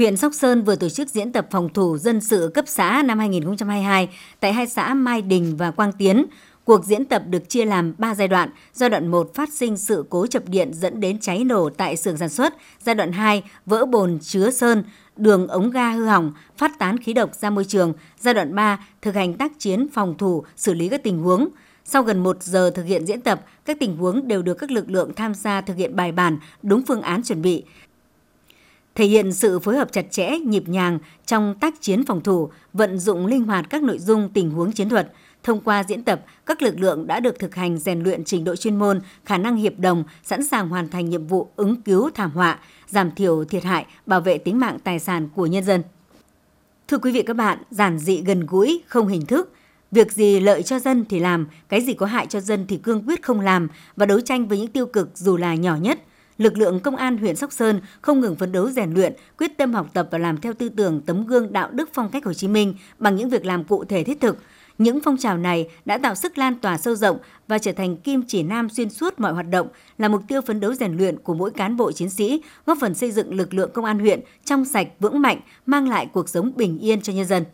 Huyện 0.01 0.17
Sóc 0.17 0.35
Sơn 0.35 0.65
vừa 0.65 0.77
tổ 0.77 0.89
chức 0.89 1.09
diễn 1.09 1.33
tập 1.33 1.47
phòng 1.51 1.69
thủ 1.75 1.99
dân 1.99 2.21
sự 2.21 2.51
cấp 2.55 2.65
xã 2.69 3.03
năm 3.03 3.19
2022 3.19 4.09
tại 4.41 4.53
hai 4.53 4.67
xã 4.67 4.95
Mai 4.95 5.23
Đình 5.23 5.57
và 5.57 5.71
Quang 5.71 5.93
Tiến. 5.93 6.27
Cuộc 6.65 6.85
diễn 6.85 7.05
tập 7.05 7.23
được 7.29 7.49
chia 7.49 7.65
làm 7.65 7.95
3 7.99 8.15
giai 8.15 8.29
đoạn. 8.29 8.51
Giai 8.73 8.91
đoạn 8.91 9.09
1 9.09 9.35
phát 9.35 9.53
sinh 9.53 9.77
sự 9.77 10.05
cố 10.11 10.27
chập 10.27 10.43
điện 10.47 10.71
dẫn 10.75 11.01
đến 11.01 11.19
cháy 11.19 11.45
nổ 11.45 11.71
tại 11.71 11.97
xưởng 11.97 12.17
sản 12.17 12.29
xuất. 12.29 12.55
Giai 12.83 12.95
đoạn 12.95 13.13
2 13.13 13.43
vỡ 13.67 13.87
bồn 13.87 14.19
chứa 14.23 14.51
sơn, 14.51 14.85
đường 15.17 15.49
ống 15.49 15.71
ga 15.71 15.91
hư 15.91 16.05
hỏng, 16.05 16.33
phát 16.59 16.79
tán 16.79 16.99
khí 16.99 17.13
độc 17.13 17.35
ra 17.35 17.51
môi 17.51 17.65
trường. 17.65 17.93
Giai 18.19 18.35
đoạn 18.35 18.55
3 18.55 18.87
thực 19.03 19.15
hành 19.15 19.35
tác 19.35 19.53
chiến 19.59 19.87
phòng 19.93 20.15
thủ, 20.19 20.45
xử 20.57 20.75
lý 20.75 20.89
các 20.89 21.03
tình 21.03 21.19
huống. 21.19 21.49
Sau 21.85 22.03
gần 22.03 22.23
1 22.23 22.43
giờ 22.43 22.71
thực 22.75 22.85
hiện 22.85 23.07
diễn 23.07 23.21
tập, 23.21 23.45
các 23.65 23.77
tình 23.81 23.97
huống 23.97 24.29
đều 24.29 24.43
được 24.43 24.55
các 24.55 24.71
lực 24.71 24.91
lượng 24.91 25.15
tham 25.17 25.35
gia 25.35 25.61
thực 25.61 25.77
hiện 25.77 25.97
bài 25.97 26.13
bản, 26.13 26.39
đúng 26.63 26.83
phương 26.87 27.03
án 27.03 27.23
chuẩn 27.23 27.43
bị 27.43 27.65
thể 29.01 29.07
hiện 29.07 29.33
sự 29.33 29.59
phối 29.59 29.77
hợp 29.77 29.93
chặt 29.93 30.11
chẽ, 30.11 30.39
nhịp 30.39 30.69
nhàng 30.69 30.99
trong 31.27 31.55
tác 31.61 31.81
chiến 31.81 32.05
phòng 32.05 32.21
thủ, 32.21 32.51
vận 32.73 32.99
dụng 32.99 33.27
linh 33.27 33.45
hoạt 33.45 33.71
các 33.71 33.83
nội 33.83 33.99
dung 33.99 34.29
tình 34.35 34.51
huống 34.51 34.73
chiến 34.73 34.89
thuật. 34.89 35.13
Thông 35.43 35.61
qua 35.61 35.85
diễn 35.85 36.03
tập, 36.03 36.25
các 36.47 36.63
lực 36.63 36.81
lượng 36.81 37.07
đã 37.07 37.21
được 37.21 37.39
thực 37.39 37.55
hành 37.55 37.79
rèn 37.79 38.01
luyện 38.01 38.25
trình 38.25 38.45
độ 38.45 38.57
chuyên 38.57 38.77
môn, 38.79 39.01
khả 39.25 39.39
năng 39.39 39.57
hiệp 39.57 39.79
đồng, 39.79 40.05
sẵn 40.23 40.45
sàng 40.45 40.69
hoàn 40.69 40.89
thành 40.89 41.11
nhiệm 41.11 41.27
vụ 41.27 41.49
ứng 41.57 41.83
cứu 41.83 42.11
thảm 42.15 42.31
họa, 42.31 42.59
giảm 42.89 43.11
thiểu 43.11 43.45
thiệt 43.45 43.65
hại, 43.65 43.87
bảo 44.07 44.21
vệ 44.21 44.39
tính 44.39 44.59
mạng 44.59 44.79
tài 44.85 44.99
sản 44.99 45.29
của 45.35 45.47
nhân 45.47 45.65
dân. 45.65 45.83
Thưa 46.89 46.99
quý 46.99 47.13
vị 47.13 47.23
các 47.23 47.35
bạn, 47.35 47.59
giản 47.71 47.99
dị 47.99 48.23
gần 48.23 48.47
gũi, 48.47 48.83
không 48.87 49.09
hình 49.09 49.27
thức, 49.27 49.53
Việc 49.93 50.13
gì 50.13 50.41
lợi 50.41 50.63
cho 50.63 50.79
dân 50.79 51.05
thì 51.09 51.19
làm, 51.19 51.47
cái 51.69 51.81
gì 51.81 51.93
có 51.93 52.07
hại 52.07 52.27
cho 52.27 52.41
dân 52.41 52.67
thì 52.67 52.77
cương 52.77 53.07
quyết 53.07 53.23
không 53.23 53.41
làm 53.41 53.69
và 53.97 54.07
đấu 54.07 54.21
tranh 54.21 54.49
với 54.49 54.59
những 54.59 54.69
tiêu 54.69 54.87
cực 54.87 55.11
dù 55.15 55.37
là 55.37 55.55
nhỏ 55.55 55.77
nhất– 55.77 56.01
lực 56.41 56.59
lượng 56.59 56.81
công 56.81 56.97
an 56.97 57.19
huyện 57.19 57.37
Sóc 57.37 57.53
Sơn 57.53 57.81
không 58.01 58.21
ngừng 58.21 58.37
phấn 58.37 58.53
đấu 58.53 58.71
rèn 58.71 58.95
luyện, 58.95 59.13
quyết 59.39 59.59
tâm 59.59 59.73
học 59.73 59.87
tập 59.93 60.09
và 60.11 60.19
làm 60.19 60.41
theo 60.41 60.55
tư 60.55 60.69
tưởng 60.69 61.01
tấm 61.07 61.27
gương 61.27 61.53
đạo 61.53 61.71
đức 61.71 61.89
phong 61.93 62.09
cách 62.09 62.25
Hồ 62.25 62.33
Chí 62.33 62.49
Minh 62.49 62.75
bằng 62.99 63.17
những 63.17 63.29
việc 63.29 63.45
làm 63.45 63.65
cụ 63.65 63.85
thể 63.85 64.05
thiết 64.05 64.21
thực. 64.21 64.39
Những 64.79 65.01
phong 65.05 65.17
trào 65.17 65.39
này 65.39 65.69
đã 65.85 65.99
tạo 65.99 66.15
sức 66.15 66.39
lan 66.39 66.55
tỏa 66.55 66.79
sâu 66.79 66.95
rộng 66.95 67.19
và 67.49 67.59
trở 67.59 67.73
thành 67.73 67.97
kim 67.97 68.23
chỉ 68.29 68.43
nam 68.43 68.69
xuyên 68.71 68.91
suốt 68.91 69.21
mọi 69.21 69.33
hoạt 69.33 69.51
động, 69.51 69.69
là 69.99 70.09
mục 70.09 70.23
tiêu 70.29 70.41
phấn 70.41 70.61
đấu 70.61 70.75
rèn 70.75 70.97
luyện 70.97 71.19
của 71.19 71.35
mỗi 71.35 71.51
cán 71.51 71.77
bộ 71.77 71.93
chiến 71.93 72.11
sĩ, 72.11 72.43
góp 72.67 72.79
phần 72.81 72.95
xây 72.95 73.11
dựng 73.11 73.35
lực 73.35 73.55
lượng 73.55 73.71
công 73.75 73.85
an 73.85 73.99
huyện 73.99 74.21
trong 74.45 74.65
sạch, 74.65 74.89
vững 75.01 75.23
mạnh, 75.23 75.41
mang 75.67 75.89
lại 75.89 76.07
cuộc 76.13 76.29
sống 76.29 76.53
bình 76.57 76.79
yên 76.79 77.01
cho 77.01 77.13
nhân 77.13 77.27
dân. 77.27 77.45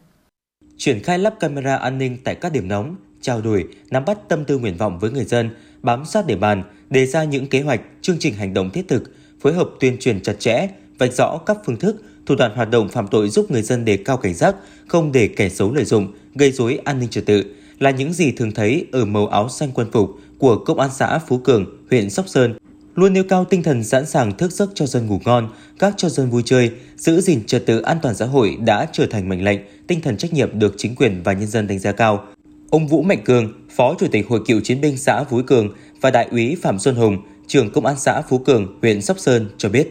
Triển 0.76 1.02
khai 1.02 1.18
lắp 1.18 1.34
camera 1.40 1.76
an 1.76 1.98
ninh 1.98 2.18
tại 2.24 2.34
các 2.34 2.52
điểm 2.52 2.68
nóng, 2.68 2.96
trao 3.20 3.40
đổi, 3.40 3.64
nắm 3.90 4.04
bắt 4.04 4.18
tâm 4.28 4.44
tư 4.44 4.58
nguyện 4.58 4.76
vọng 4.76 4.98
với 4.98 5.10
người 5.10 5.24
dân, 5.24 5.50
bám 5.86 6.04
sát 6.04 6.26
địa 6.26 6.36
bàn, 6.36 6.62
đề 6.90 7.06
ra 7.06 7.24
những 7.24 7.46
kế 7.46 7.60
hoạch, 7.60 7.80
chương 8.02 8.16
trình 8.20 8.34
hành 8.34 8.54
động 8.54 8.70
thiết 8.70 8.88
thực, 8.88 9.02
phối 9.40 9.52
hợp 9.52 9.68
tuyên 9.80 9.96
truyền 10.00 10.22
chặt 10.22 10.32
chẽ, 10.38 10.68
vạch 10.98 11.12
rõ 11.12 11.38
các 11.46 11.56
phương 11.66 11.76
thức, 11.76 12.02
thủ 12.26 12.34
đoạn 12.34 12.52
hoạt 12.54 12.70
động 12.70 12.88
phạm 12.88 13.06
tội 13.08 13.28
giúp 13.28 13.50
người 13.50 13.62
dân 13.62 13.84
đề 13.84 13.96
cao 13.96 14.16
cảnh 14.16 14.34
giác, 14.34 14.56
không 14.86 15.12
để 15.12 15.28
kẻ 15.28 15.48
xấu 15.48 15.74
lợi 15.74 15.84
dụng, 15.84 16.12
gây 16.34 16.52
rối 16.52 16.78
an 16.84 16.98
ninh 16.98 17.08
trật 17.08 17.26
tự 17.26 17.44
là 17.78 17.90
những 17.90 18.12
gì 18.12 18.32
thường 18.32 18.52
thấy 18.52 18.86
ở 18.92 19.04
màu 19.04 19.26
áo 19.26 19.48
xanh 19.48 19.70
quân 19.74 19.88
phục 19.92 20.10
của 20.38 20.56
Công 20.56 20.80
an 20.80 20.90
xã 20.94 21.18
Phú 21.18 21.38
Cường, 21.38 21.66
huyện 21.90 22.10
Sóc 22.10 22.28
Sơn. 22.28 22.54
Luôn 22.94 23.12
nêu 23.12 23.24
cao 23.24 23.44
tinh 23.44 23.62
thần 23.62 23.84
sẵn 23.84 24.06
sàng 24.06 24.36
thức 24.36 24.52
giấc 24.52 24.70
cho 24.74 24.86
dân 24.86 25.06
ngủ 25.06 25.20
ngon, 25.24 25.48
các 25.78 25.94
cho 25.96 26.08
dân 26.08 26.30
vui 26.30 26.42
chơi, 26.44 26.70
giữ 26.96 27.20
gìn 27.20 27.46
trật 27.46 27.66
tự 27.66 27.80
an 27.80 27.98
toàn 28.02 28.14
xã 28.14 28.26
hội 28.26 28.56
đã 28.60 28.86
trở 28.92 29.06
thành 29.06 29.28
mệnh 29.28 29.44
lệnh, 29.44 29.60
tinh 29.86 30.00
thần 30.00 30.16
trách 30.16 30.32
nhiệm 30.32 30.58
được 30.58 30.74
chính 30.76 30.94
quyền 30.94 31.22
và 31.22 31.32
nhân 31.32 31.48
dân 31.48 31.66
đánh 31.66 31.78
giá 31.78 31.92
cao. 31.92 32.26
Ông 32.70 32.86
Vũ 32.86 33.02
Mạnh 33.02 33.22
Cường, 33.24 33.52
Phó 33.76 33.94
Chủ 33.98 34.06
tịch 34.12 34.26
Hội 34.28 34.40
cựu 34.46 34.60
chiến 34.60 34.80
binh 34.80 34.96
xã 34.96 35.24
Phú 35.24 35.40
Cường 35.46 35.68
và 36.00 36.10
Đại 36.10 36.28
úy 36.30 36.56
Phạm 36.62 36.78
Xuân 36.78 36.94
Hùng, 36.94 37.16
trưởng 37.46 37.70
Công 37.70 37.86
an 37.86 37.96
xã 37.96 38.22
Phú 38.28 38.38
Cường, 38.38 38.78
huyện 38.82 39.02
Sóc 39.02 39.18
Sơn 39.18 39.48
cho 39.58 39.68
biết. 39.68 39.88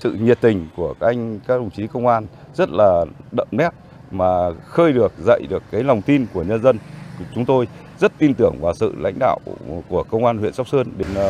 Sự 0.00 0.12
nhiệt 0.12 0.40
tình 0.40 0.68
của 0.76 0.94
các 1.00 1.06
anh 1.06 1.38
các 1.46 1.54
đồng 1.56 1.70
chí 1.70 1.86
công 1.86 2.06
an 2.06 2.26
rất 2.54 2.70
là 2.70 3.04
đậm 3.32 3.48
nét 3.50 3.70
mà 4.10 4.50
khơi 4.66 4.92
được 4.92 5.12
dậy 5.26 5.42
được 5.48 5.62
cái 5.70 5.82
lòng 5.82 6.02
tin 6.02 6.26
của 6.32 6.42
nhân 6.42 6.62
dân. 6.62 6.78
Chúng 7.34 7.44
tôi 7.44 7.68
rất 8.00 8.12
tin 8.18 8.34
tưởng 8.34 8.54
vào 8.60 8.74
sự 8.74 8.94
lãnh 8.98 9.18
đạo 9.20 9.38
của 9.88 10.02
công 10.02 10.24
an 10.24 10.38
huyện 10.38 10.52
Sóc 10.52 10.68
Sơn 10.68 10.86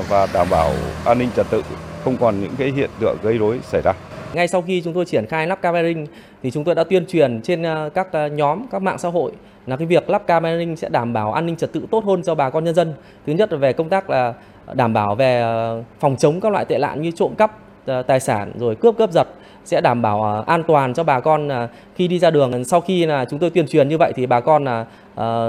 và 0.08 0.26
đảm 0.34 0.46
bảo 0.50 0.72
an 1.04 1.18
ninh 1.18 1.28
trật 1.36 1.46
tự, 1.50 1.62
không 2.04 2.16
còn 2.16 2.40
những 2.40 2.52
cái 2.58 2.72
hiện 2.72 2.90
tượng 3.00 3.16
gây 3.22 3.38
rối 3.38 3.60
xảy 3.62 3.80
ra. 3.84 3.92
Ngay 4.34 4.48
sau 4.48 4.62
khi 4.62 4.82
chúng 4.84 4.94
tôi 4.94 5.04
triển 5.04 5.26
khai 5.26 5.46
lắp 5.46 5.62
camera 5.62 6.00
thì 6.42 6.50
chúng 6.50 6.64
tôi 6.64 6.74
đã 6.74 6.84
tuyên 6.84 7.06
truyền 7.06 7.42
trên 7.42 7.62
các 7.94 8.08
nhóm, 8.32 8.66
các 8.70 8.82
mạng 8.82 8.98
xã 8.98 9.08
hội 9.08 9.32
là 9.68 9.76
cái 9.76 9.86
việc 9.86 10.10
lắp 10.10 10.26
camera 10.26 10.52
an 10.52 10.58
ninh 10.58 10.76
sẽ 10.76 10.88
đảm 10.88 11.12
bảo 11.12 11.32
an 11.32 11.46
ninh 11.46 11.56
trật 11.56 11.72
tự 11.72 11.86
tốt 11.90 12.04
hơn 12.04 12.22
cho 12.22 12.34
bà 12.34 12.50
con 12.50 12.64
nhân 12.64 12.74
dân. 12.74 12.94
Thứ 13.26 13.32
nhất 13.32 13.52
là 13.52 13.58
về 13.58 13.72
công 13.72 13.88
tác 13.88 14.10
là 14.10 14.34
đảm 14.74 14.92
bảo 14.92 15.14
về 15.14 15.40
ờ, 15.40 15.82
phòng 16.00 16.16
chống 16.16 16.40
các 16.40 16.52
loại 16.52 16.64
tệ 16.64 16.78
nạn 16.78 17.02
như 17.02 17.10
trộm 17.10 17.34
cắp 17.34 17.58
ờ, 17.86 18.02
tài 18.02 18.20
sản 18.20 18.52
rồi 18.58 18.76
cướp 18.76 18.98
cướp 18.98 19.12
giật 19.12 19.28
sẽ 19.64 19.80
đảm 19.80 20.02
bảo 20.02 20.22
ờ, 20.22 20.44
an 20.46 20.62
toàn 20.66 20.94
cho 20.94 21.04
bà 21.04 21.20
con 21.20 21.48
khi 21.94 22.08
đi 22.08 22.18
ra 22.18 22.30
đường. 22.30 22.64
Sau 22.64 22.80
khi 22.80 23.06
là 23.06 23.24
chúng 23.30 23.38
tôi 23.38 23.50
tuyên 23.50 23.66
truyền 23.66 23.88
như 23.88 23.98
vậy 23.98 24.12
thì 24.16 24.26
bà 24.26 24.40
con 24.40 24.64
là 24.64 24.86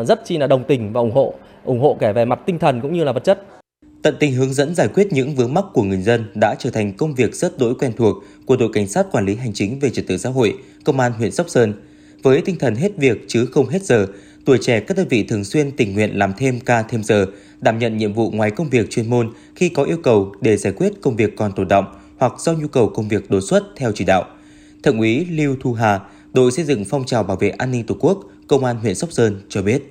rất 0.04 0.26
chi 0.26 0.38
là 0.38 0.48
đồng 0.48 0.64
tình 0.64 0.94
và 0.94 1.02
ủng 1.02 1.12
hộ, 1.12 1.34
ủng 1.66 1.80
hộ 1.80 1.98
kể 2.00 2.14
về 2.14 2.26
mặt 2.26 2.40
tinh 2.46 2.60
thần 2.60 2.82
cũng 2.82 2.94
như 2.94 3.04
là 3.04 3.12
vật 3.12 3.24
chất. 3.24 3.44
Tận 4.02 4.16
tình 4.20 4.34
hướng 4.34 4.54
dẫn 4.54 4.76
giải 4.76 4.88
quyết 4.88 5.08
những 5.12 5.36
vướng 5.36 5.54
mắc 5.54 5.66
của 5.74 5.84
người 5.84 5.98
dân 5.98 6.26
đã 6.36 6.56
trở 6.60 6.70
thành 6.70 6.94
công 6.98 7.14
việc 7.16 7.36
rất 7.36 7.58
đỗi 7.60 7.76
quen 7.80 7.94
thuộc 7.98 8.16
của 8.46 8.56
đội 8.56 8.70
cảnh 8.74 8.88
sát 8.88 9.06
quản 9.12 9.26
lý 9.26 9.36
hành 9.36 9.54
chính 9.54 9.80
về 9.80 9.90
trật 9.90 10.08
tự 10.08 10.18
xã 10.18 10.30
hội, 10.30 10.54
công 10.86 11.00
an 11.00 11.12
huyện 11.12 11.32
Sóc 11.32 11.50
Sơn. 11.50 11.74
Với 12.24 12.42
tinh 12.42 12.56
thần 12.60 12.76
hết 12.76 12.98
việc 12.98 13.26
chứ 13.28 13.46
không 13.46 13.70
hết 13.70 13.84
giờ, 13.84 14.08
tuổi 14.46 14.58
trẻ 14.62 14.80
các 14.80 14.98
đơn 14.98 15.08
vị 15.08 15.24
thường 15.24 15.44
xuyên 15.44 15.72
tình 15.72 15.94
nguyện 15.94 16.18
làm 16.18 16.34
thêm 16.38 16.60
ca 16.60 16.82
thêm 16.82 17.04
giờ, 17.04 17.26
đảm 17.60 17.80
nhận 17.80 17.98
nhiệm 17.98 18.14
vụ 18.14 18.32
ngoài 18.32 18.52
công 18.52 18.70
việc 18.70 18.90
chuyên 18.90 19.10
môn 19.10 19.30
khi 19.56 19.70
có 19.70 19.84
yêu 19.84 19.98
cầu 20.04 20.34
để 20.42 20.58
giải 20.58 20.74
quyết 20.74 20.94
công 21.02 21.16
việc 21.16 21.36
còn 21.38 21.52
tồn 21.52 21.68
động 21.68 21.86
hoặc 22.18 22.34
do 22.40 22.54
nhu 22.54 22.68
cầu 22.68 22.90
công 22.90 23.08
việc 23.08 23.30
đột 23.30 23.42
xuất 23.42 23.64
theo 23.76 23.92
chỉ 23.96 24.06
đạo. 24.06 24.26
Thượng 24.84 25.00
úy 25.00 25.26
Lưu 25.26 25.56
Thu 25.62 25.74
Hà, 25.74 26.00
đội 26.34 26.52
xây 26.52 26.66
dựng 26.66 26.86
phong 26.86 27.06
trào 27.06 27.24
bảo 27.24 27.38
vệ 27.38 27.50
an 27.50 27.72
ninh 27.72 27.86
Tổ 27.86 27.96
quốc, 28.00 28.20
Công 28.48 28.66
an 28.66 28.76
huyện 28.76 28.96
Sóc 28.96 29.12
Sơn 29.12 29.42
cho 29.50 29.62
biết. 29.62 29.84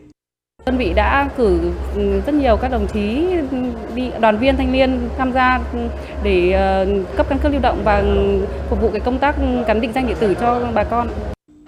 Đơn 0.67 0.79
vị 0.79 0.93
đã 0.95 1.31
cử 1.37 1.61
ừ, 1.95 2.21
rất 2.27 2.35
nhiều 2.35 2.57
các 2.57 2.69
đồng 2.69 2.87
chí 2.93 3.27
ừ, 3.51 3.59
đi 3.95 4.11
đoàn 4.21 4.38
viên 4.38 4.57
thanh 4.57 4.73
niên 4.73 5.09
tham 5.19 5.33
gia 5.33 5.61
ừ, 5.73 5.79
để 6.23 6.53
ờ, 6.53 6.87
cấp 7.17 7.27
căn 7.29 7.38
cước 7.38 7.53
lưu 7.53 7.61
động 7.61 7.83
và 7.85 8.05
phục 8.71 8.81
vụ 8.81 8.91
cái 8.91 9.01
công 9.01 9.19
tác 9.19 9.37
gắn 9.67 9.81
định 9.81 9.93
danh 9.95 10.07
điện 10.07 10.17
tử 10.21 10.35
cho 10.41 10.71
bà 10.75 10.85
con. 10.85 11.09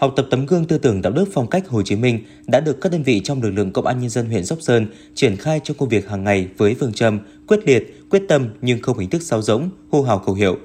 Học 0.00 0.12
tập 0.16 0.26
tấm 0.30 0.46
gương 0.46 0.64
tư 0.64 0.78
tưởng 0.78 1.02
đạo 1.02 1.12
đức 1.12 1.28
phong 1.32 1.50
cách 1.50 1.68
Hồ 1.68 1.82
Chí 1.82 1.96
Minh 1.96 2.18
đã 2.46 2.60
được 2.60 2.80
các 2.80 2.92
đơn 2.92 3.02
vị 3.02 3.20
trong 3.24 3.42
lực 3.42 3.50
lượng 3.50 3.72
Công 3.72 3.86
an 3.86 4.00
Nhân 4.00 4.10
dân 4.10 4.26
huyện 4.26 4.44
Sóc 4.44 4.58
Sơn 4.62 4.86
triển 5.14 5.36
khai 5.36 5.60
trong 5.64 5.76
công 5.76 5.88
việc 5.88 6.08
hàng 6.08 6.24
ngày 6.24 6.48
với 6.56 6.74
phương 6.80 6.92
châm 6.92 7.18
quyết 7.46 7.60
liệt, 7.66 8.08
quyết 8.10 8.22
tâm 8.28 8.48
nhưng 8.62 8.82
không 8.82 8.98
hình 8.98 9.10
thức 9.10 9.22
sáo 9.22 9.42
rỗng, 9.42 9.70
hô 9.90 10.02
hào 10.02 10.18
khẩu 10.18 10.34
hiệu. 10.34 10.58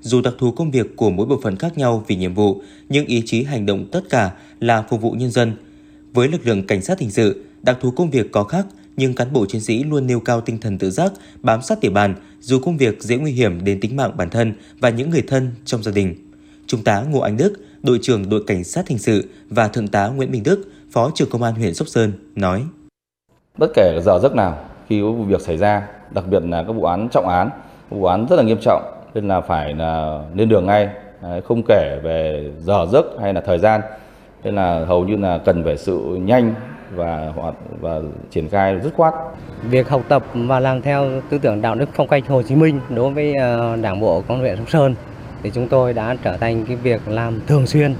Dù 0.00 0.20
đặc 0.20 0.34
thù 0.38 0.50
công 0.50 0.70
việc 0.70 0.96
của 0.96 1.10
mỗi 1.10 1.26
bộ 1.26 1.40
phận 1.42 1.56
khác 1.56 1.78
nhau 1.78 2.04
vì 2.06 2.16
nhiệm 2.16 2.34
vụ, 2.34 2.62
nhưng 2.88 3.06
ý 3.06 3.22
chí 3.26 3.42
hành 3.42 3.66
động 3.66 3.86
tất 3.92 4.00
cả 4.10 4.32
là 4.60 4.82
phục 4.82 5.00
vụ 5.00 5.12
nhân 5.12 5.30
dân. 5.30 5.52
Với 6.12 6.28
lực 6.28 6.46
lượng 6.46 6.66
cảnh 6.66 6.82
sát 6.82 7.00
hình 7.00 7.10
sự, 7.10 7.44
đặc 7.62 7.78
thù 7.80 7.90
công 7.90 8.10
việc 8.10 8.32
có 8.32 8.44
khác, 8.44 8.66
nhưng 8.96 9.14
cán 9.14 9.32
bộ 9.32 9.46
chiến 9.46 9.60
sĩ 9.60 9.84
luôn 9.84 10.06
nêu 10.06 10.20
cao 10.20 10.40
tinh 10.40 10.58
thần 10.60 10.78
tự 10.78 10.90
giác, 10.90 11.12
bám 11.42 11.62
sát 11.62 11.80
địa 11.80 11.90
bàn, 11.90 12.14
dù 12.40 12.58
công 12.58 12.76
việc 12.76 13.02
dễ 13.02 13.16
nguy 13.16 13.32
hiểm 13.32 13.64
đến 13.64 13.80
tính 13.80 13.96
mạng 13.96 14.16
bản 14.16 14.30
thân 14.30 14.52
và 14.80 14.90
những 14.90 15.10
người 15.10 15.22
thân 15.26 15.50
trong 15.64 15.82
gia 15.82 15.92
đình. 15.92 16.14
Trung 16.66 16.84
tá 16.84 17.02
Ngô 17.02 17.20
Anh 17.20 17.36
Đức, 17.36 17.52
đội 17.84 17.98
trưởng 18.02 18.28
đội 18.30 18.44
cảnh 18.46 18.64
sát 18.64 18.88
hình 18.88 18.98
sự 18.98 19.28
và 19.50 19.68
thượng 19.68 19.88
tá 19.88 20.08
Nguyễn 20.08 20.30
Minh 20.30 20.42
Đức, 20.44 20.64
phó 20.92 21.10
trưởng 21.14 21.30
công 21.30 21.42
an 21.42 21.54
huyện 21.54 21.74
Sóc 21.74 21.88
Sơn 21.88 22.12
nói: 22.34 22.62
Bất 23.58 23.70
kể 23.74 24.00
giờ 24.04 24.18
giấc 24.22 24.34
nào 24.34 24.58
khi 24.88 25.00
có 25.00 25.10
vụ 25.10 25.24
việc 25.24 25.40
xảy 25.40 25.56
ra, 25.56 25.88
đặc 26.10 26.24
biệt 26.30 26.42
là 26.44 26.64
các 26.66 26.72
vụ 26.72 26.84
án 26.84 27.08
trọng 27.12 27.28
án, 27.28 27.50
vụ 27.90 28.04
án 28.04 28.26
rất 28.30 28.36
là 28.36 28.42
nghiêm 28.42 28.58
trọng 28.60 28.82
nên 29.14 29.28
là 29.28 29.40
phải 29.40 29.74
là 29.74 30.20
lên 30.34 30.48
đường 30.48 30.66
ngay, 30.66 30.88
không 31.44 31.62
kể 31.68 32.00
về 32.02 32.50
giờ 32.60 32.86
giấc 32.92 33.04
hay 33.20 33.34
là 33.34 33.40
thời 33.40 33.58
gian. 33.58 33.80
Nên 34.44 34.54
là 34.54 34.84
hầu 34.84 35.04
như 35.04 35.16
là 35.16 35.38
cần 35.38 35.64
phải 35.64 35.76
sự 35.76 36.18
nhanh 36.20 36.54
và 36.94 37.32
hoạt 37.36 37.54
và 37.80 38.00
triển 38.30 38.48
khai 38.48 38.80
dứt 38.84 38.94
khoát. 38.94 39.14
Việc 39.70 39.88
học 39.88 40.02
tập 40.08 40.24
và 40.34 40.60
làm 40.60 40.82
theo 40.82 41.06
tư 41.30 41.38
tưởng 41.38 41.62
đạo 41.62 41.74
đức 41.74 41.88
phong 41.94 42.08
cách 42.08 42.28
Hồ 42.28 42.42
Chí 42.42 42.54
Minh 42.54 42.80
đối 42.90 43.10
với 43.10 43.34
Đảng 43.82 44.00
bộ 44.00 44.20
công 44.20 44.36
an 44.36 44.40
huyện 44.40 44.56
Sóc 44.56 44.70
Sơn 44.70 44.94
thì 45.44 45.50
chúng 45.54 45.68
tôi 45.68 45.92
đã 45.92 46.16
trở 46.22 46.36
thành 46.36 46.64
cái 46.66 46.76
việc 46.76 47.08
làm 47.08 47.40
thường 47.46 47.66
xuyên 47.66 47.94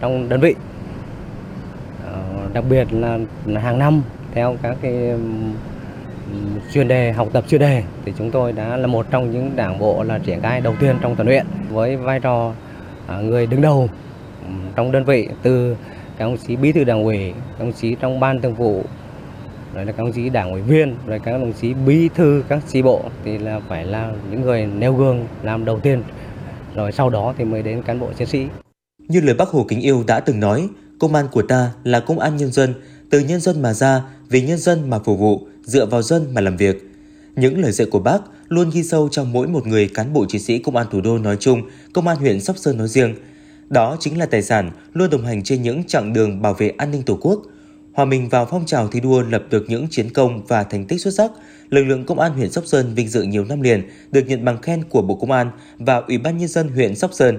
trong 0.00 0.28
đơn 0.28 0.40
vị. 0.40 0.54
Ờ, 2.06 2.22
đặc 2.52 2.64
biệt 2.70 2.86
là 2.92 3.18
hàng 3.60 3.78
năm 3.78 4.02
theo 4.34 4.56
các 4.62 4.76
cái 4.82 5.14
chuyên 6.72 6.88
đề 6.88 7.12
học 7.12 7.28
tập 7.32 7.44
chuyên 7.48 7.60
đề 7.60 7.82
thì 8.04 8.12
chúng 8.18 8.30
tôi 8.30 8.52
đã 8.52 8.76
là 8.76 8.86
một 8.86 9.06
trong 9.10 9.30
những 9.30 9.56
đảng 9.56 9.78
bộ 9.78 10.02
là 10.02 10.18
triển 10.18 10.40
khai 10.40 10.60
đầu 10.60 10.74
tiên 10.80 10.96
trong 11.00 11.16
toàn 11.16 11.26
huyện 11.26 11.46
với 11.70 11.96
vai 11.96 12.20
trò 12.20 12.52
à, 13.06 13.20
người 13.20 13.46
đứng 13.46 13.60
đầu 13.60 13.88
trong 14.74 14.92
đơn 14.92 15.04
vị 15.04 15.28
từ 15.42 15.76
các 16.18 16.24
đồng 16.24 16.36
chí 16.36 16.56
bí 16.56 16.72
thư 16.72 16.84
đảng 16.84 17.04
ủy, 17.04 17.32
các 17.32 17.64
đồng 17.64 17.72
chí 17.72 17.96
trong 18.00 18.20
ban 18.20 18.40
thường 18.40 18.54
vụ, 18.54 18.82
rồi 19.74 19.84
là 19.84 19.92
các 19.92 20.02
đồng 20.02 20.12
chí 20.12 20.28
đảng 20.28 20.52
ủy 20.52 20.62
viên, 20.62 20.94
rồi 21.06 21.18
các 21.18 21.32
đồng 21.32 21.52
chí 21.52 21.74
bí 21.74 22.08
thư 22.14 22.42
các 22.48 22.58
chi 22.68 22.82
bộ 22.82 23.02
thì 23.24 23.38
là 23.38 23.60
phải 23.68 23.84
là 23.84 24.10
những 24.30 24.40
người 24.40 24.66
nêu 24.66 24.94
gương 24.94 25.26
làm 25.42 25.64
đầu 25.64 25.80
tiên, 25.80 26.02
rồi 26.76 26.92
sau 26.92 27.10
đó 27.10 27.34
thì 27.38 27.44
mới 27.44 27.62
đến 27.62 27.82
cán 27.82 28.00
bộ 28.00 28.12
chiến 28.18 28.28
sĩ. 28.28 28.46
Như 29.08 29.20
lời 29.20 29.34
Bác 29.34 29.48
Hồ 29.48 29.64
kính 29.68 29.80
yêu 29.80 30.04
đã 30.06 30.20
từng 30.20 30.40
nói, 30.40 30.68
công 30.98 31.14
an 31.14 31.26
của 31.32 31.42
ta 31.42 31.72
là 31.84 32.00
công 32.00 32.18
an 32.18 32.36
nhân 32.36 32.52
dân, 32.52 32.74
từ 33.10 33.20
nhân 33.20 33.40
dân 33.40 33.62
mà 33.62 33.74
ra, 33.74 34.02
vì 34.28 34.42
nhân 34.42 34.58
dân 34.58 34.90
mà 34.90 34.98
phục 34.98 35.18
vụ, 35.18 35.46
dựa 35.62 35.86
vào 35.86 36.02
dân 36.02 36.34
mà 36.34 36.40
làm 36.40 36.56
việc. 36.56 36.90
Những 37.36 37.58
lời 37.58 37.72
dạy 37.72 37.88
của 37.90 37.98
bác 37.98 38.18
luôn 38.48 38.70
ghi 38.70 38.82
sâu 38.82 39.08
trong 39.08 39.32
mỗi 39.32 39.46
một 39.46 39.66
người 39.66 39.88
cán 39.94 40.12
bộ 40.12 40.26
chiến 40.28 40.40
sĩ 40.40 40.58
công 40.58 40.76
an 40.76 40.86
thủ 40.90 41.00
đô 41.00 41.18
nói 41.18 41.36
chung, 41.40 41.62
công 41.92 42.08
an 42.08 42.16
huyện 42.16 42.40
Sóc 42.40 42.58
Sơn 42.58 42.76
nói 42.76 42.88
riêng. 42.88 43.14
Đó 43.68 43.96
chính 44.00 44.18
là 44.18 44.26
tài 44.26 44.42
sản 44.42 44.70
luôn 44.92 45.10
đồng 45.10 45.24
hành 45.24 45.42
trên 45.42 45.62
những 45.62 45.84
chặng 45.84 46.12
đường 46.12 46.42
bảo 46.42 46.54
vệ 46.54 46.68
an 46.68 46.90
ninh 46.90 47.02
Tổ 47.02 47.18
quốc. 47.20 47.42
Hòa 47.96 48.04
mình 48.04 48.28
vào 48.28 48.46
phong 48.46 48.66
trào 48.66 48.88
thi 48.88 49.00
đua 49.00 49.22
lập 49.22 49.42
được 49.50 49.64
những 49.68 49.86
chiến 49.90 50.10
công 50.12 50.46
và 50.46 50.64
thành 50.64 50.84
tích 50.84 51.00
xuất 51.00 51.14
sắc, 51.14 51.30
lực 51.68 51.84
lượng 51.84 52.06
công 52.06 52.18
an 52.18 52.32
huyện 52.32 52.50
Sóc 52.50 52.66
Sơn 52.66 52.94
vinh 52.94 53.08
dự 53.08 53.22
nhiều 53.22 53.44
năm 53.44 53.60
liền 53.60 53.88
được 54.10 54.22
nhận 54.26 54.44
bằng 54.44 54.62
khen 54.62 54.84
của 54.84 55.02
Bộ 55.02 55.14
Công 55.14 55.30
an 55.30 55.50
và 55.78 55.96
Ủy 55.96 56.18
ban 56.18 56.38
nhân 56.38 56.48
dân 56.48 56.68
huyện 56.68 56.96
Sóc 56.96 57.10
Sơn. 57.14 57.38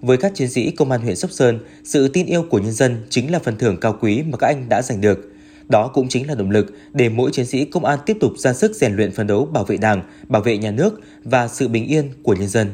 Với 0.00 0.16
các 0.16 0.32
chiến 0.34 0.50
sĩ 0.50 0.70
công 0.70 0.90
an 0.90 1.00
huyện 1.00 1.16
Sóc 1.16 1.30
Sơn, 1.30 1.58
sự 1.84 2.08
tin 2.08 2.26
yêu 2.26 2.44
của 2.50 2.58
nhân 2.58 2.72
dân 2.72 3.06
chính 3.10 3.32
là 3.32 3.38
phần 3.38 3.58
thưởng 3.58 3.76
cao 3.80 3.98
quý 4.00 4.22
mà 4.22 4.36
các 4.36 4.46
anh 4.46 4.68
đã 4.68 4.82
giành 4.82 5.00
được. 5.00 5.32
Đó 5.68 5.90
cũng 5.94 6.08
chính 6.08 6.28
là 6.28 6.34
động 6.34 6.50
lực 6.50 6.66
để 6.92 7.08
mỗi 7.08 7.30
chiến 7.32 7.46
sĩ 7.46 7.64
công 7.64 7.84
an 7.84 7.98
tiếp 8.06 8.16
tục 8.20 8.32
ra 8.36 8.52
sức 8.52 8.76
rèn 8.76 8.96
luyện 8.96 9.12
phấn 9.12 9.26
đấu 9.26 9.44
bảo 9.52 9.64
vệ 9.64 9.76
Đảng, 9.76 10.02
bảo 10.28 10.42
vệ 10.42 10.58
nhà 10.58 10.70
nước 10.70 11.00
và 11.24 11.48
sự 11.48 11.68
bình 11.68 11.86
yên 11.86 12.10
của 12.22 12.34
nhân 12.34 12.48
dân. 12.48 12.68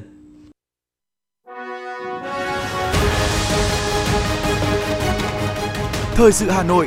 Thời 6.14 6.33
sự 6.33 6.51
Hà 6.51 6.62
Nội, 6.62 6.87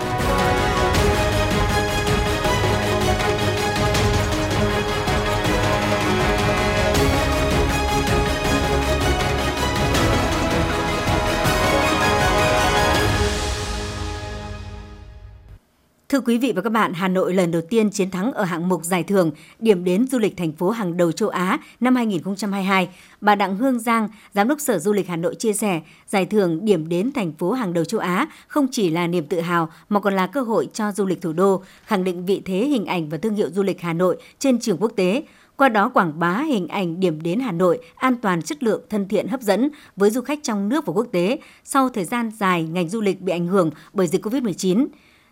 Thưa 16.11 16.21
quý 16.21 16.37
vị 16.37 16.53
và 16.55 16.61
các 16.61 16.69
bạn, 16.69 16.93
Hà 16.93 17.07
Nội 17.07 17.33
lần 17.33 17.51
đầu 17.51 17.61
tiên 17.61 17.89
chiến 17.89 18.11
thắng 18.11 18.33
ở 18.33 18.43
hạng 18.43 18.69
mục 18.69 18.83
giải 18.83 19.03
thưởng 19.03 19.31
điểm 19.59 19.83
đến 19.83 20.07
du 20.07 20.19
lịch 20.19 20.37
thành 20.37 20.51
phố 20.51 20.69
hàng 20.69 20.97
đầu 20.97 21.11
châu 21.11 21.29
Á 21.29 21.59
năm 21.79 21.95
2022. 21.95 22.89
Bà 23.21 23.35
Đặng 23.35 23.55
Hương 23.55 23.79
Giang, 23.79 24.09
Giám 24.33 24.47
đốc 24.47 24.61
Sở 24.61 24.79
Du 24.79 24.93
lịch 24.93 25.07
Hà 25.07 25.15
Nội 25.15 25.35
chia 25.35 25.53
sẻ, 25.53 25.81
giải 26.07 26.25
thưởng 26.25 26.65
điểm 26.65 26.89
đến 26.89 27.11
thành 27.11 27.33
phố 27.33 27.51
hàng 27.51 27.73
đầu 27.73 27.85
châu 27.85 27.99
Á 27.99 28.27
không 28.47 28.67
chỉ 28.71 28.89
là 28.89 29.07
niềm 29.07 29.25
tự 29.25 29.39
hào 29.39 29.69
mà 29.89 29.99
còn 29.99 30.15
là 30.15 30.27
cơ 30.27 30.41
hội 30.41 30.69
cho 30.73 30.91
du 30.91 31.05
lịch 31.05 31.21
thủ 31.21 31.33
đô 31.33 31.63
khẳng 31.85 32.03
định 32.03 32.25
vị 32.25 32.41
thế 32.45 32.57
hình 32.57 32.85
ảnh 32.85 33.09
và 33.09 33.17
thương 33.17 33.35
hiệu 33.35 33.49
du 33.53 33.63
lịch 33.63 33.81
Hà 33.81 33.93
Nội 33.93 34.17
trên 34.39 34.59
trường 34.59 34.77
quốc 34.77 34.91
tế 34.95 35.23
qua 35.57 35.69
đó 35.69 35.89
quảng 35.89 36.19
bá 36.19 36.37
hình 36.37 36.67
ảnh 36.67 36.99
điểm 36.99 37.21
đến 37.21 37.39
Hà 37.39 37.51
Nội 37.51 37.79
an 37.95 38.15
toàn, 38.21 38.41
chất 38.41 38.63
lượng, 38.63 38.81
thân 38.89 39.07
thiện, 39.07 39.27
hấp 39.27 39.41
dẫn 39.41 39.69
với 39.95 40.09
du 40.09 40.21
khách 40.21 40.39
trong 40.43 40.69
nước 40.69 40.85
và 40.85 40.93
quốc 40.93 41.07
tế 41.11 41.39
sau 41.63 41.89
thời 41.89 42.05
gian 42.05 42.31
dài 42.39 42.63
ngành 42.63 42.89
du 42.89 43.01
lịch 43.01 43.21
bị 43.21 43.31
ảnh 43.31 43.47
hưởng 43.47 43.71
bởi 43.93 44.07
dịch 44.07 44.25
Covid-19. 44.25 44.87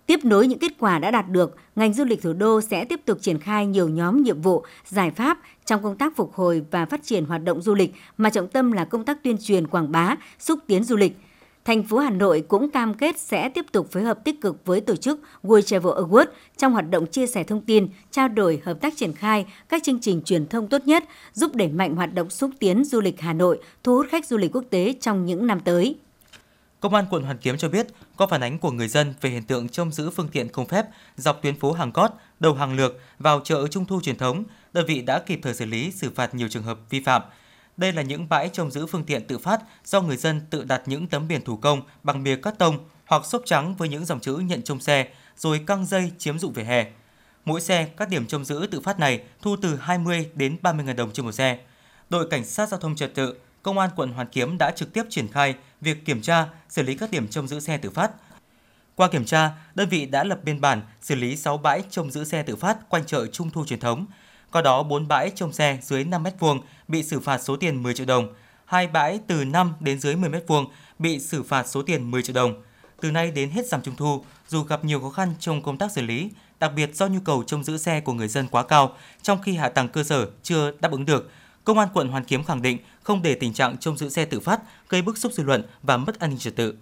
Tiếp 0.10 0.26
nối 0.26 0.48
những 0.48 0.60
kết 0.60 0.72
quả 0.80 1.00
đã 1.00 1.12
đạt 1.12 1.30
được, 1.30 1.56
ngành 1.76 1.94
du 1.94 2.04
lịch 2.06 2.22
thủ 2.22 2.34
đô 2.34 2.62
sẽ 2.62 2.86
tiếp 2.86 3.02
tục 3.06 3.18
triển 3.22 3.40
khai 3.40 3.66
nhiều 3.66 3.90
nhóm 3.90 4.24
nhiệm 4.24 4.42
vụ, 4.42 4.64
giải 4.86 5.12
pháp 5.12 5.40
trong 5.66 5.84
công 5.84 5.98
tác 5.98 6.16
phục 6.16 6.34
hồi 6.34 6.66
và 6.72 6.86
phát 6.86 7.04
triển 7.04 7.26
hoạt 7.26 7.44
động 7.44 7.62
du 7.62 7.76
lịch 7.76 7.94
mà 8.18 8.30
trọng 8.30 8.48
tâm 8.48 8.72
là 8.72 8.86
công 8.86 9.06
tác 9.06 9.24
tuyên 9.24 9.38
truyền 9.42 9.68
quảng 9.68 9.92
bá, 9.92 10.16
xúc 10.40 10.60
tiến 10.68 10.84
du 10.84 10.96
lịch. 10.96 11.18
Thành 11.66 11.84
phố 11.84 11.98
Hà 11.98 12.10
Nội 12.10 12.44
cũng 12.48 12.70
cam 12.70 12.94
kết 12.94 13.20
sẽ 13.20 13.50
tiếp 13.50 13.66
tục 13.72 13.92
phối 13.92 14.04
hợp 14.04 14.24
tích 14.24 14.42
cực 14.42 14.66
với 14.66 14.82
tổ 14.82 14.96
chức 14.96 15.20
World 15.44 15.62
Travel 15.62 15.94
Award 15.94 16.26
trong 16.58 16.74
hoạt 16.74 16.90
động 16.90 17.06
chia 17.06 17.28
sẻ 17.28 17.44
thông 17.44 17.62
tin, 17.62 17.88
trao 18.12 18.28
đổi, 18.28 18.62
hợp 18.66 18.82
tác 18.82 18.94
triển 18.98 19.14
khai 19.14 19.46
các 19.70 19.84
chương 19.84 20.00
trình 20.00 20.22
truyền 20.26 20.48
thông 20.48 20.68
tốt 20.68 20.82
nhất, 20.86 21.04
giúp 21.34 21.56
đẩy 21.56 21.68
mạnh 21.68 21.96
hoạt 21.96 22.14
động 22.14 22.30
xúc 22.30 22.52
tiến 22.60 22.84
du 22.84 23.02
lịch 23.02 23.22
Hà 23.22 23.34
Nội, 23.34 23.60
thu 23.84 23.96
hút 23.96 24.08
khách 24.10 24.26
du 24.26 24.38
lịch 24.38 24.56
quốc 24.56 24.64
tế 24.70 24.96
trong 25.02 25.26
những 25.26 25.48
năm 25.48 25.60
tới. 25.60 25.96
Công 26.80 26.94
an 26.94 27.06
quận 27.10 27.24
Hoàn 27.24 27.38
Kiếm 27.38 27.58
cho 27.58 27.70
biết 27.70 27.88
có 28.16 28.28
phản 28.28 28.42
ánh 28.42 28.60
của 28.60 28.72
người 28.72 28.88
dân 28.88 29.14
về 29.22 29.30
hiện 29.30 29.44
tượng 29.44 29.70
trông 29.70 29.92
giữ 29.92 30.10
phương 30.10 30.30
tiện 30.32 30.52
không 30.52 30.68
phép 30.68 30.86
dọc 31.18 31.42
tuyến 31.42 31.60
phố 31.60 31.72
Hàng 31.72 31.92
Cót, 31.92 32.12
đầu 32.40 32.54
Hàng 32.54 32.76
Lược 32.76 33.00
vào 33.20 33.42
chợ 33.44 33.68
Trung 33.68 33.86
thu 33.86 34.02
truyền 34.02 34.18
thống. 34.18 34.44
Đơn 34.74 34.86
vị 34.86 35.02
đã 35.02 35.20
kịp 35.20 35.40
thời 35.44 35.54
xử 35.54 35.66
lý 35.66 35.92
xử 35.92 36.12
phạt 36.16 36.36
nhiều 36.36 36.48
trường 36.50 36.64
hợp 36.64 36.80
vi 36.90 37.00
phạm. 37.00 37.22
Đây 37.78 37.94
là 37.94 38.02
những 38.02 38.30
bãi 38.30 38.50
trông 38.54 38.72
giữ 38.72 38.86
phương 38.86 39.04
tiện 39.04 39.28
tự 39.28 39.38
phát 39.38 39.62
do 39.86 40.02
người 40.02 40.18
dân 40.18 40.42
tự 40.50 40.64
đặt 40.64 40.82
những 40.86 41.08
tấm 41.08 41.28
biển 41.28 41.44
thủ 41.44 41.58
công 41.58 41.82
bằng 42.04 42.24
bìa 42.24 42.36
cắt 42.36 42.58
tông 42.58 42.78
hoặc 43.06 43.26
xốp 43.26 43.42
trắng 43.46 43.76
với 43.76 43.90
những 43.90 44.06
dòng 44.06 44.20
chữ 44.20 44.38
nhận 44.38 44.62
trông 44.62 44.80
xe 44.80 45.08
rồi 45.38 45.62
căng 45.68 45.86
dây 45.86 46.12
chiếm 46.18 46.40
dụng 46.40 46.54
vỉa 46.54 46.64
hè. 46.64 46.86
Mỗi 47.46 47.62
xe, 47.62 47.88
các 47.98 48.10
điểm 48.10 48.26
trông 48.26 48.46
giữ 48.46 48.68
tự 48.72 48.82
phát 48.82 49.00
này 49.00 49.22
thu 49.42 49.56
từ 49.62 49.76
20 49.76 50.30
đến 50.36 50.58
30 50.62 50.86
000 50.86 50.96
đồng 50.96 51.12
trên 51.12 51.26
một 51.26 51.32
xe. 51.32 51.60
Đội 52.10 52.28
cảnh 52.30 52.46
sát 52.46 52.70
giao 52.70 52.80
thông 52.80 52.96
trật 52.96 53.16
tự, 53.16 53.36
Công 53.64 53.80
an 53.80 53.90
quận 53.96 54.14
Hoàn 54.14 54.28
Kiếm 54.28 54.58
đã 54.58 54.72
trực 54.72 54.94
tiếp 54.94 55.04
triển 55.10 55.28
khai 55.28 55.56
việc 55.82 56.06
kiểm 56.06 56.22
tra, 56.22 56.48
xử 56.70 56.84
lý 56.84 56.96
các 56.96 57.12
điểm 57.12 57.28
trông 57.28 57.48
giữ 57.48 57.60
xe 57.60 57.78
tự 57.78 57.90
phát. 57.90 58.12
Qua 58.96 59.08
kiểm 59.08 59.26
tra, 59.26 59.52
đơn 59.76 59.90
vị 59.90 60.06
đã 60.06 60.24
lập 60.24 60.40
biên 60.44 60.62
bản 60.62 60.82
xử 61.02 61.16
lý 61.16 61.36
6 61.36 61.58
bãi 61.58 61.84
trông 61.90 62.12
giữ 62.12 62.24
xe 62.24 62.44
tự 62.44 62.56
phát 62.56 62.90
quanh 62.90 63.06
chợ 63.06 63.28
Trung 63.28 63.50
thu 63.50 63.66
truyền 63.66 63.80
thống. 63.80 64.06
Có 64.52 64.62
đó 64.62 64.84
4 64.84 65.08
bãi 65.08 65.32
trông 65.36 65.54
xe 65.54 65.78
dưới 65.82 66.04
5 66.04 66.24
m2 66.24 66.60
bị 66.88 67.04
xử 67.04 67.20
phạt 67.20 67.38
số 67.38 67.56
tiền 67.56 67.84
10 67.84 67.94
triệu 67.94 68.06
đồng, 68.06 68.34
hai 68.66 68.88
bãi 68.88 69.20
từ 69.28 69.46
5 69.46 69.74
đến 69.80 70.00
dưới 70.00 70.16
10 70.16 70.30
m2 70.30 70.66
bị 71.00 71.20
xử 71.20 71.44
phạt 71.44 71.68
số 71.68 71.82
tiền 71.82 72.12
10 72.12 72.24
triệu 72.24 72.34
đồng. 72.34 72.64
Từ 73.02 73.12
nay 73.12 73.32
đến 73.32 73.50
hết 73.50 73.66
giảm 73.68 73.82
trung 73.82 73.96
thu, 73.96 74.24
dù 74.48 74.64
gặp 74.64 74.86
nhiều 74.86 75.00
khó 75.00 75.10
khăn 75.10 75.34
trong 75.40 75.62
công 75.62 75.78
tác 75.78 75.92
xử 75.92 76.02
lý, 76.02 76.30
đặc 76.60 76.72
biệt 76.76 76.96
do 76.96 77.08
nhu 77.08 77.20
cầu 77.26 77.44
trông 77.48 77.64
giữ 77.64 77.78
xe 77.78 78.02
của 78.02 78.14
người 78.14 78.28
dân 78.28 78.48
quá 78.48 78.64
cao, 78.64 78.96
trong 79.22 79.42
khi 79.42 79.56
hạ 79.56 79.70
tầng 79.70 79.88
cơ 79.88 80.04
sở 80.04 80.28
chưa 80.44 80.72
đáp 80.80 80.92
ứng 80.92 81.06
được, 81.06 81.32
Công 81.70 81.80
an 81.80 81.90
quận 81.94 82.08
Hoàn 82.08 82.24
Kiếm 82.24 82.44
khẳng 82.44 82.62
định 82.62 82.78
không 83.04 83.22
để 83.22 83.36
tình 83.36 83.54
trạng 83.54 83.78
trông 83.78 83.98
giữ 83.98 84.10
xe 84.10 84.26
tự 84.26 84.40
phát 84.40 84.62
gây 84.90 85.02
bức 85.02 85.18
xúc 85.18 85.32
dư 85.34 85.44
luận 85.44 85.64
và 85.84 85.98
mất 85.98 86.20
an 86.20 86.30
ninh 86.30 86.40
trật 86.40 86.56
tự. 86.56 86.74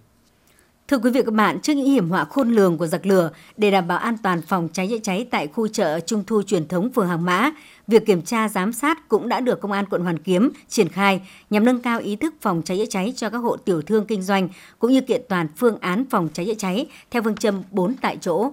Thưa 0.87 0.97
quý 0.97 1.11
vị 1.11 1.19
và 1.19 1.25
các 1.25 1.33
bạn, 1.33 1.61
trước 1.61 1.73
những 1.73 1.85
hiểm 1.85 2.09
họa 2.09 2.25
khôn 2.25 2.51
lường 2.51 2.77
của 2.77 2.87
giặc 2.87 3.05
lửa, 3.05 3.31
để 3.57 3.71
đảm 3.71 3.87
bảo 3.87 3.97
an 3.97 4.17
toàn 4.23 4.41
phòng 4.41 4.69
cháy 4.73 4.87
chữa 4.89 4.97
cháy 5.03 5.27
tại 5.31 5.47
khu 5.47 5.67
chợ 5.67 5.99
Trung 5.99 6.23
thu 6.27 6.41
truyền 6.41 6.67
thống 6.67 6.89
phường 6.91 7.07
Hàng 7.07 7.25
Mã, 7.25 7.51
việc 7.87 8.05
kiểm 8.05 8.21
tra 8.21 8.49
giám 8.49 8.73
sát 8.73 9.09
cũng 9.09 9.29
đã 9.29 9.39
được 9.39 9.61
Công 9.61 9.71
an 9.71 9.85
quận 9.89 10.03
Hoàn 10.03 10.19
Kiếm 10.19 10.51
triển 10.67 10.89
khai 10.89 11.21
nhằm 11.49 11.65
nâng 11.65 11.81
cao 11.81 11.99
ý 11.99 12.15
thức 12.15 12.33
phòng 12.41 12.61
cháy 12.65 12.77
chữa 12.77 12.85
cháy 12.89 13.13
cho 13.15 13.29
các 13.29 13.37
hộ 13.37 13.57
tiểu 13.57 13.81
thương 13.81 14.05
kinh 14.05 14.21
doanh 14.21 14.49
cũng 14.79 14.91
như 14.91 15.01
kiện 15.01 15.21
toàn 15.29 15.47
phương 15.57 15.77
án 15.79 16.03
phòng 16.09 16.29
cháy 16.33 16.45
chữa 16.45 16.53
cháy 16.53 16.87
theo 17.11 17.23
phương 17.23 17.35
châm 17.35 17.63
4 17.71 17.95
tại 18.01 18.17
chỗ. 18.21 18.51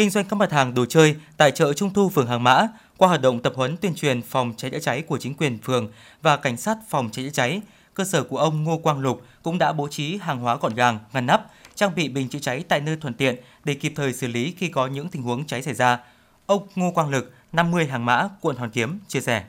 Kinh 0.00 0.10
doanh 0.10 0.24
các 0.24 0.36
mặt 0.36 0.52
hàng 0.52 0.74
đồ 0.74 0.84
chơi 0.86 1.16
tại 1.36 1.50
chợ 1.50 1.72
Trung 1.72 1.92
thu 1.92 2.08
phường 2.08 2.26
Hàng 2.26 2.44
Mã 2.44 2.68
qua 2.96 3.08
hoạt 3.08 3.22
động 3.22 3.42
tập 3.42 3.52
huấn 3.56 3.76
tuyên 3.76 3.94
truyền 3.94 4.22
phòng 4.22 4.52
cháy 4.56 4.70
chữa 4.70 4.78
cháy 4.78 5.02
của 5.02 5.18
chính 5.18 5.34
quyền 5.34 5.58
phường 5.58 5.90
và 6.22 6.36
cảnh 6.36 6.56
sát 6.56 6.78
phòng 6.88 7.08
cháy 7.12 7.24
chữa 7.24 7.30
cháy, 7.30 7.60
cơ 7.94 8.04
sở 8.04 8.22
của 8.22 8.38
ông 8.38 8.64
Ngô 8.64 8.78
Quang 8.78 9.00
Lục 9.00 9.22
cũng 9.42 9.58
đã 9.58 9.72
bố 9.72 9.88
trí 9.88 10.16
hàng 10.16 10.38
hóa 10.38 10.56
gọn 10.56 10.74
gàng, 10.74 10.98
ngăn 11.12 11.26
nắp, 11.26 11.46
trang 11.74 11.94
bị 11.94 12.08
bình 12.08 12.28
chữa 12.28 12.38
cháy 12.38 12.64
tại 12.68 12.80
nơi 12.80 12.96
thuận 13.00 13.14
tiện 13.14 13.36
để 13.64 13.74
kịp 13.74 13.92
thời 13.96 14.12
xử 14.12 14.26
lý 14.26 14.54
khi 14.58 14.68
có 14.68 14.86
những 14.86 15.08
tình 15.08 15.22
huống 15.22 15.46
cháy 15.46 15.62
xảy 15.62 15.74
ra. 15.74 15.98
Ông 16.46 16.66
Ngô 16.74 16.90
Quang 16.90 17.10
Lực, 17.10 17.32
50 17.52 17.86
hàng 17.86 18.04
mã, 18.04 18.28
quận 18.40 18.56
Hoàn 18.56 18.70
Kiếm 18.70 18.98
chia 19.08 19.20
sẻ. 19.20 19.44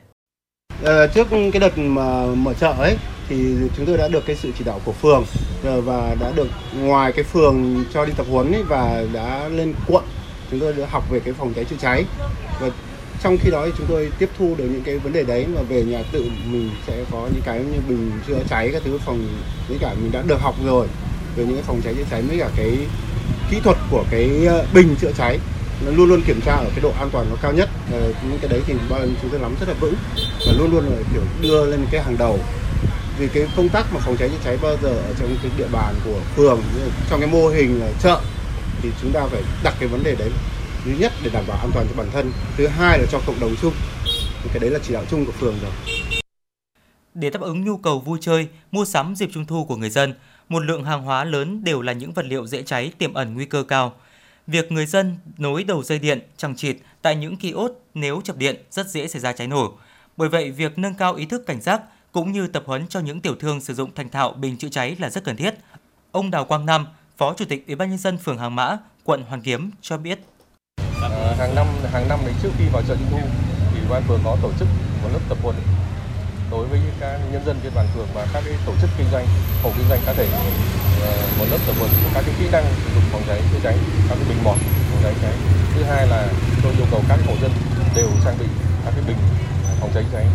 À, 0.84 1.06
trước 1.14 1.28
cái 1.30 1.60
đợt 1.60 1.78
mà 1.78 2.26
mở 2.26 2.54
chợ 2.54 2.74
ấy 2.78 2.96
thì 3.28 3.56
chúng 3.76 3.86
tôi 3.86 3.98
đã 3.98 4.08
được 4.08 4.26
cái 4.26 4.36
sự 4.36 4.52
chỉ 4.58 4.64
đạo 4.64 4.80
của 4.84 4.92
phường 4.92 5.24
ờ, 5.64 5.80
và 5.80 6.16
đã 6.20 6.32
được 6.36 6.48
ngoài 6.74 7.12
cái 7.12 7.24
phường 7.24 7.84
cho 7.94 8.04
đi 8.04 8.12
tập 8.16 8.26
huấn 8.30 8.52
ấy 8.52 8.62
và 8.62 9.04
đã 9.12 9.48
lên 9.48 9.74
quận 9.86 10.04
chúng 10.52 10.60
tôi 10.60 10.72
đã 10.72 10.86
học 10.90 11.10
về 11.10 11.20
cái 11.20 11.34
phòng 11.38 11.52
cháy 11.54 11.64
chữa 11.64 11.76
cháy. 11.80 12.04
Và 12.60 12.70
trong 13.22 13.36
khi 13.40 13.50
đó 13.50 13.62
thì 13.66 13.72
chúng 13.78 13.86
tôi 13.86 14.10
tiếp 14.18 14.28
thu 14.38 14.54
được 14.58 14.64
những 14.64 14.82
cái 14.84 14.98
vấn 14.98 15.12
đề 15.12 15.22
đấy 15.22 15.46
mà 15.54 15.62
về 15.62 15.82
nhà 15.82 16.02
tự 16.12 16.24
mình 16.46 16.70
sẽ 16.86 17.04
có 17.10 17.28
những 17.32 17.42
cái 17.44 17.58
như 17.58 17.78
bình 17.88 18.10
chữa 18.26 18.38
cháy 18.48 18.70
các 18.72 18.82
thứ 18.84 18.98
phòng 19.04 19.26
với 19.68 19.78
cả 19.80 19.94
mình 20.02 20.12
đã 20.12 20.22
được 20.26 20.40
học 20.40 20.54
rồi 20.64 20.86
về 21.36 21.44
những 21.44 21.54
cái 21.54 21.64
phòng 21.66 21.80
cháy 21.84 21.94
chữa 21.94 22.04
cháy 22.10 22.22
với 22.22 22.38
cả 22.38 22.48
cái 22.56 22.78
kỹ 23.50 23.60
thuật 23.64 23.76
của 23.90 24.04
cái 24.10 24.46
ờ, 24.46 24.66
bình 24.74 24.94
chữa 25.00 25.12
cháy. 25.18 25.38
Nó 25.86 25.92
luôn 25.92 26.08
luôn 26.08 26.22
kiểm 26.26 26.40
tra 26.40 26.52
ở 26.52 26.66
cái 26.70 26.80
độ 26.82 26.92
an 26.98 27.08
toàn 27.12 27.26
nó 27.30 27.36
cao 27.42 27.52
nhất. 27.52 27.68
À, 27.92 28.00
những 28.28 28.38
cái 28.40 28.48
đấy 28.48 28.60
thì 28.66 28.74
bao 28.90 29.00
chúng 29.22 29.30
tôi 29.30 29.40
nắm 29.40 29.54
rất 29.60 29.68
là 29.68 29.74
vững 29.80 29.94
và 30.46 30.52
luôn 30.58 30.70
luôn 30.70 30.84
là 30.84 30.96
kiểu 31.12 31.22
đưa 31.40 31.64
lên 31.64 31.86
cái 31.90 32.02
hàng 32.02 32.16
đầu. 32.18 32.38
Vì 33.18 33.28
cái 33.28 33.46
công 33.56 33.68
tác 33.68 33.92
mà 33.92 34.00
phòng 34.00 34.16
cháy 34.16 34.28
chữa 34.28 34.38
cháy 34.44 34.58
bao 34.62 34.76
giờ 34.82 34.88
ở 34.88 35.14
trong 35.20 35.36
cái 35.42 35.52
địa 35.58 35.68
bàn 35.72 35.94
của 36.04 36.20
phường 36.36 36.60
trong 37.10 37.20
cái 37.20 37.28
mô 37.28 37.48
hình 37.48 37.80
là 37.80 37.86
chợ 38.02 38.20
thì 38.82 38.90
chúng 39.02 39.12
ta 39.12 39.26
phải 39.26 39.42
đặt 39.64 39.74
cái 39.80 39.88
vấn 39.88 40.04
đề 40.04 40.14
đấy 40.14 40.30
thứ 40.84 40.90
nhất 40.98 41.12
để 41.24 41.30
đảm 41.34 41.44
bảo 41.48 41.58
an 41.58 41.70
toàn 41.74 41.86
cho 41.88 41.94
bản 41.96 42.08
thân 42.12 42.32
thứ 42.56 42.66
hai 42.66 42.98
là 42.98 43.04
cho 43.12 43.20
cộng 43.26 43.40
đồng 43.40 43.54
chung 43.62 43.72
thì 44.42 44.50
cái 44.52 44.58
đấy 44.60 44.70
là 44.70 44.78
chỉ 44.82 44.94
đạo 44.94 45.04
chung 45.10 45.26
của 45.26 45.32
phường 45.32 45.54
rồi 45.62 45.72
để 47.14 47.30
đáp 47.30 47.40
ứng 47.40 47.64
nhu 47.64 47.76
cầu 47.76 48.00
vui 48.00 48.18
chơi, 48.20 48.48
mua 48.70 48.84
sắm 48.84 49.14
dịp 49.14 49.30
trung 49.32 49.46
thu 49.46 49.64
của 49.64 49.76
người 49.76 49.90
dân, 49.90 50.14
một 50.48 50.64
lượng 50.64 50.84
hàng 50.84 51.02
hóa 51.02 51.24
lớn 51.24 51.64
đều 51.64 51.82
là 51.82 51.92
những 51.92 52.12
vật 52.12 52.24
liệu 52.26 52.46
dễ 52.46 52.62
cháy 52.62 52.92
tiềm 52.98 53.14
ẩn 53.14 53.34
nguy 53.34 53.44
cơ 53.44 53.62
cao. 53.62 53.92
Việc 54.46 54.72
người 54.72 54.86
dân 54.86 55.16
nối 55.38 55.64
đầu 55.64 55.82
dây 55.82 55.98
điện, 55.98 56.20
chẳng 56.36 56.56
chịt 56.56 56.76
tại 57.02 57.16
những 57.16 57.36
kiosk 57.36 57.74
nếu 57.94 58.20
chập 58.24 58.36
điện 58.36 58.56
rất 58.70 58.88
dễ 58.88 59.08
xảy 59.08 59.20
ra 59.20 59.32
cháy 59.32 59.46
nổ. 59.46 59.72
Bởi 60.16 60.28
vậy, 60.28 60.50
việc 60.50 60.78
nâng 60.78 60.94
cao 60.94 61.14
ý 61.14 61.26
thức 61.26 61.46
cảnh 61.46 61.60
giác 61.60 61.82
cũng 62.12 62.32
như 62.32 62.46
tập 62.46 62.62
huấn 62.66 62.86
cho 62.86 63.00
những 63.00 63.20
tiểu 63.20 63.34
thương 63.34 63.60
sử 63.60 63.74
dụng 63.74 63.94
thành 63.94 64.08
thạo 64.08 64.32
bình 64.32 64.56
chữa 64.56 64.68
cháy 64.68 64.96
là 64.98 65.10
rất 65.10 65.24
cần 65.24 65.36
thiết. 65.36 65.54
Ông 66.12 66.30
Đào 66.30 66.44
Quang 66.44 66.66
Nam, 66.66 66.86
Phó 67.18 67.34
Chủ 67.34 67.44
tịch 67.44 67.66
Ủy 67.66 67.76
ban 67.76 67.90
nhân 67.90 67.98
dân 67.98 68.18
phường 68.18 68.38
Hàng 68.38 68.56
Mã, 68.56 68.76
quận 69.04 69.24
Hoàn 69.28 69.42
Kiếm 69.42 69.70
cho 69.82 69.96
biết. 69.96 70.18
À, 71.02 71.34
hàng 71.38 71.54
năm 71.54 71.66
hàng 71.92 72.08
năm 72.08 72.18
đến 72.26 72.34
trước 72.42 72.50
khi 72.58 72.64
vào 72.72 72.82
chợ 72.88 72.96
trung 72.96 73.08
thu 73.10 73.18
thì 73.72 73.80
ủy 73.80 73.88
ban 73.90 74.02
phường 74.02 74.20
có 74.24 74.36
tổ 74.42 74.50
chức 74.58 74.68
một 75.02 75.08
lớp 75.12 75.18
tập 75.28 75.38
huấn 75.42 75.56
đối 76.50 76.66
với 76.66 76.80
các 77.00 77.20
nhân 77.32 77.42
dân 77.46 77.56
trên 77.62 77.72
bàn 77.74 77.86
phường 77.94 78.06
và 78.14 78.26
các 78.32 78.42
cái 78.46 78.54
tổ 78.66 78.72
chức 78.80 78.90
kinh 78.98 79.06
doanh 79.12 79.26
hộ 79.62 79.70
kinh 79.76 79.88
doanh 79.88 80.00
cá 80.06 80.12
thể. 80.12 80.28
Ờ, 81.00 81.28
một 81.38 81.44
lớp 81.50 81.58
tập 81.66 81.76
huấn 81.78 81.90
các 82.14 82.24
cái 82.26 82.34
kỹ 82.38 82.48
năng 82.52 82.64
sử 82.64 82.94
dụng 82.94 83.04
phòng 83.12 83.22
cháy 83.26 83.40
chữa 83.52 83.58
cháy 83.62 83.78
các 84.08 84.14
cái 84.14 84.28
bình 84.28 84.44
bọt 84.44 84.56
phòng 84.90 85.02
cháy 85.02 85.14
cháy. 85.22 85.32
Thứ 85.74 85.82
hai 85.82 86.06
là 86.06 86.28
tôi 86.62 86.72
yêu 86.72 86.86
cầu 86.90 87.02
các 87.08 87.18
hộ 87.26 87.34
dân 87.42 87.50
đều 87.96 88.08
trang 88.24 88.36
bị 88.38 88.46
các 88.84 88.90
cái 88.94 89.04
bình 89.06 89.18
phòng 89.80 89.90
cháy 89.94 90.04
cháy. 90.12 90.26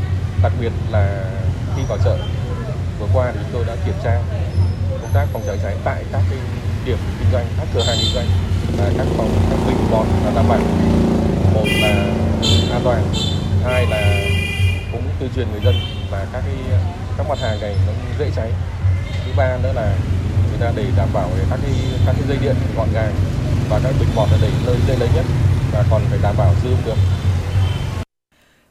Đặc 0.43 0.51
biệt 0.61 0.71
là 0.89 1.31
khi 1.75 1.81
vào 1.89 1.97
chợ 2.03 2.17
vừa 2.99 3.07
qua 3.13 3.31
thì 3.31 3.39
chúng 3.43 3.51
tôi 3.53 3.65
đã 3.65 3.75
kiểm 3.85 3.95
tra 4.03 4.21
công 5.01 5.11
tác 5.13 5.27
phòng 5.33 5.43
cháy 5.47 5.59
cháy 5.63 5.75
tại 5.83 6.03
các 6.11 6.21
cái 6.29 6.39
điểm 6.87 6.97
kinh 7.19 7.31
doanh, 7.31 7.45
các 7.57 7.67
cửa 7.73 7.83
hàng 7.83 7.97
kinh 8.01 8.13
doanh 8.13 8.27
là 8.77 8.91
các 8.97 9.07
phòng, 9.17 9.29
các 9.49 9.59
bình 9.67 9.77
bọt 9.91 10.05
là 10.25 10.31
đảm 10.35 10.45
bảo 10.49 10.59
một 11.53 11.65
là 11.81 11.89
an 12.71 12.81
toàn, 12.83 13.03
hai 13.63 13.85
là 13.85 14.21
cũng 14.91 15.01
tuyên 15.19 15.29
truyền 15.35 15.47
người 15.51 15.61
dân 15.65 15.75
là 16.11 16.25
các 16.33 16.43
cái, 16.45 16.79
các 17.17 17.29
mặt 17.29 17.39
hàng 17.39 17.61
này 17.61 17.75
nó 17.87 17.93
dễ 18.19 18.31
cháy. 18.35 18.51
Thứ 19.25 19.31
ba 19.37 19.57
nữa 19.63 19.71
là 19.75 19.95
người 20.49 20.59
ta 20.59 20.71
để 20.75 20.83
đảm 20.97 21.09
bảo 21.13 21.29
các 21.49 21.59
cái 21.63 21.71
các 22.05 22.15
cái 22.19 22.27
dây 22.27 22.37
điện 22.41 22.55
gọn 22.77 22.87
gàng 22.93 23.13
và 23.69 23.79
các 23.83 23.93
bình 23.99 24.09
bọt 24.15 24.29
là 24.31 24.37
để 24.41 24.49
nơi 24.65 24.75
dễ 24.87 24.95
lấy 24.95 25.09
nhất 25.15 25.25
và 25.71 25.83
còn 25.89 26.01
phải 26.09 26.19
đảm 26.21 26.35
bảo 26.37 26.53
sử 26.63 26.69
dụng 26.69 26.81
được. 26.85 26.97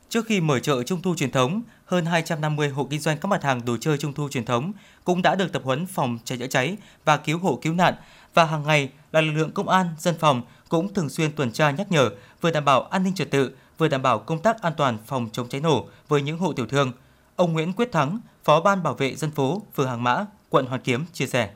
Trước 0.09 0.27
khi 0.27 0.41
mở 0.41 0.59
chợ 0.59 0.83
Trung 0.83 1.03
thu 1.03 1.15
truyền 1.15 1.31
thống, 1.31 1.63
hơn 1.87 2.07
250 2.07 2.69
hộ 2.69 2.87
kinh 2.91 3.01
doanh 3.01 3.19
các 3.19 3.27
mặt 3.27 3.43
hàng 3.43 3.65
đồ 3.65 3.77
chơi 3.81 3.99
Trung 3.99 4.13
thu 4.13 4.29
truyền 4.29 4.45
thống 4.45 4.73
cũng 5.05 5.23
đã 5.23 5.35
được 5.35 5.53
tập 5.53 5.63
huấn 5.65 5.87
phòng 5.87 6.19
cháy 6.25 6.39
chữa 6.39 6.47
cháy 6.47 6.77
và 7.05 7.17
cứu 7.17 7.39
hộ 7.39 7.59
cứu 7.63 7.75
nạn 7.75 7.95
và 8.35 8.45
hàng 8.45 8.63
ngày 8.63 8.91
là 9.13 9.21
lực 9.21 9.33
lượng 9.33 9.53
công 9.53 9.69
an, 9.69 9.87
dân 9.99 10.15
phòng 10.19 10.43
cũng 10.69 10.95
thường 10.95 11.09
xuyên 11.09 11.33
tuần 11.33 11.53
tra 11.53 11.71
nhắc 11.71 11.93
nhở 11.93 12.11
vừa 12.41 12.51
đảm 12.51 12.65
bảo 12.65 12.83
an 12.83 13.05
ninh 13.05 13.15
trật 13.15 13.31
tự, 13.31 13.57
vừa 13.79 13.89
đảm 13.89 14.03
bảo 14.03 14.19
công 14.19 14.43
tác 14.43 14.63
an 14.63 14.73
toàn 14.77 14.99
phòng 15.07 15.29
chống 15.33 15.49
cháy 15.49 15.61
nổ 15.61 15.89
với 16.09 16.23
những 16.23 16.39
hộ 16.39 16.53
tiểu 16.53 16.67
thương. 16.67 16.93
Ông 17.37 17.53
Nguyễn 17.53 17.73
Quyết 17.73 17.93
Thắng, 17.93 18.19
Phó 18.45 18.61
ban 18.61 18.83
bảo 18.83 18.95
vệ 18.95 19.15
dân 19.15 19.31
phố 19.31 19.63
phường 19.75 19.89
Hàng 19.89 20.03
Mã, 20.03 20.25
quận 20.51 20.67
Hoàn 20.67 20.81
Kiếm 20.81 21.05
chia 21.13 21.27
sẻ. 21.27 21.51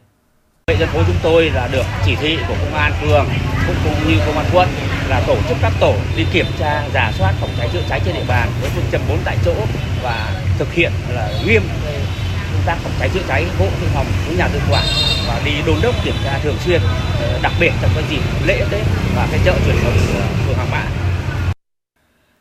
Vệ 0.66 0.76
dân 0.80 0.88
phố 0.88 1.02
chúng 1.06 1.16
tôi 1.22 1.50
là 1.50 1.68
được 1.72 1.84
chỉ 2.06 2.16
thị 2.16 2.38
của 2.48 2.54
công 2.60 2.74
an 2.74 2.92
phường 3.00 3.26
cũng 3.66 3.76
cũng 3.84 4.08
như 4.08 4.18
công 4.26 4.38
an 4.38 4.46
quận 4.52 4.68
là 5.10 5.22
tổ 5.26 5.36
chức 5.48 5.58
các 5.62 5.72
tổ 5.80 5.94
đi 6.16 6.24
kiểm 6.32 6.46
tra, 6.58 6.88
giả 6.94 7.12
soát 7.18 7.34
phòng 7.40 7.50
cháy 7.58 7.68
chữa 7.72 7.82
cháy 7.88 8.00
trên 8.04 8.14
địa 8.14 8.24
bàn 8.28 8.48
với 8.60 8.70
phương 8.74 8.84
châm 8.92 9.00
bốn 9.08 9.18
tại 9.24 9.36
chỗ 9.44 9.54
và 10.02 10.42
thực 10.58 10.72
hiện 10.72 10.92
là 11.08 11.28
nghiêm 11.46 11.62
công 12.52 12.62
tác 12.66 12.78
phòng 12.82 12.92
cháy 12.98 13.10
chữa 13.14 13.22
cháy 13.28 13.44
hộ 13.58 13.66
thương 13.80 13.90
phòng 13.94 14.06
cũng 14.26 14.36
nhà 14.36 14.48
tự 14.52 14.60
quản 14.70 14.84
và 15.28 15.42
đi 15.44 15.52
đôn 15.66 15.76
đốc 15.82 16.04
kiểm 16.04 16.14
tra 16.24 16.38
thường 16.42 16.56
xuyên 16.64 16.80
ờ, 17.20 17.38
đặc 17.42 17.52
biệt 17.60 17.72
trong 17.82 17.90
các 17.94 18.04
dịp 18.10 18.20
lễ 18.46 18.64
tết 18.70 18.82
và 19.16 19.28
cái 19.30 19.40
chợ 19.44 19.58
truyền 19.66 19.76
thống 19.82 19.92
của 20.14 20.22
phường 20.46 20.56
Hàng 20.56 20.70
Mã 20.70 20.84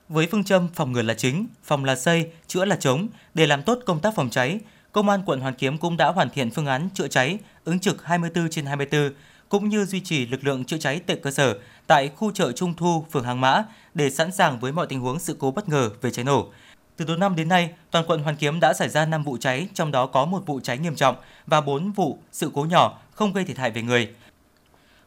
với 0.10 0.28
phương 0.32 0.44
châm 0.44 0.68
phòng 0.74 0.92
ngừa 0.92 1.02
là 1.02 1.14
chính, 1.14 1.48
phòng 1.64 1.86
là 1.86 1.96
xây, 1.96 2.32
chữa 2.48 2.66
là 2.66 2.76
chống 2.76 3.08
để 3.34 3.48
làm 3.48 3.64
tốt 3.64 3.80
công 3.86 4.00
tác 4.00 4.16
phòng 4.16 4.30
cháy, 4.30 4.60
Công 4.92 5.10
an 5.10 5.22
quận 5.26 5.40
Hoàn 5.40 5.54
Kiếm 5.54 5.78
cũng 5.78 5.98
đã 5.98 6.08
hoàn 6.08 6.30
thiện 6.30 6.52
phương 6.52 6.66
án 6.66 6.90
chữa 6.94 7.08
cháy 7.08 7.40
ứng 7.64 7.80
trực 7.80 8.06
24 8.06 8.50
trên 8.50 8.66
24 8.66 9.12
cũng 9.50 9.70
như 9.70 9.86
duy 9.86 10.00
trì 10.00 10.26
lực 10.26 10.44
lượng 10.44 10.66
chữa 10.66 10.78
cháy 10.78 11.00
tại 11.08 11.18
cơ 11.24 11.32
sở 11.32 11.58
tại 11.88 12.10
khu 12.16 12.32
chợ 12.32 12.52
Trung 12.52 12.74
Thu, 12.74 13.06
phường 13.12 13.24
Hàng 13.24 13.42
Mã 13.42 13.64
để 13.94 14.10
sẵn 14.10 14.32
sàng 14.32 14.60
với 14.60 14.72
mọi 14.72 14.88
tình 14.88 15.00
huống 15.00 15.20
sự 15.20 15.36
cố 15.40 15.52
bất 15.52 15.70
ngờ 15.70 15.90
về 16.02 16.12
cháy 16.12 16.26
nổ. 16.26 16.52
Từ 16.98 17.06
đầu 17.06 17.18
năm 17.18 17.36
đến 17.36 17.48
nay, 17.48 17.70
toàn 17.92 18.06
quận 18.08 18.24
Hoàn 18.24 18.36
Kiếm 18.36 18.60
đã 18.60 18.74
xảy 18.74 18.90
ra 18.90 19.06
5 19.06 19.24
vụ 19.24 19.38
cháy, 19.38 19.68
trong 19.74 19.92
đó 19.92 20.06
có 20.06 20.26
một 20.26 20.44
vụ 20.46 20.60
cháy 20.60 20.78
nghiêm 20.78 20.96
trọng 20.96 21.16
và 21.48 21.62
4 21.62 21.92
vụ 21.92 22.18
sự 22.32 22.52
cố 22.54 22.66
nhỏ 22.66 23.02
không 23.12 23.34
gây 23.34 23.46
thiệt 23.46 23.58
hại 23.58 23.72
về 23.72 23.82
người. 23.82 24.10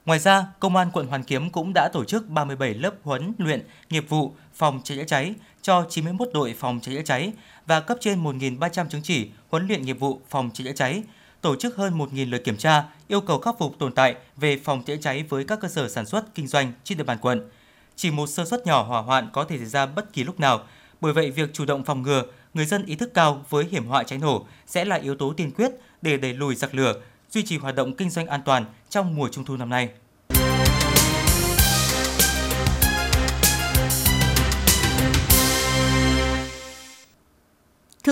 Ngoài 0.05 0.19
ra, 0.19 0.47
Công 0.61 0.77
an 0.77 0.91
quận 0.93 1.07
Hoàn 1.07 1.25
Kiếm 1.25 1.51
cũng 1.51 1.73
đã 1.75 1.89
tổ 1.93 2.05
chức 2.05 2.29
37 2.29 2.75
lớp 2.75 2.95
huấn 3.03 3.33
luyện 3.39 3.67
nghiệp 3.91 4.05
vụ 4.09 4.35
phòng 4.55 4.81
cháy 4.85 4.99
chữa 4.99 5.05
cháy 5.05 5.35
cho 5.63 5.87
91 5.91 6.29
đội 6.35 6.55
phòng 6.59 6.81
cháy 6.83 6.95
chữa 6.95 7.03
cháy 7.03 7.33
và 7.67 7.81
cấp 7.81 7.99
trên 8.01 8.25
1.300 8.25 8.89
chứng 8.89 9.03
chỉ 9.03 9.31
huấn 9.51 9.67
luyện 9.67 9.83
nghiệp 9.83 10.01
vụ 10.01 10.21
phòng 10.29 10.51
cháy 10.55 10.67
chữa 10.67 10.73
cháy, 10.73 11.03
tổ 11.43 11.57
chức 11.57 11.77
hơn 11.77 11.99
1.000 11.99 12.31
lượt 12.31 12.45
kiểm 12.45 12.57
tra, 12.57 12.85
yêu 13.09 13.21
cầu 13.21 13.39
khắc 13.39 13.59
phục 13.59 13.79
tồn 13.79 13.93
tại 13.93 14.15
về 14.37 14.61
phòng 14.65 14.83
cháy 14.87 14.99
cháy 15.03 15.25
với 15.29 15.45
các 15.45 15.61
cơ 15.61 15.69
sở 15.69 15.89
sản 15.89 16.07
xuất 16.07 16.35
kinh 16.35 16.47
doanh 16.47 16.73
trên 16.85 16.99
địa 16.99 17.05
bàn 17.05 17.19
quận. 17.21 17.51
Chỉ 17.97 18.11
một 18.11 18.27
sơ 18.27 18.45
suất 18.45 18.67
nhỏ 18.67 18.83
hỏa 18.83 19.03
hoạn 19.03 19.29
có 19.33 19.45
thể 19.45 19.59
xảy 19.59 19.67
ra 19.67 19.87
bất 19.87 20.13
kỳ 20.13 20.25
lúc 20.25 20.41
nào, 20.41 20.61
bởi 21.01 21.13
vậy 21.13 21.31
việc 21.31 21.51
chủ 21.53 21.65
động 21.65 21.85
phòng 21.85 22.03
ngừa, 22.03 22.23
người 22.55 22.67
dân 22.67 22.87
ý 22.87 22.95
thức 22.95 23.15
cao 23.15 23.45
với 23.51 23.65
hiểm 23.65 23.87
họa 23.87 24.03
cháy 24.03 24.19
nổ 24.19 24.47
sẽ 24.67 24.85
là 24.85 24.97
yếu 24.97 25.15
tố 25.15 25.33
tiên 25.33 25.51
quyết 25.51 25.73
để 26.03 26.17
đẩy 26.17 26.35
lùi 26.35 26.55
giặc 26.55 26.75
lửa, 26.75 26.95
duy 27.31 27.43
trì 27.43 27.59
hoạt 27.59 27.75
động 27.75 27.97
kinh 27.97 28.11
doanh 28.11 28.27
an 28.27 28.41
toàn 28.45 28.65
trong 28.91 29.17
mùa 29.17 29.29
trung 29.29 29.45
thu 29.45 29.57
năm 29.57 29.71
nay. 29.71 29.89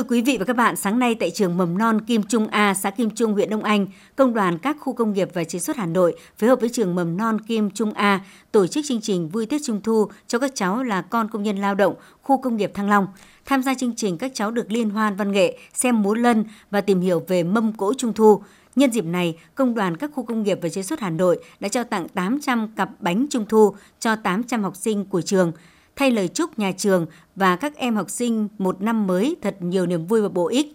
Thưa 0.01 0.07
quý 0.09 0.23
vị 0.23 0.37
và 0.39 0.45
các 0.45 0.57
bạn, 0.57 0.77
sáng 0.77 0.99
nay 0.99 1.15
tại 1.15 1.31
trường 1.31 1.57
mầm 1.57 1.79
non 1.79 2.01
Kim 2.01 2.23
Trung 2.23 2.49
A, 2.49 2.75
xã 2.75 2.91
Kim 2.91 3.11
Trung, 3.11 3.33
huyện 3.33 3.51
Đông 3.51 3.65
Anh, 3.65 3.87
Công 4.17 4.35
đoàn 4.35 4.59
các 4.59 4.77
khu 4.81 4.93
công 4.93 5.13
nghiệp 5.13 5.29
và 5.35 5.45
chế 5.45 5.59
xuất 5.59 5.77
Hà 5.77 5.87
Nội 5.87 6.17
phối 6.39 6.51
hợp 6.51 6.61
với 6.61 6.69
trường 6.69 6.95
mầm 6.95 7.17
non 7.17 7.41
Kim 7.41 7.71
Trung 7.71 7.93
A 7.93 8.21
tổ 8.53 8.67
chức 8.67 8.85
chương 8.89 9.01
trình 9.01 9.29
vui 9.29 9.47
Tết 9.47 9.61
Trung 9.65 9.81
thu 9.83 10.09
cho 10.27 10.39
các 10.39 10.53
cháu 10.55 10.83
là 10.83 11.03
con 11.03 11.29
công 11.29 11.43
nhân 11.43 11.57
lao 11.57 11.75
động 11.75 11.95
khu 12.23 12.39
công 12.43 12.57
nghiệp 12.57 12.71
Thăng 12.75 12.89
Long. 12.89 13.07
Tham 13.47 13.63
gia 13.63 13.75
chương 13.75 13.95
trình, 13.97 14.19
các 14.19 14.31
cháu 14.35 14.51
được 14.51 14.73
liên 14.73 14.91
hoan 14.91 15.17
văn 15.17 15.33
nghệ, 15.33 15.59
xem 15.75 16.03
múa 16.03 16.15
lân 16.15 16.45
và 16.71 16.81
tìm 16.81 17.01
hiểu 17.01 17.23
về 17.29 17.43
mâm 17.43 17.73
cỗ 17.73 17.95
Trung 17.95 18.13
thu. 18.13 18.43
Nhân 18.77 18.93
dịp 18.93 19.05
này, 19.05 19.39
Công 19.55 19.75
đoàn 19.75 19.97
các 19.97 20.11
khu 20.15 20.23
công 20.23 20.43
nghiệp 20.43 20.59
và 20.63 20.69
chế 20.69 20.83
xuất 20.83 21.01
Hà 21.01 21.11
Nội 21.11 21.45
đã 21.61 21.69
trao 21.69 21.85
tặng 21.85 22.09
800 22.09 22.69
cặp 22.77 22.91
bánh 23.01 23.27
Trung 23.31 23.45
thu 23.49 23.75
cho 24.01 24.17
800 24.17 24.63
học 24.63 24.77
sinh 24.77 25.05
của 25.05 25.23
trường– 25.23 25.53
thay 26.01 26.11
lời 26.11 26.29
chúc 26.29 26.59
nhà 26.59 26.73
trường 26.73 27.07
và 27.37 27.57
các 27.57 27.77
em 27.77 27.97
học 27.97 28.11
sinh 28.11 28.49
một 28.59 28.83
năm 28.83 29.07
mới 29.07 29.37
thật 29.43 29.57
nhiều 29.61 29.87
niềm 29.87 30.07
vui 30.07 30.23
và 30.23 30.29
bổ 30.29 30.49
ích. 30.49 30.73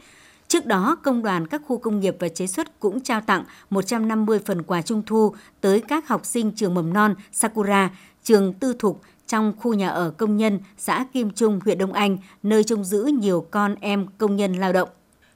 Trước 0.47 0.65
đó, 0.65 0.97
Công 1.03 1.23
đoàn 1.23 1.47
các 1.47 1.61
khu 1.67 1.77
công 1.77 1.99
nghiệp 1.99 2.15
và 2.19 2.27
chế 2.29 2.47
xuất 2.47 2.79
cũng 2.79 3.01
trao 3.01 3.21
tặng 3.21 3.43
150 3.69 4.39
phần 4.45 4.63
quà 4.63 4.81
trung 4.81 5.03
thu 5.05 5.35
tới 5.61 5.81
các 5.87 6.07
học 6.07 6.25
sinh 6.25 6.51
trường 6.51 6.73
mầm 6.73 6.93
non 6.93 7.15
Sakura, 7.31 7.89
trường 8.23 8.53
tư 8.53 8.75
thục 8.79 9.01
trong 9.27 9.53
khu 9.59 9.73
nhà 9.73 9.89
ở 9.89 10.11
công 10.11 10.37
nhân 10.37 10.59
xã 10.77 11.05
Kim 11.13 11.31
Trung, 11.31 11.59
huyện 11.65 11.77
Đông 11.77 11.93
Anh, 11.93 12.17
nơi 12.43 12.63
trông 12.63 12.83
giữ 12.83 13.03
nhiều 13.03 13.47
con 13.51 13.75
em 13.81 14.07
công 14.17 14.35
nhân 14.35 14.53
lao 14.53 14.73
động. 14.73 14.89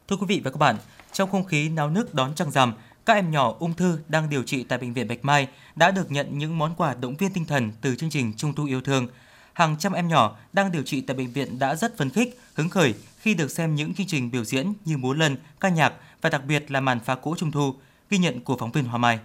Thưa 0.08 0.16
quý 0.16 0.26
vị 0.28 0.42
và 0.44 0.52
các 0.52 0.58
bạn, 0.58 0.76
trong 1.12 1.32
không 1.32 1.46
khí 1.46 1.70
náo 1.70 1.90
nức 1.90 2.14
đón 2.14 2.36
trăng 2.36 2.52
rằm, 2.52 2.74
các 3.06 3.14
em 3.14 3.32
nhỏ 3.32 3.56
ung 3.60 3.74
thư 3.74 4.00
đang 4.08 4.30
điều 4.30 4.44
trị 4.44 4.64
tại 4.64 4.80
bệnh 4.80 4.94
viện 4.94 5.08
Bạch 5.08 5.26
Mai 5.26 5.48
đã 5.76 5.92
được 5.92 6.12
nhận 6.12 6.38
những 6.38 6.58
món 6.58 6.76
quà 6.76 6.96
động 7.02 7.16
viên 7.16 7.34
tinh 7.34 7.46
thần 7.46 7.72
từ 7.82 7.96
chương 7.96 8.10
trình 8.10 8.34
Trung 8.38 8.54
thu 8.54 8.66
yêu 8.66 8.82
thương– 8.82 9.08
hàng 9.60 9.76
trăm 9.80 9.94
em 9.94 10.08
nhỏ 10.08 10.36
đang 10.54 10.72
điều 10.72 10.82
trị 10.82 11.02
tại 11.02 11.18
bệnh 11.18 11.32
viện 11.34 11.60
đã 11.60 11.76
rất 11.76 11.98
phấn 11.98 12.10
khích, 12.10 12.40
hứng 12.54 12.70
khởi 12.70 12.94
khi 13.18 13.34
được 13.34 13.52
xem 13.52 13.76
những 13.76 13.94
chương 13.94 14.08
trình 14.08 14.32
biểu 14.32 14.44
diễn 14.44 14.74
như 14.86 14.98
múa 14.98 15.14
lân, 15.14 15.38
ca 15.60 15.70
nhạc 15.70 15.94
và 16.22 16.30
đặc 16.30 16.42
biệt 16.48 16.72
là 16.72 16.80
màn 16.82 17.00
phá 17.00 17.16
cỗ 17.16 17.36
trung 17.36 17.52
thu, 17.52 17.74
ghi 18.10 18.18
nhận 18.18 18.40
của 18.40 18.58
phóng 18.58 18.72
viên 18.72 18.84
Hoa 18.84 18.98
Mai. 18.98 19.20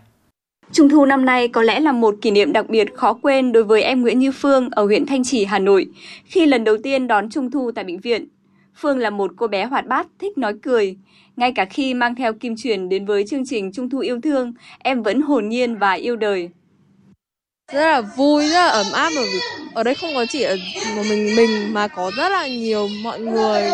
Trung 0.72 0.88
thu 0.88 1.04
năm 1.04 1.24
nay 1.24 1.48
có 1.48 1.62
lẽ 1.62 1.80
là 1.80 1.92
một 1.92 2.14
kỷ 2.22 2.30
niệm 2.30 2.52
đặc 2.52 2.68
biệt 2.68 2.94
khó 2.94 3.12
quên 3.12 3.52
đối 3.52 3.64
với 3.64 3.82
em 3.82 4.02
Nguyễn 4.02 4.18
Như 4.18 4.32
Phương 4.32 4.68
ở 4.70 4.84
huyện 4.84 5.06
Thanh 5.06 5.24
Trì, 5.24 5.44
Hà 5.44 5.58
Nội, 5.58 5.86
khi 6.24 6.46
lần 6.46 6.64
đầu 6.64 6.76
tiên 6.82 7.06
đón 7.06 7.30
Trung 7.30 7.50
thu 7.50 7.70
tại 7.72 7.84
bệnh 7.84 8.00
viện. 8.00 8.26
Phương 8.76 8.98
là 8.98 9.10
một 9.10 9.30
cô 9.36 9.46
bé 9.46 9.64
hoạt 9.64 9.86
bát, 9.86 10.06
thích 10.18 10.38
nói 10.38 10.54
cười. 10.62 10.96
Ngay 11.36 11.52
cả 11.52 11.64
khi 11.64 11.94
mang 11.94 12.14
theo 12.14 12.32
kim 12.32 12.56
truyền 12.56 12.88
đến 12.88 13.06
với 13.06 13.26
chương 13.26 13.46
trình 13.46 13.72
Trung 13.72 13.90
thu 13.90 13.98
yêu 13.98 14.20
thương, 14.20 14.52
em 14.78 15.02
vẫn 15.02 15.22
hồn 15.22 15.48
nhiên 15.48 15.76
và 15.76 15.92
yêu 15.92 16.16
đời 16.16 16.50
rất 17.72 17.80
là 17.80 18.00
vui 18.00 18.48
rất 18.48 18.54
là 18.54 18.68
ấm 18.68 18.86
áp 18.92 19.10
bởi 19.16 19.24
vì 19.32 19.38
ở 19.74 19.82
đây 19.82 19.94
không 19.94 20.14
có 20.14 20.26
chỉ 20.28 20.42
ở 20.42 20.56
một 20.96 21.02
mình 21.08 21.36
mình 21.36 21.74
mà 21.74 21.88
có 21.88 22.10
rất 22.16 22.28
là 22.28 22.46
nhiều 22.46 22.88
mọi 23.02 23.20
người. 23.20 23.70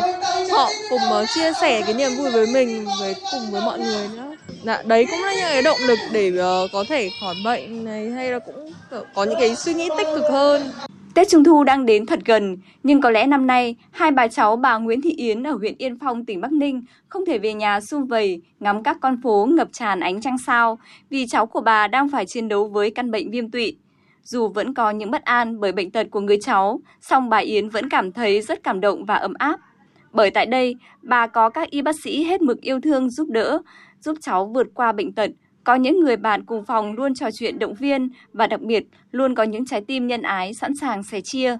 Họ 0.51 0.71
cùng 0.91 1.01
uh, 1.23 1.29
chia 1.35 1.53
sẻ 1.61 1.83
cái 1.83 1.95
niềm 1.95 2.11
vui 2.19 2.31
với 2.31 2.47
mình 2.47 2.87
với 3.01 3.15
cùng 3.33 3.51
với 3.51 3.61
mọi 3.61 3.79
người 3.79 4.09
nữa. 4.09 4.37
Dạ, 4.65 4.83
đấy 4.83 5.07
cũng 5.11 5.23
là 5.23 5.33
những 5.33 5.43
cái 5.43 5.63
động 5.63 5.79
lực 5.87 5.99
để 6.13 6.29
uh, 6.31 6.71
có 6.73 6.85
thể 6.89 7.11
khỏi 7.21 7.35
bệnh 7.45 7.85
này 7.85 8.11
hay 8.11 8.31
là 8.31 8.39
cũng 8.39 8.73
có 9.15 9.25
những 9.25 9.41
cái 9.41 9.57
suy 9.57 9.75
nghĩ 9.75 9.89
tích 9.99 10.07
cực 10.15 10.25
hơn. 10.33 10.73
Tết 11.15 11.29
Trung 11.29 11.45
Thu 11.45 11.65
đang 11.65 11.87
đến 11.87 12.07
thật 12.07 12.19
gần, 12.25 12.57
nhưng 12.83 13.01
có 13.01 13.11
lẽ 13.11 13.27
năm 13.27 13.47
nay, 13.47 13.77
hai 13.91 14.11
bà 14.11 14.29
cháu 14.29 14.57
bà 14.57 14.79
Nguyễn 14.79 15.01
Thị 15.01 15.11
Yến 15.11 15.43
ở 15.43 15.53
huyện 15.53 15.75
Yên 15.79 15.99
Phong, 15.99 16.25
tỉnh 16.25 16.41
Bắc 16.41 16.53
Ninh 16.53 16.83
không 17.09 17.27
thể 17.27 17.39
về 17.39 17.55
nhà 17.55 17.81
sum 17.81 18.07
vầy 18.07 18.43
ngắm 18.61 18.83
các 18.83 18.97
con 19.01 19.23
phố 19.23 19.49
ngập 19.51 19.69
tràn 19.73 20.01
ánh 20.01 20.21
trăng 20.21 20.39
sao 20.39 20.79
vì 21.11 21.27
cháu 21.27 21.47
của 21.47 21.61
bà 21.61 21.89
đang 21.89 22.09
phải 22.09 22.27
chiến 22.27 22.49
đấu 22.49 22.69
với 22.69 22.91
căn 22.91 23.11
bệnh 23.11 23.31
viêm 23.31 23.51
tụy. 23.51 23.77
Dù 24.25 24.49
vẫn 24.49 24.75
có 24.75 24.91
những 24.91 25.11
bất 25.11 25.25
an 25.25 25.61
bởi 25.61 25.73
bệnh 25.73 25.91
tật 25.91 26.07
của 26.11 26.21
người 26.21 26.39
cháu, 26.43 26.81
song 27.01 27.29
bà 27.29 27.39
Yến 27.39 27.69
vẫn 27.69 27.89
cảm 27.89 28.13
thấy 28.13 28.43
rất 28.43 28.63
cảm 28.63 28.81
động 28.81 29.05
và 29.05 29.15
ấm 29.15 29.35
áp. 29.39 29.61
Bởi 30.13 30.31
tại 30.31 30.47
đây, 30.47 30.77
bà 31.03 31.27
có 31.27 31.51
các 31.51 31.71
y 31.71 31.83
bác 31.83 32.01
sĩ 32.01 32.25
hết 32.25 32.43
mực 32.43 32.61
yêu 32.61 32.81
thương 32.81 33.11
giúp 33.11 33.29
đỡ, 33.31 33.59
giúp 34.01 34.19
cháu 34.21 34.47
vượt 34.55 34.67
qua 34.75 34.93
bệnh 34.93 35.13
tật, 35.13 35.31
có 35.71 35.75
những 35.75 36.01
người 36.01 36.17
bạn 36.17 36.45
cùng 36.45 36.65
phòng 36.65 36.93
luôn 36.93 37.15
trò 37.15 37.27
chuyện 37.31 37.59
động 37.59 37.75
viên 37.75 38.09
và 38.33 38.47
đặc 38.47 38.61
biệt 38.61 38.85
luôn 39.13 39.35
có 39.35 39.43
những 39.43 39.67
trái 39.67 39.81
tim 39.81 40.07
nhân 40.07 40.23
ái 40.23 40.55
sẵn 40.55 40.77
sàng 40.77 41.03
sẻ 41.03 41.21
chia. 41.21 41.59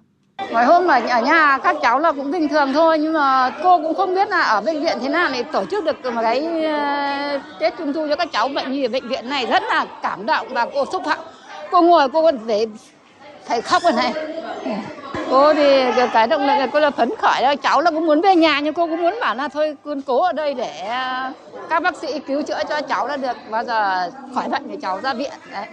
Ngoài 0.51 0.67
hôm 0.67 0.87
ở, 0.87 1.01
ở 1.01 1.23
nhà 1.23 1.59
các 1.59 1.77
cháu 1.83 1.99
là 1.99 2.13
cũng 2.13 2.31
bình 2.31 2.49
thường 2.49 2.73
thôi 2.73 2.99
nhưng 2.99 3.13
mà 3.13 3.51
cô 3.63 3.79
cũng 3.79 3.95
không 3.95 4.15
biết 4.15 4.29
là 4.29 4.41
ở 4.41 4.61
bệnh 4.61 4.85
viện 4.85 4.99
thế 5.01 5.09
nào 5.09 5.31
để 5.33 5.43
tổ 5.43 5.65
chức 5.65 5.85
được 5.85 6.05
một 6.05 6.21
cái 6.23 6.65
ờ, 6.65 7.41
Tết 7.61 7.75
Trung 7.79 7.93
thu 7.93 8.07
cho 8.09 8.17
các 8.17 8.29
cháu 8.33 8.49
bệnh 8.49 8.73
nhi 8.73 8.85
ở 8.85 8.89
bệnh 8.89 9.09
viện 9.09 9.29
này 9.29 9.47
rất 9.47 9.63
là 9.63 9.87
cảm 10.03 10.27
động 10.27 10.47
và 10.51 10.67
cô 10.75 10.85
xúc 10.93 11.03
động 11.07 11.25
cô 11.71 11.83
ngồi 11.83 12.09
cô 12.09 12.23
còn 12.23 12.39
để 12.47 12.67
thầy 13.47 13.63
khóc 13.63 13.83
rồi 13.83 13.93
này. 13.93 14.13
Cô 15.31 15.55
thì 15.55 15.85
cái 16.13 16.27
động 16.27 16.41
lực 16.41 16.47
là 16.47 16.69
cô 16.73 16.81
là 16.81 16.91
phấn 16.91 17.11
khởi 17.19 17.43
đó. 17.43 17.55
Cháu 17.63 17.81
là 17.81 17.91
cũng 17.91 18.07
muốn 18.07 18.21
về 18.21 18.37
nhà 18.37 18.61
nhưng 18.61 18.75
cô 18.75 18.87
cũng 18.87 19.03
muốn 19.03 19.15
bảo 19.21 19.35
là 19.35 19.49
thôi 19.49 19.77
con 19.85 20.03
cố 20.03 20.23
ở 20.23 20.33
đây 20.33 20.55
để 20.55 20.79
à, 20.79 21.33
các 21.71 21.83
bác 21.83 21.97
sĩ 21.97 22.21
cứu 22.27 22.43
chữa 22.43 22.59
cho 22.69 22.81
cháu 22.81 23.07
là 23.07 23.17
được. 23.17 23.37
Bao 23.51 23.65
giờ 23.65 24.11
khỏi 24.35 24.49
bệnh 24.49 24.63
thì 24.71 24.77
cháu 24.83 25.01
ra 25.01 25.15
viện. 25.15 25.33
Đấy. 25.53 25.67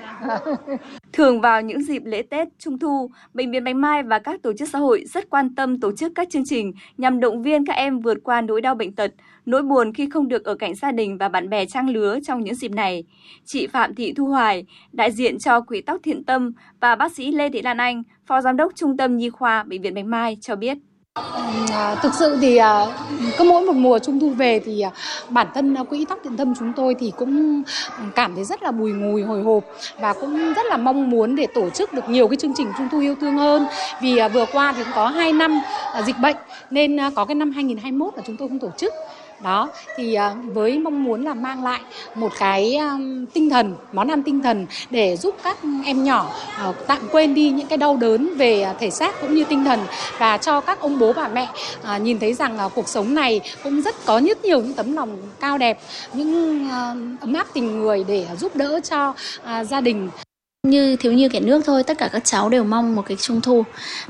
Thường 1.14 1.42
vào 1.42 1.62
những 1.62 1.82
dịp 1.84 2.02
lễ 2.06 2.22
Tết, 2.30 2.48
Trung 2.60 2.80
thu, 2.80 3.10
Bệnh 3.34 3.52
viện 3.52 3.64
Bạch 3.64 3.76
Mai 3.76 4.04
và 4.04 4.20
các 4.20 4.42
tổ 4.44 4.54
chức 4.60 4.70
xã 4.74 4.80
hội 4.80 5.06
rất 5.14 5.30
quan 5.30 5.56
tâm 5.56 5.80
tổ 5.80 5.92
chức 5.92 6.12
các 6.16 6.28
chương 6.32 6.46
trình 6.46 6.74
nhằm 6.98 7.20
động 7.20 7.44
viên 7.44 7.66
các 7.66 7.74
em 7.74 8.00
vượt 8.00 8.18
qua 8.24 8.42
nỗi 8.42 8.62
đau 8.62 8.76
bệnh 8.76 8.96
tật, 8.96 9.12
nỗi 9.48 9.62
buồn 9.62 9.94
khi 9.94 10.10
không 10.10 10.28
được 10.28 10.46
ở 10.46 10.56
cạnh 10.56 10.76
gia 10.76 10.92
đình 10.92 11.18
và 11.18 11.30
bạn 11.30 11.50
bè 11.50 11.66
trang 11.66 11.90
lứa 11.90 12.20
trong 12.28 12.44
những 12.44 12.56
dịp 12.56 12.72
này. 12.72 13.04
Chị 13.46 13.68
Phạm 13.68 13.96
Thị 13.96 14.14
Thu 14.14 14.26
Hoài, 14.26 14.66
đại 14.92 15.12
diện 15.12 15.40
cho 15.40 15.62
Quỹ 15.62 15.82
Tóc 15.82 15.98
Thiện 16.04 16.24
Tâm 16.24 16.52
và 16.80 16.96
bác 16.96 17.12
sĩ 17.12 17.32
Lê 17.32 17.50
Thị 17.50 17.62
Lan 17.62 17.78
Anh, 17.78 18.04
Phó 18.26 18.42
Giám 18.42 18.58
đốc 18.58 18.72
Trung 18.76 18.98
tâm 18.98 19.18
Nhi 19.18 19.30
khoa 19.30 19.64
Bệnh 19.64 19.82
viện 19.82 19.94
Bạch 19.94 20.06
Mai 20.06 20.38
cho 20.42 20.56
biết. 20.56 20.78
À, 21.72 21.96
thực 21.96 22.14
sự 22.14 22.38
thì 22.42 22.58
à, 22.58 22.86
cứ 23.38 23.44
mỗi 23.44 23.66
một 23.66 23.76
mùa 23.76 24.00
trung 24.00 24.20
thu 24.20 24.30
về 24.30 24.60
thì 24.60 24.82
à, 24.82 24.92
bản 25.30 25.48
thân 25.54 25.74
à, 25.74 25.84
quỹ 25.84 26.06
tóc 26.10 26.20
thiện 26.24 26.38
tâm 26.38 26.54
chúng 26.60 26.74
tôi 26.76 26.96
thì 27.00 27.12
cũng 27.18 27.64
cảm 28.16 28.36
thấy 28.36 28.44
rất 28.44 28.64
là 28.64 28.72
bùi 28.72 28.92
ngùi 28.92 29.24
hồi 29.24 29.44
hộp 29.44 29.64
và 30.00 30.14
cũng 30.14 30.54
rất 30.54 30.66
là 30.66 30.78
mong 30.78 31.10
muốn 31.10 31.36
để 31.36 31.48
tổ 31.54 31.70
chức 31.70 31.94
được 31.94 32.10
nhiều 32.10 32.28
cái 32.28 32.38
chương 32.38 32.54
trình 32.56 32.68
trung 32.78 32.88
thu 32.92 33.00
yêu 33.00 33.16
thương 33.22 33.38
hơn 33.38 33.66
vì 34.02 34.18
à, 34.18 34.28
vừa 34.28 34.46
qua 34.54 34.74
thì 34.78 34.84
cũng 34.84 34.94
có 34.96 35.08
2 35.08 35.34
năm 35.34 35.60
à, 35.94 36.02
dịch 36.02 36.16
bệnh 36.22 36.36
nên 36.70 37.00
à, 37.00 37.12
có 37.16 37.26
cái 37.26 37.36
năm 37.36 37.52
2021 37.52 38.14
là 38.16 38.24
chúng 38.28 38.38
tôi 38.38 38.48
không 38.48 38.60
tổ 38.60 38.70
chức 38.78 38.94
đó, 39.40 39.70
thì 39.98 40.14
ờ, 40.14 40.36
với 40.54 40.80
mong 40.80 41.04
muốn 41.04 41.26
là 41.26 41.34
mang 41.34 41.64
lại 41.64 41.80
một 42.16 42.32
cái 42.40 42.80
tinh 43.34 43.50
thần, 43.50 43.76
món 43.94 44.08
ăn 44.08 44.24
tinh 44.24 44.42
thần 44.42 44.68
để 44.90 45.18
giúp 45.18 45.36
các 45.44 45.58
em 45.86 46.04
nhỏ 46.04 46.32
ờ, 46.58 46.74
tạm 46.88 47.00
quên 47.12 47.34
đi 47.34 47.50
những 47.50 47.68
cái 47.68 47.78
đau 47.78 47.98
đớn 47.98 48.38
về 48.38 48.62
ờ, 48.62 48.74
thể 48.80 48.90
xác 48.90 49.22
cũng 49.22 49.36
như 49.36 49.44
tinh 49.44 49.66
thần. 49.66 49.80
Và 50.18 50.38
cho 50.38 50.62
các 50.62 50.80
ông 50.80 51.00
bố, 51.00 51.14
bà 51.14 51.28
mẹ 51.28 51.48
nhìn 52.02 52.20
thấy 52.20 52.34
rằng 52.34 52.58
cuộc 52.76 52.90
sống 52.90 53.16
này 53.16 53.42
cũng 53.64 53.82
rất 53.82 53.96
có 54.06 54.20
rất 54.20 54.46
nhiều 54.46 54.62
những 54.62 54.74
tấm 54.74 54.94
lòng 54.94 55.18
cao 55.40 55.58
đẹp, 55.58 55.80
những 56.14 56.70
ấm 57.22 57.34
áp 57.34 57.48
tình 57.54 57.80
người 57.80 58.06
để 58.08 58.28
giúp 58.38 58.56
đỡ 58.56 58.80
cho 58.84 59.14
gia 59.64 59.82
đình. 59.82 60.10
Như 60.68 60.96
thiếu 60.96 61.14
như 61.14 61.30
kẻ 61.30 61.40
nước 61.40 61.62
thôi, 61.66 61.84
tất 61.84 61.98
cả 61.98 62.10
các 62.14 62.26
cháu 62.26 62.50
đều 62.50 62.64
mong 62.64 62.96
một 62.96 63.02
cái 63.02 63.18
trung 63.18 63.42
thu. 63.42 63.64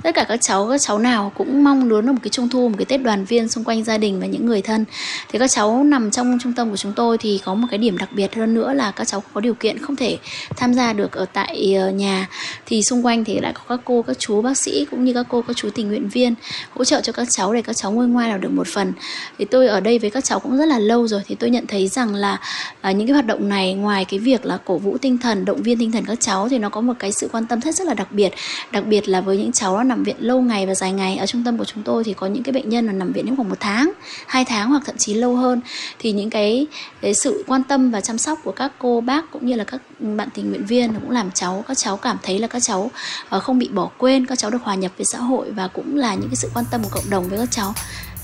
Tất 0.03 0.15
cả 0.15 0.25
các 0.27 0.41
cháu, 0.41 0.67
các 0.69 0.81
cháu 0.81 0.99
nào 0.99 1.31
cũng 1.35 1.63
mong 1.63 1.89
muốn 1.89 2.05
một 2.05 2.19
cái 2.23 2.29
trung 2.29 2.49
thu, 2.49 2.69
một 2.69 2.75
cái 2.77 2.85
Tết 2.85 3.01
đoàn 3.01 3.25
viên 3.25 3.49
xung 3.49 3.63
quanh 3.63 3.83
gia 3.83 3.97
đình 3.97 4.19
và 4.19 4.27
những 4.27 4.45
người 4.45 4.61
thân. 4.61 4.85
Thì 5.31 5.39
các 5.39 5.51
cháu 5.51 5.83
nằm 5.83 6.11
trong 6.11 6.37
trung 6.41 6.53
tâm 6.53 6.69
của 6.69 6.77
chúng 6.77 6.93
tôi 6.93 7.17
thì 7.17 7.41
có 7.45 7.53
một 7.53 7.67
cái 7.71 7.77
điểm 7.77 7.97
đặc 7.97 8.09
biệt 8.11 8.35
hơn 8.35 8.53
nữa 8.53 8.73
là 8.73 8.91
các 8.91 9.07
cháu 9.07 9.23
có 9.33 9.41
điều 9.41 9.53
kiện 9.53 9.79
không 9.79 9.95
thể 9.95 10.17
tham 10.57 10.73
gia 10.73 10.93
được 10.93 11.11
ở 11.11 11.25
tại 11.33 11.75
ờ, 11.79 11.91
nhà. 11.91 12.27
Thì 12.65 12.81
xung 12.83 13.05
quanh 13.05 13.23
thì 13.23 13.39
lại 13.39 13.53
có 13.53 13.61
các 13.69 13.79
cô, 13.85 14.01
các 14.01 14.19
chú 14.19 14.41
bác 14.41 14.57
sĩ 14.57 14.85
cũng 14.91 15.05
như 15.05 15.13
các 15.13 15.25
cô, 15.29 15.41
các 15.41 15.55
chú 15.57 15.69
tình 15.69 15.87
nguyện 15.87 16.09
viên 16.09 16.33
hỗ 16.75 16.83
trợ 16.83 17.01
cho 17.01 17.13
các 17.13 17.27
cháu 17.31 17.53
để 17.53 17.61
các 17.61 17.75
cháu 17.75 17.91
ngôi 17.91 18.07
ngoai 18.07 18.29
nào 18.29 18.37
được 18.37 18.51
một 18.51 18.67
phần. 18.67 18.93
Thì 19.37 19.45
tôi 19.45 19.67
ở 19.67 19.79
đây 19.79 19.99
với 19.99 20.09
các 20.09 20.23
cháu 20.23 20.39
cũng 20.39 20.57
rất 20.57 20.65
là 20.65 20.79
lâu 20.79 21.07
rồi 21.07 21.21
thì 21.27 21.35
tôi 21.35 21.49
nhận 21.49 21.67
thấy 21.67 21.87
rằng 21.87 22.15
là 22.15 22.37
à, 22.81 22.91
những 22.91 23.07
cái 23.07 23.13
hoạt 23.13 23.25
động 23.25 23.49
này 23.49 23.73
ngoài 23.73 24.05
cái 24.05 24.19
việc 24.19 24.45
là 24.45 24.57
cổ 24.65 24.77
vũ 24.77 24.97
tinh 24.97 25.17
thần, 25.17 25.45
động 25.45 25.63
viên 25.63 25.79
tinh 25.79 25.91
thần 25.91 26.05
các 26.05 26.19
cháu 26.19 26.46
thì 26.49 26.57
nó 26.57 26.69
có 26.69 26.81
một 26.81 26.93
cái 26.99 27.11
sự 27.11 27.29
quan 27.31 27.45
tâm 27.45 27.61
rất 27.61 27.75
rất 27.75 27.87
là 27.87 27.93
đặc 27.93 28.11
biệt. 28.11 28.33
Đặc 28.71 28.85
biệt 28.85 29.09
là 29.09 29.21
với 29.21 29.37
những 29.37 29.51
cháu 29.51 29.77
nó 29.77 29.83
nằm 29.83 30.03
viện 30.03 30.15
lâu 30.19 30.41
ngày 30.41 30.65
và 30.65 30.75
dài 30.75 30.91
ngày 30.91 31.17
ở 31.17 31.25
trung 31.25 31.43
tâm 31.43 31.57
của 31.57 31.65
chúng 31.65 31.83
tôi 31.83 32.03
thì 32.03 32.13
có 32.13 32.27
những 32.27 32.43
cái 32.43 32.53
bệnh 32.53 32.69
nhân 32.69 32.85
là 32.85 32.93
nằm 32.93 33.11
viện 33.11 33.25
đến 33.25 33.35
khoảng 33.35 33.49
một 33.49 33.59
tháng 33.59 33.91
hai 34.27 34.45
tháng 34.45 34.69
hoặc 34.69 34.83
thậm 34.85 34.97
chí 34.97 35.13
lâu 35.13 35.35
hơn. 35.35 35.61
Thì 35.99 36.11
những 36.11 36.29
cái, 36.29 36.67
cái 37.01 37.13
sự 37.13 37.43
quan 37.47 37.63
tâm 37.63 37.91
và 37.91 38.01
chăm 38.01 38.17
sóc 38.17 38.39
của 38.43 38.51
các 38.51 38.71
cô 38.79 39.01
bác 39.01 39.31
cũng 39.31 39.45
như 39.45 39.55
là 39.55 39.63
các 39.63 39.81
bạn 39.99 40.29
tình 40.33 40.49
nguyện 40.49 40.65
viên 40.65 40.93
cũng 40.93 41.11
làm 41.11 41.31
cháu 41.31 41.63
các 41.67 41.77
cháu 41.77 41.97
cảm 41.97 42.17
thấy 42.23 42.39
là 42.39 42.47
các 42.47 42.63
cháu 42.63 42.91
ờ, 43.29 43.39
không 43.39 43.59
bị 43.59 43.67
bỏ 43.67 43.89
quên 43.97 44.25
các 44.25 44.39
cháu 44.39 44.51
được 44.51 44.61
hòa 44.63 44.75
nhập 44.75 44.91
với 44.97 45.05
xã 45.05 45.19
hội 45.19 45.51
và 45.51 45.67
cũng 45.67 45.95
là 45.95 46.13
những 46.13 46.29
cái 46.29 46.35
sự 46.35 46.49
quan 46.53 46.65
tâm 46.71 46.83
của 46.83 46.89
cộng 46.91 47.09
đồng 47.09 47.29
với 47.29 47.39
các 47.39 47.51
cháu. 47.51 47.73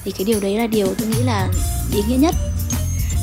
Thì 0.04 0.12
cái 0.12 0.26
điều 0.26 0.40
đấy 0.40 0.58
là 0.58 0.68
điều 0.68 0.88
tôi 0.88 1.08
nghĩ 1.08 1.24
là 1.26 1.48
ý 1.96 2.02
nghĩa 2.08 2.18
nhất. 2.18 2.36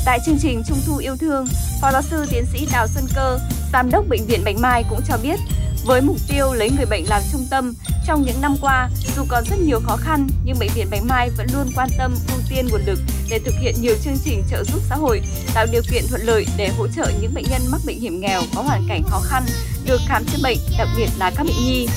Tại 0.05 0.19
chương 0.25 0.37
trình 0.41 0.61
Trung 0.67 0.77
thu 0.87 0.97
yêu 0.97 1.15
thương, 1.19 1.45
Phó 1.81 1.91
giáo 1.91 2.01
sư 2.01 2.25
tiến 2.31 2.45
sĩ 2.53 2.67
Đào 2.71 2.87
Xuân 2.87 3.03
Cơ, 3.15 3.39
Giám 3.73 3.91
đốc 3.91 4.05
Bệnh 4.09 4.25
viện 4.25 4.43
Bạch 4.45 4.57
Mai 4.57 4.83
cũng 4.89 4.99
cho 5.07 5.17
biết, 5.23 5.39
với 5.85 6.01
mục 6.01 6.17
tiêu 6.27 6.53
lấy 6.53 6.69
người 6.69 6.85
bệnh 6.85 7.03
làm 7.07 7.21
trung 7.31 7.47
tâm, 7.49 7.73
trong 8.07 8.21
những 8.21 8.41
năm 8.41 8.55
qua, 8.61 8.89
dù 9.15 9.23
còn 9.27 9.43
rất 9.49 9.59
nhiều 9.59 9.79
khó 9.79 9.95
khăn, 9.95 10.27
nhưng 10.45 10.59
Bệnh 10.59 10.69
viện 10.75 10.87
Bạch 10.91 11.03
Mai 11.03 11.29
vẫn 11.29 11.47
luôn 11.53 11.71
quan 11.75 11.89
tâm 11.97 12.15
ưu 12.27 12.37
tiên 12.49 12.67
nguồn 12.71 12.81
lực 12.85 12.99
để 13.29 13.39
thực 13.39 13.55
hiện 13.61 13.75
nhiều 13.81 13.95
chương 14.03 14.17
trình 14.25 14.43
trợ 14.49 14.63
giúp 14.63 14.81
xã 14.89 14.95
hội, 14.95 15.21
tạo 15.53 15.65
điều 15.71 15.81
kiện 15.91 16.03
thuận 16.09 16.21
lợi 16.21 16.45
để 16.57 16.69
hỗ 16.77 16.87
trợ 16.87 17.11
những 17.21 17.33
bệnh 17.33 17.45
nhân 17.51 17.61
mắc 17.69 17.81
bệnh 17.85 17.99
hiểm 17.99 18.19
nghèo 18.19 18.41
có 18.55 18.61
hoàn 18.61 18.85
cảnh 18.89 19.03
khó 19.09 19.21
khăn 19.23 19.43
được 19.85 20.01
khám 20.07 20.25
chữa 20.25 20.39
bệnh, 20.43 20.57
đặc 20.77 20.87
biệt 20.97 21.07
là 21.17 21.31
các 21.35 21.43
bệnh 21.43 21.65
nhi. 21.65 21.87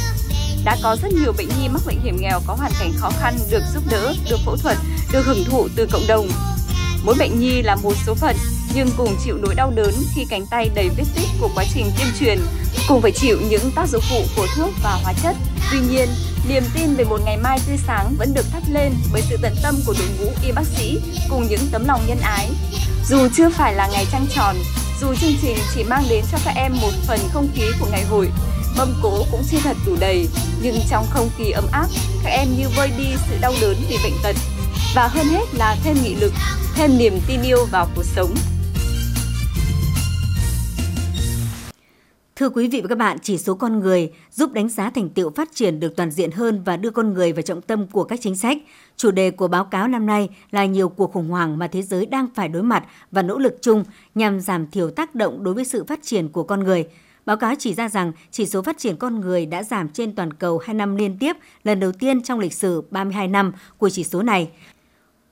Đã 0.64 0.76
có 0.82 0.96
rất 1.02 1.12
nhiều 1.12 1.32
bệnh 1.38 1.48
nhi 1.48 1.68
mắc 1.68 1.82
bệnh 1.86 2.00
hiểm 2.04 2.16
nghèo 2.20 2.40
có 2.46 2.54
hoàn 2.54 2.72
cảnh 2.80 2.92
khó 2.96 3.10
khăn 3.20 3.38
được 3.50 3.62
giúp 3.74 3.82
đỡ, 3.90 4.14
được 4.30 4.38
phẫu 4.44 4.56
thuật, 4.56 4.76
được 5.12 5.26
hưởng 5.26 5.44
thụ 5.44 5.68
từ 5.76 5.86
cộng 5.86 6.06
đồng. 6.08 6.28
Mỗi 7.04 7.14
bệnh 7.18 7.40
nhi 7.40 7.62
là 7.62 7.76
một 7.76 7.92
số 8.06 8.14
phận, 8.14 8.36
nhưng 8.74 8.88
cùng 8.96 9.16
chịu 9.24 9.36
nỗi 9.42 9.54
đau 9.54 9.70
đớn 9.70 9.94
khi 10.14 10.26
cánh 10.30 10.46
tay 10.46 10.70
đầy 10.74 10.88
vết 10.88 11.04
tích 11.14 11.28
của 11.40 11.50
quá 11.54 11.64
trình 11.74 11.90
tiêm 11.98 12.06
truyền, 12.20 12.40
cùng 12.88 13.02
phải 13.02 13.12
chịu 13.12 13.38
những 13.48 13.70
tác 13.74 13.88
dụng 13.88 14.02
phụ 14.10 14.24
của 14.36 14.46
thuốc 14.56 14.70
và 14.82 14.98
hóa 15.02 15.12
chất. 15.22 15.36
Tuy 15.72 15.78
nhiên, 15.80 16.08
niềm 16.48 16.62
tin 16.74 16.94
về 16.94 17.04
một 17.04 17.20
ngày 17.24 17.36
mai 17.36 17.58
tươi 17.66 17.76
sáng 17.86 18.14
vẫn 18.18 18.34
được 18.34 18.46
thắp 18.52 18.62
lên 18.72 18.92
bởi 19.12 19.22
sự 19.30 19.36
tận 19.42 19.54
tâm 19.62 19.74
của 19.86 19.94
đội 19.98 20.08
ngũ 20.18 20.32
y 20.46 20.52
bác 20.52 20.66
sĩ 20.76 20.98
cùng 21.30 21.46
những 21.48 21.60
tấm 21.72 21.84
lòng 21.86 22.00
nhân 22.06 22.18
ái. 22.20 22.50
Dù 23.08 23.28
chưa 23.36 23.50
phải 23.50 23.74
là 23.74 23.88
ngày 23.92 24.06
trăng 24.12 24.26
tròn, 24.34 24.56
dù 25.00 25.14
chương 25.14 25.36
trình 25.42 25.56
chỉ 25.74 25.84
mang 25.84 26.04
đến 26.08 26.24
cho 26.32 26.38
các 26.44 26.54
em 26.56 26.72
một 26.80 26.92
phần 27.06 27.18
không 27.32 27.48
khí 27.54 27.64
của 27.80 27.86
ngày 27.90 28.04
hội, 28.04 28.28
mâm 28.76 28.94
cố 29.02 29.24
cũng 29.30 29.42
chưa 29.50 29.58
thật 29.62 29.76
đủ 29.86 29.96
đầy, 30.00 30.28
nhưng 30.62 30.80
trong 30.90 31.06
không 31.10 31.30
khí 31.38 31.50
ấm 31.50 31.64
áp, 31.72 31.86
các 32.24 32.30
em 32.30 32.48
như 32.58 32.68
vơi 32.76 32.90
đi 32.98 33.06
sự 33.28 33.36
đau 33.40 33.54
đớn 33.60 33.76
vì 33.88 33.98
bệnh 34.04 34.14
tật 34.22 34.36
và 34.94 35.08
hơn 35.08 35.26
hết 35.26 35.44
là 35.58 35.76
thêm 35.84 35.96
nghị 36.04 36.14
lực, 36.14 36.32
thêm 36.74 36.90
niềm 36.98 37.12
tin 37.28 37.42
yêu 37.42 37.58
vào 37.70 37.88
cuộc 37.96 38.04
sống. 38.04 38.34
Thưa 42.36 42.48
quý 42.48 42.68
vị 42.68 42.80
và 42.80 42.88
các 42.88 42.98
bạn, 42.98 43.18
chỉ 43.22 43.38
số 43.38 43.54
con 43.54 43.80
người 43.80 44.12
giúp 44.30 44.52
đánh 44.52 44.68
giá 44.68 44.90
thành 44.90 45.08
tựu 45.08 45.30
phát 45.30 45.48
triển 45.54 45.80
được 45.80 45.96
toàn 45.96 46.10
diện 46.10 46.30
hơn 46.30 46.62
và 46.64 46.76
đưa 46.76 46.90
con 46.90 47.14
người 47.14 47.32
vào 47.32 47.42
trọng 47.42 47.60
tâm 47.60 47.86
của 47.86 48.04
các 48.04 48.18
chính 48.22 48.36
sách. 48.36 48.58
Chủ 48.96 49.10
đề 49.10 49.30
của 49.30 49.48
báo 49.48 49.64
cáo 49.64 49.88
năm 49.88 50.06
nay 50.06 50.28
là 50.50 50.64
nhiều 50.64 50.88
cuộc 50.88 51.12
khủng 51.12 51.28
hoảng 51.28 51.58
mà 51.58 51.66
thế 51.66 51.82
giới 51.82 52.06
đang 52.06 52.26
phải 52.34 52.48
đối 52.48 52.62
mặt 52.62 52.84
và 53.10 53.22
nỗ 53.22 53.38
lực 53.38 53.58
chung 53.62 53.84
nhằm 54.14 54.40
giảm 54.40 54.70
thiểu 54.70 54.90
tác 54.90 55.14
động 55.14 55.44
đối 55.44 55.54
với 55.54 55.64
sự 55.64 55.84
phát 55.84 56.00
triển 56.02 56.28
của 56.28 56.42
con 56.42 56.64
người. 56.64 56.86
Báo 57.26 57.36
cáo 57.36 57.54
chỉ 57.58 57.74
ra 57.74 57.88
rằng 57.88 58.12
chỉ 58.30 58.46
số 58.46 58.62
phát 58.62 58.78
triển 58.78 58.96
con 58.96 59.20
người 59.20 59.46
đã 59.46 59.62
giảm 59.62 59.88
trên 59.88 60.14
toàn 60.14 60.32
cầu 60.32 60.58
2 60.58 60.74
năm 60.74 60.96
liên 60.96 61.18
tiếp, 61.18 61.36
lần 61.64 61.80
đầu 61.80 61.92
tiên 61.92 62.22
trong 62.22 62.38
lịch 62.38 62.52
sử 62.52 62.82
32 62.90 63.28
năm 63.28 63.52
của 63.78 63.90
chỉ 63.90 64.04
số 64.04 64.22
này. 64.22 64.50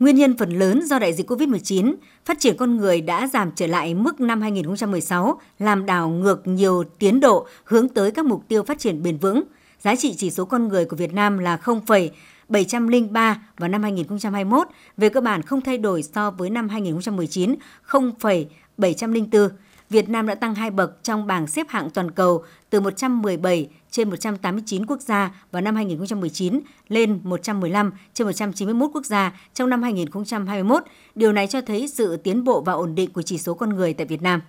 Nguyên 0.03 0.17
nhân 0.17 0.37
phần 0.37 0.51
lớn 0.51 0.83
do 0.87 0.99
đại 0.99 1.13
dịch 1.13 1.31
COVID-19, 1.31 1.95
phát 2.25 2.39
triển 2.41 2.57
con 2.57 2.77
người 2.77 3.01
đã 3.01 3.27
giảm 3.27 3.51
trở 3.55 3.67
lại 3.67 3.95
mức 3.95 4.21
năm 4.21 4.41
2016, 4.41 5.41
làm 5.59 5.87
đảo 5.87 6.09
ngược 6.09 6.47
nhiều 6.47 6.85
tiến 6.99 7.21
độ 7.21 7.47
hướng 7.65 7.89
tới 7.89 8.11
các 8.11 8.25
mục 8.25 8.49
tiêu 8.49 8.63
phát 8.63 8.79
triển 8.79 9.03
bền 9.03 9.17
vững. 9.17 9.43
Giá 9.81 9.97
trị 9.97 10.15
chỉ 10.17 10.31
số 10.31 10.45
con 10.45 10.69
người 10.69 10.85
của 10.85 10.97
Việt 10.97 11.13
Nam 11.13 11.39
là 11.39 11.57
0,703 11.57 13.43
vào 13.59 13.69
năm 13.69 13.83
2021, 13.83 14.69
về 14.97 15.09
cơ 15.09 15.21
bản 15.21 15.43
không 15.43 15.61
thay 15.61 15.79
đổi 15.79 16.03
so 16.03 16.31
với 16.31 16.51
năm 16.51 16.69
2019, 16.69 17.55
0,704. 17.83 19.49
Việt 19.93 20.09
Nam 20.09 20.27
đã 20.27 20.35
tăng 20.35 20.55
hai 20.55 20.71
bậc 20.71 21.05
trong 21.05 21.27
bảng 21.27 21.47
xếp 21.47 21.67
hạng 21.69 21.91
toàn 21.91 22.11
cầu 22.11 22.45
từ 22.71 22.81
117 22.81 23.69
trên 23.91 24.11
189 24.11 24.87
quốc 24.87 25.01
gia 25.01 25.31
vào 25.53 25.63
năm 25.63 25.77
2019 25.77 26.61
lên 26.89 27.21
115 27.23 27.93
trên 28.15 28.27
191 28.27 28.91
quốc 28.95 29.07
gia 29.07 29.33
trong 29.55 29.71
năm 29.71 29.83
2021. 29.83 30.83
Điều 31.15 31.33
này 31.33 31.47
cho 31.47 31.61
thấy 31.61 31.89
sự 31.89 32.17
tiến 32.17 32.45
bộ 32.45 32.61
và 32.61 32.73
ổn 32.73 32.95
định 32.95 33.13
của 33.13 33.23
chỉ 33.23 33.39
số 33.39 33.55
con 33.55 33.71
người 33.71 33.93
tại 33.95 34.07
Việt 34.07 34.23
Nam. 34.23 34.41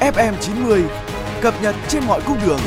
FM 0.00 0.34
90 0.40 0.84
cập 1.40 1.54
nhật 1.62 1.74
trên 1.88 2.02
mọi 2.06 2.20
cung 2.26 2.38
đường. 2.46 2.60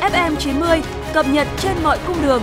FM 0.00 0.36
90 0.36 0.82
cập 1.14 1.26
nhật 1.32 1.48
trên 1.58 1.72
mọi 1.82 1.98
cung 2.06 2.22
đường. 2.22 2.42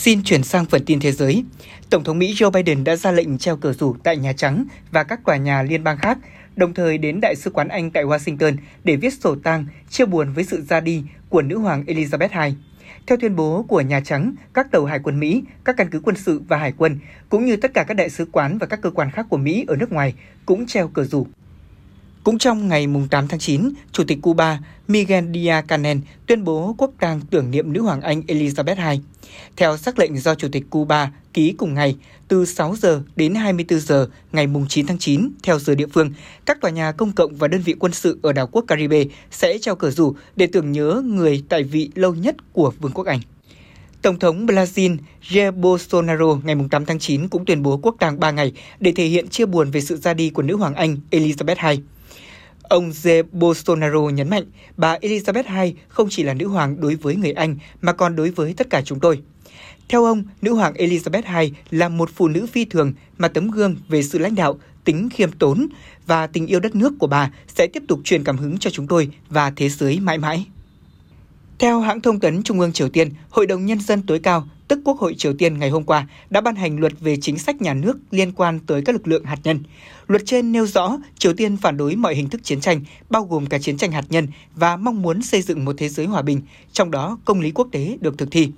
Xin 0.00 0.22
chuyển 0.22 0.42
sang 0.42 0.64
phần 0.64 0.84
tin 0.86 1.00
thế 1.00 1.12
giới. 1.12 1.44
Tổng 1.90 2.04
thống 2.04 2.18
Mỹ 2.18 2.34
Joe 2.34 2.50
Biden 2.50 2.84
đã 2.84 2.96
ra 2.96 3.12
lệnh 3.12 3.38
treo 3.38 3.56
cờ 3.56 3.72
rủ 3.72 3.96
tại 4.04 4.16
Nhà 4.16 4.32
Trắng 4.32 4.64
và 4.90 5.04
các 5.04 5.20
tòa 5.24 5.36
nhà 5.36 5.62
liên 5.62 5.84
bang 5.84 5.98
khác, 5.98 6.18
đồng 6.56 6.74
thời 6.74 6.98
đến 6.98 7.20
Đại 7.20 7.36
sứ 7.36 7.50
quán 7.50 7.68
Anh 7.68 7.90
tại 7.90 8.04
Washington 8.04 8.56
để 8.84 8.96
viết 8.96 9.14
sổ 9.14 9.36
tang 9.42 9.66
chia 9.90 10.04
buồn 10.04 10.32
với 10.32 10.44
sự 10.44 10.62
ra 10.68 10.80
đi 10.80 11.02
của 11.28 11.42
nữ 11.42 11.58
hoàng 11.58 11.84
Elizabeth 11.86 12.44
II. 12.48 12.54
Theo 13.06 13.18
tuyên 13.20 13.36
bố 13.36 13.62
của 13.68 13.80
Nhà 13.80 14.00
Trắng, 14.00 14.34
các 14.54 14.70
tàu 14.70 14.84
hải 14.84 14.98
quân 15.02 15.20
Mỹ, 15.20 15.42
các 15.64 15.76
căn 15.76 15.90
cứ 15.90 16.00
quân 16.00 16.16
sự 16.16 16.42
và 16.48 16.56
hải 16.56 16.72
quân, 16.76 16.98
cũng 17.28 17.44
như 17.44 17.56
tất 17.56 17.74
cả 17.74 17.84
các 17.84 17.94
đại 17.94 18.10
sứ 18.10 18.26
quán 18.32 18.58
và 18.58 18.66
các 18.66 18.80
cơ 18.82 18.90
quan 18.90 19.10
khác 19.10 19.26
của 19.28 19.36
Mỹ 19.36 19.64
ở 19.68 19.76
nước 19.76 19.92
ngoài 19.92 20.14
cũng 20.46 20.66
treo 20.66 20.88
cờ 20.88 21.04
rủ. 21.04 21.26
Cũng 22.24 22.38
trong 22.38 22.68
ngày 22.68 22.86
8 23.10 23.28
tháng 23.28 23.40
9, 23.40 23.70
Chủ 23.92 24.04
tịch 24.04 24.18
Cuba 24.22 24.58
Miguel 24.88 25.24
Díaz-Canel 25.24 25.98
tuyên 26.26 26.44
bố 26.44 26.74
quốc 26.78 26.90
tang 27.00 27.20
tưởng 27.30 27.50
niệm 27.50 27.72
nữ 27.72 27.82
hoàng 27.82 28.00
Anh 28.00 28.22
Elizabeth 28.26 28.90
II. 28.90 29.00
Theo 29.56 29.76
sắc 29.76 29.98
lệnh 29.98 30.18
do 30.18 30.34
Chủ 30.34 30.48
tịch 30.52 30.70
Cuba 30.70 31.10
ký 31.34 31.52
cùng 31.52 31.74
ngày, 31.74 31.96
từ 32.28 32.44
6 32.44 32.76
giờ 32.76 33.02
đến 33.16 33.34
24 33.34 33.80
giờ 33.80 34.08
ngày 34.32 34.46
9 34.68 34.86
tháng 34.86 34.98
9 34.98 35.30
theo 35.42 35.58
giờ 35.58 35.74
địa 35.74 35.86
phương, 35.86 36.10
các 36.46 36.60
tòa 36.60 36.70
nhà 36.70 36.92
công 36.92 37.12
cộng 37.12 37.34
và 37.34 37.48
đơn 37.48 37.62
vị 37.62 37.74
quân 37.78 37.92
sự 37.92 38.18
ở 38.22 38.32
đảo 38.32 38.46
quốc 38.46 38.64
Caribe 38.68 39.04
sẽ 39.30 39.58
treo 39.58 39.74
cờ 39.74 39.90
rủ 39.90 40.14
để 40.36 40.46
tưởng 40.46 40.72
nhớ 40.72 41.02
người 41.04 41.44
tại 41.48 41.62
vị 41.62 41.90
lâu 41.94 42.14
nhất 42.14 42.36
của 42.52 42.72
Vương 42.80 42.92
quốc 42.92 43.06
Anh. 43.06 43.20
Tổng 44.02 44.18
thống 44.18 44.46
Brazil 44.46 44.96
Jair 45.28 45.52
Bolsonaro 45.52 46.38
ngày 46.44 46.56
8 46.70 46.84
tháng 46.84 46.98
9 46.98 47.28
cũng 47.28 47.44
tuyên 47.44 47.62
bố 47.62 47.76
quốc 47.76 47.96
tang 47.98 48.20
3 48.20 48.30
ngày 48.30 48.52
để 48.80 48.92
thể 48.92 49.06
hiện 49.06 49.28
chia 49.28 49.46
buồn 49.46 49.70
về 49.70 49.80
sự 49.80 49.96
ra 49.96 50.14
đi 50.14 50.30
của 50.30 50.42
nữ 50.42 50.56
hoàng 50.56 50.74
Anh 50.74 50.96
Elizabeth 51.10 51.70
II. 51.70 51.80
Ông 52.70 52.90
Jair 52.90 53.24
Bolsonaro 53.32 54.00
nhấn 54.00 54.30
mạnh 54.30 54.44
bà 54.76 54.98
Elizabeth 54.98 55.64
II 55.64 55.74
không 55.88 56.08
chỉ 56.10 56.22
là 56.22 56.34
nữ 56.34 56.48
hoàng 56.48 56.80
đối 56.80 56.94
với 56.94 57.16
người 57.16 57.32
Anh 57.32 57.56
mà 57.80 57.92
còn 57.92 58.16
đối 58.16 58.30
với 58.30 58.54
tất 58.56 58.70
cả 58.70 58.82
chúng 58.82 59.00
tôi. 59.00 59.22
Theo 59.88 60.04
ông, 60.04 60.24
nữ 60.42 60.54
hoàng 60.54 60.74
Elizabeth 60.74 61.42
II 61.42 61.52
là 61.70 61.88
một 61.88 62.10
phụ 62.14 62.28
nữ 62.28 62.46
phi 62.46 62.64
thường 62.64 62.92
mà 63.18 63.28
tấm 63.28 63.50
gương 63.50 63.76
về 63.88 64.02
sự 64.02 64.18
lãnh 64.18 64.34
đạo, 64.34 64.58
tính 64.84 65.08
khiêm 65.12 65.32
tốn 65.32 65.66
và 66.06 66.26
tình 66.26 66.46
yêu 66.46 66.60
đất 66.60 66.74
nước 66.74 66.92
của 66.98 67.06
bà 67.06 67.30
sẽ 67.56 67.66
tiếp 67.66 67.82
tục 67.88 68.00
truyền 68.04 68.24
cảm 68.24 68.38
hứng 68.38 68.58
cho 68.58 68.70
chúng 68.70 68.86
tôi 68.86 69.10
và 69.28 69.50
thế 69.50 69.68
giới 69.68 70.00
mãi 70.00 70.18
mãi. 70.18 70.46
Theo 71.58 71.80
hãng 71.80 72.00
thông 72.00 72.20
tấn 72.20 72.42
Trung 72.42 72.60
ương 72.60 72.72
Triều 72.72 72.88
Tiên, 72.88 73.10
Hội 73.30 73.46
đồng 73.46 73.66
Nhân 73.66 73.80
dân 73.80 74.02
tối 74.02 74.18
cao 74.18 74.48
tức 74.70 74.80
Quốc 74.84 74.98
hội 74.98 75.14
Triều 75.18 75.32
Tiên 75.34 75.58
ngày 75.58 75.70
hôm 75.70 75.84
qua 75.84 76.06
đã 76.30 76.40
ban 76.40 76.54
hành 76.54 76.80
luật 76.80 76.92
về 77.00 77.16
chính 77.20 77.38
sách 77.38 77.62
nhà 77.62 77.74
nước 77.74 77.98
liên 78.10 78.32
quan 78.32 78.60
tới 78.66 78.82
các 78.82 78.92
lực 78.92 79.08
lượng 79.08 79.24
hạt 79.24 79.38
nhân. 79.44 79.62
Luật 80.10 80.22
trên 80.26 80.52
nêu 80.52 80.66
rõ 80.66 80.98
Triều 81.18 81.32
Tiên 81.32 81.56
phản 81.56 81.76
đối 81.76 81.96
mọi 81.96 82.14
hình 82.14 82.28
thức 82.28 82.40
chiến 82.44 82.60
tranh, 82.60 82.80
bao 83.10 83.24
gồm 83.24 83.46
cả 83.46 83.58
chiến 83.58 83.76
tranh 83.76 83.92
hạt 83.92 84.04
nhân 84.08 84.26
và 84.54 84.76
mong 84.76 85.02
muốn 85.02 85.22
xây 85.22 85.42
dựng 85.42 85.64
một 85.64 85.74
thế 85.78 85.88
giới 85.88 86.06
hòa 86.06 86.22
bình, 86.22 86.40
trong 86.72 86.90
đó 86.90 87.18
công 87.24 87.40
lý 87.40 87.50
quốc 87.50 87.68
tế 87.72 87.96
được 88.00 88.18
thực 88.18 88.30
thi. 88.30 88.50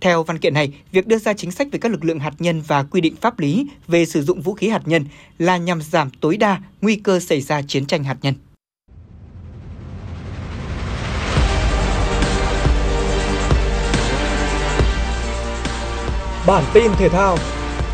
Theo 0.00 0.22
văn 0.22 0.38
kiện 0.38 0.54
này, 0.54 0.72
việc 0.92 1.06
đưa 1.06 1.18
ra 1.18 1.32
chính 1.32 1.50
sách 1.50 1.68
về 1.72 1.78
các 1.78 1.92
lực 1.92 2.04
lượng 2.04 2.18
hạt 2.18 2.34
nhân 2.38 2.62
và 2.66 2.82
quy 2.82 3.00
định 3.00 3.16
pháp 3.20 3.38
lý 3.40 3.66
về 3.88 4.06
sử 4.06 4.22
dụng 4.22 4.40
vũ 4.40 4.54
khí 4.54 4.68
hạt 4.68 4.82
nhân 4.88 5.04
là 5.38 5.56
nhằm 5.56 5.82
giảm 5.82 6.10
tối 6.20 6.36
đa 6.36 6.60
nguy 6.80 6.96
cơ 6.96 7.20
xảy 7.20 7.40
ra 7.40 7.62
chiến 7.62 7.86
tranh 7.86 8.04
hạt 8.04 8.16
nhân. 8.22 8.34
Bản 16.46 16.64
tin 16.74 16.92
thể 16.98 17.08
thao. 17.08 17.38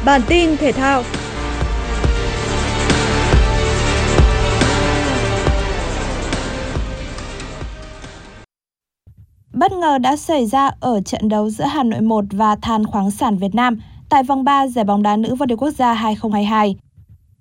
Bản 0.04 0.20
tin 0.28 0.56
thể 0.56 0.72
thao. 0.72 1.04
Bất 9.60 9.72
ngờ 9.72 9.98
đã 9.98 10.16
xảy 10.16 10.46
ra 10.46 10.70
ở 10.80 11.00
trận 11.00 11.28
đấu 11.28 11.50
giữa 11.50 11.64
Hà 11.64 11.82
Nội 11.82 12.00
1 12.00 12.24
và 12.30 12.56
Than 12.56 12.86
khoáng 12.86 13.10
sản 13.10 13.36
Việt 13.36 13.54
Nam 13.54 13.80
tại 14.08 14.22
vòng 14.22 14.44
3 14.44 14.66
giải 14.66 14.84
bóng 14.84 15.02
đá 15.02 15.16
nữ 15.16 15.34
vô 15.34 15.46
địch 15.46 15.62
quốc 15.62 15.70
gia 15.70 15.92
2022. 15.92 16.76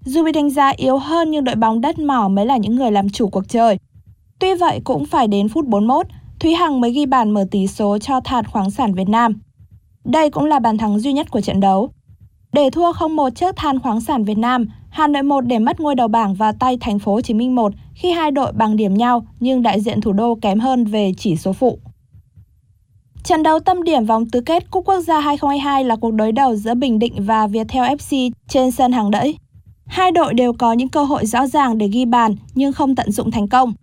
Dù 0.05 0.23
bị 0.23 0.31
đánh 0.31 0.49
giá 0.49 0.69
yếu 0.69 0.97
hơn 0.97 1.31
nhưng 1.31 1.43
đội 1.43 1.55
bóng 1.55 1.81
đất 1.81 1.99
mỏ 1.99 2.27
mới 2.27 2.45
là 2.45 2.57
những 2.57 2.75
người 2.75 2.91
làm 2.91 3.09
chủ 3.09 3.29
cuộc 3.29 3.49
chơi. 3.49 3.77
Tuy 4.39 4.53
vậy 4.53 4.81
cũng 4.83 5.05
phải 5.05 5.27
đến 5.27 5.49
phút 5.49 5.67
41, 5.67 6.07
Thúy 6.39 6.53
Hằng 6.53 6.81
mới 6.81 6.91
ghi 6.91 7.05
bàn 7.05 7.31
mở 7.31 7.45
tỷ 7.51 7.67
số 7.67 7.97
cho 7.97 8.19
Than 8.19 8.45
khoáng 8.45 8.71
sản 8.71 8.93
Việt 8.93 9.09
Nam. 9.09 9.39
Đây 10.05 10.29
cũng 10.29 10.45
là 10.45 10.59
bàn 10.59 10.77
thắng 10.77 10.99
duy 10.99 11.13
nhất 11.13 11.31
của 11.31 11.41
trận 11.41 11.59
đấu. 11.59 11.89
Để 12.53 12.69
thua 12.69 12.91
0-1 12.91 13.29
trước 13.29 13.55
Than 13.55 13.79
khoáng 13.79 14.01
sản 14.01 14.23
Việt 14.23 14.37
Nam, 14.37 14.65
Hà 14.89 15.07
Nội 15.07 15.23
1 15.23 15.41
để 15.41 15.59
mất 15.59 15.79
ngôi 15.79 15.95
đầu 15.95 16.07
bảng 16.07 16.33
và 16.35 16.51
tay 16.51 16.77
Thành 16.81 16.99
phố 16.99 17.13
Hồ 17.13 17.21
Chí 17.21 17.33
Minh 17.33 17.55
1 17.55 17.73
khi 17.95 18.11
hai 18.11 18.31
đội 18.31 18.51
bằng 18.51 18.75
điểm 18.75 18.93
nhau 18.93 19.25
nhưng 19.39 19.61
đại 19.61 19.81
diện 19.81 20.01
thủ 20.01 20.11
đô 20.13 20.35
kém 20.41 20.59
hơn 20.59 20.85
về 20.85 21.11
chỉ 21.17 21.35
số 21.35 21.53
phụ. 21.53 21.79
Trận 23.23 23.43
đấu 23.43 23.59
tâm 23.59 23.83
điểm 23.83 24.05
vòng 24.05 24.29
tứ 24.29 24.41
kết 24.41 24.71
Cúp 24.71 24.85
Quốc 24.85 24.99
gia 25.01 25.19
2022 25.19 25.83
là 25.83 25.95
cuộc 25.95 26.11
đối 26.11 26.31
đầu 26.31 26.55
giữa 26.55 26.73
Bình 26.73 26.99
Định 26.99 27.13
và 27.25 27.47
Viettel 27.47 27.83
FC 27.83 28.31
trên 28.47 28.71
sân 28.71 28.91
hàng 28.91 29.11
đẫy. 29.11 29.37
Hai 29.85 30.11
đội 30.11 30.33
đều 30.33 30.53
có 30.53 30.73
những 30.73 30.89
cơ 30.89 31.03
hội 31.03 31.25
rõ 31.25 31.47
ràng 31.47 31.77
để 31.77 31.87
ghi 31.87 32.05
bàn 32.05 32.35
nhưng 32.55 32.73
không 32.73 32.95
tận 32.95 33.11
dụng 33.11 33.31
thành 33.31 33.47
công. 33.47 33.73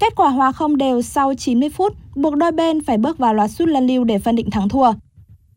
Kết 0.00 0.16
quả 0.16 0.28
hòa 0.28 0.52
không 0.52 0.76
đều 0.76 1.02
sau 1.02 1.34
90 1.34 1.70
phút 1.70 1.92
buộc 2.14 2.36
đôi 2.36 2.52
bên 2.52 2.80
phải 2.84 2.98
bước 2.98 3.18
vào 3.18 3.34
loạt 3.34 3.50
sút 3.50 3.68
lân 3.68 3.86
lưu 3.86 4.04
để 4.04 4.18
phân 4.18 4.36
định 4.36 4.50
thắng 4.50 4.68
thua. 4.68 4.92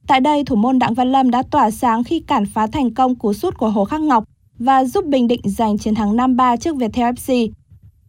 Tại 0.08 0.20
đây, 0.20 0.44
thủ 0.44 0.56
môn 0.56 0.80
Đặng 0.80 0.94
Văn 0.94 1.12
Lâm 1.12 1.32
đã 1.32 1.44
tỏa 1.52 1.72
sáng 1.72 2.04
khi 2.04 2.20
cản 2.20 2.46
phá 2.46 2.68
thành 2.68 2.94
công 2.94 3.16
cú 3.16 3.34
sút 3.34 3.58
của 3.58 3.70
Hồ 3.70 3.86
Khắc 3.86 4.02
Ngọc 4.02 4.24
và 4.60 4.84
giúp 4.84 5.06
Bình 5.06 5.28
Định 5.28 5.42
giành 5.44 5.78
chiến 5.78 5.96
thắng 5.96 6.18
5-3 6.18 6.58
trước 6.58 6.76
Viettel 6.76 7.14
FC. 7.14 7.50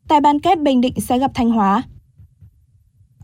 Tại 0.08 0.20
bán 0.20 0.40
kết 0.40 0.60
Bình 0.60 0.80
Định 0.80 0.94
sẽ 1.00 1.18
gặp 1.18 1.30
Thanh 1.34 1.50
Hóa. 1.50 1.82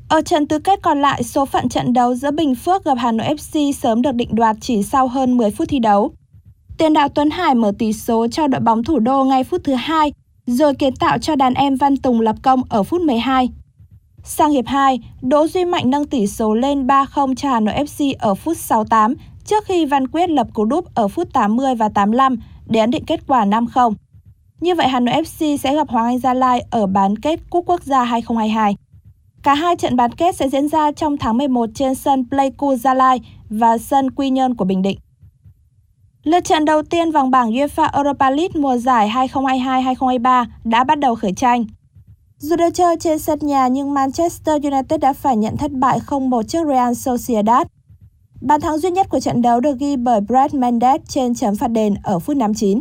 Ở 0.08 0.20
trận 0.20 0.46
tứ 0.46 0.58
kết 0.58 0.82
còn 0.82 1.00
lại, 1.00 1.22
số 1.22 1.46
phận 1.46 1.68
trận 1.68 1.92
đấu 1.92 2.14
giữa 2.14 2.30
Bình 2.30 2.54
Phước 2.54 2.84
gặp 2.84 2.98
Hà 2.98 3.12
Nội 3.12 3.26
FC 3.26 3.72
sớm 3.72 4.02
được 4.02 4.14
định 4.14 4.34
đoạt 4.34 4.56
chỉ 4.60 4.82
sau 4.82 5.08
hơn 5.08 5.36
10 5.36 5.50
phút 5.50 5.68
thi 5.68 5.78
đấu. 5.78 6.10
Tiền 6.78 6.92
đạo 6.92 7.08
Tuấn 7.08 7.30
Hải 7.30 7.54
mở 7.54 7.72
tỷ 7.78 7.92
số 7.92 8.26
cho 8.28 8.46
đội 8.46 8.60
bóng 8.60 8.84
thủ 8.84 8.98
đô 8.98 9.24
ngay 9.24 9.44
phút 9.44 9.60
thứ 9.64 9.74
hai, 9.74 10.12
rồi 10.46 10.74
kiến 10.74 10.96
tạo 10.96 11.18
cho 11.18 11.36
đàn 11.36 11.54
em 11.54 11.76
Văn 11.76 11.96
Tùng 11.96 12.20
lập 12.20 12.36
công 12.42 12.62
ở 12.68 12.82
phút 12.82 13.00
12. 13.00 13.48
Sang 14.24 14.50
hiệp 14.50 14.66
2, 14.66 15.00
Đỗ 15.22 15.46
Duy 15.46 15.64
Mạnh 15.64 15.90
nâng 15.90 16.06
tỷ 16.06 16.26
số 16.26 16.54
lên 16.54 16.86
3-0 16.86 17.34
cho 17.34 17.48
Hà 17.50 17.60
Nội 17.60 17.74
FC 17.74 18.14
ở 18.18 18.34
phút 18.34 18.56
68 18.56 19.14
trước 19.44 19.64
khi 19.64 19.84
Văn 19.84 20.08
Quyết 20.08 20.30
lập 20.30 20.46
cú 20.54 20.64
đúp 20.64 20.94
ở 20.94 21.08
phút 21.08 21.32
80 21.32 21.74
và 21.74 21.88
85 21.88 22.36
để 22.66 22.80
ấn 22.80 22.90
định 22.90 23.04
kết 23.04 23.20
quả 23.26 23.44
5-0. 23.44 23.94
Như 24.60 24.74
vậy 24.74 24.88
Hà 24.88 25.00
Nội 25.00 25.14
FC 25.14 25.56
sẽ 25.56 25.74
gặp 25.74 25.88
Hoàng 25.88 26.06
Anh 26.06 26.18
Gia 26.18 26.34
Lai 26.34 26.64
ở 26.70 26.86
bán 26.86 27.18
kết 27.18 27.40
Cúp 27.50 27.64
Quốc 27.66 27.82
gia 27.82 28.04
2022. 28.04 28.76
Cả 29.42 29.54
hai 29.54 29.76
trận 29.76 29.96
bán 29.96 30.12
kết 30.12 30.36
sẽ 30.36 30.48
diễn 30.48 30.68
ra 30.68 30.92
trong 30.92 31.16
tháng 31.16 31.38
11 31.38 31.70
trên 31.74 31.94
sân 31.94 32.28
Pleiku 32.30 32.74
Gia 32.76 32.94
Lai 32.94 33.20
và 33.50 33.78
sân 33.78 34.10
Quy 34.10 34.30
Nhơn 34.30 34.54
của 34.54 34.64
Bình 34.64 34.82
Định. 34.82 34.98
Lượt 36.24 36.44
trận 36.44 36.64
đầu 36.64 36.82
tiên 36.82 37.10
vòng 37.10 37.30
bảng 37.30 37.50
UEFA 37.50 37.88
Europa 37.92 38.30
League 38.30 38.60
mùa 38.60 38.76
giải 38.76 39.08
2022-2023 39.08 40.46
đã 40.64 40.84
bắt 40.84 40.98
đầu 40.98 41.14
khởi 41.14 41.32
tranh. 41.32 41.64
Dù 42.38 42.56
được 42.56 42.70
chơi 42.74 42.96
trên 43.00 43.18
sân 43.18 43.38
nhà 43.42 43.68
nhưng 43.68 43.94
Manchester 43.94 44.62
United 44.64 45.00
đã 45.00 45.12
phải 45.12 45.36
nhận 45.36 45.56
thất 45.56 45.72
bại 45.72 45.98
0-1 46.06 46.42
trước 46.42 46.66
Real 46.68 46.94
Sociedad. 46.94 47.66
Bàn 48.40 48.60
thắng 48.60 48.78
duy 48.78 48.90
nhất 48.90 49.08
của 49.08 49.20
trận 49.20 49.42
đấu 49.42 49.60
được 49.60 49.78
ghi 49.78 49.96
bởi 49.96 50.20
Brad 50.20 50.54
Mendes 50.54 51.00
trên 51.08 51.34
chấm 51.34 51.56
phạt 51.56 51.68
đền 51.68 51.94
ở 52.02 52.18
phút 52.18 52.36
59. 52.36 52.80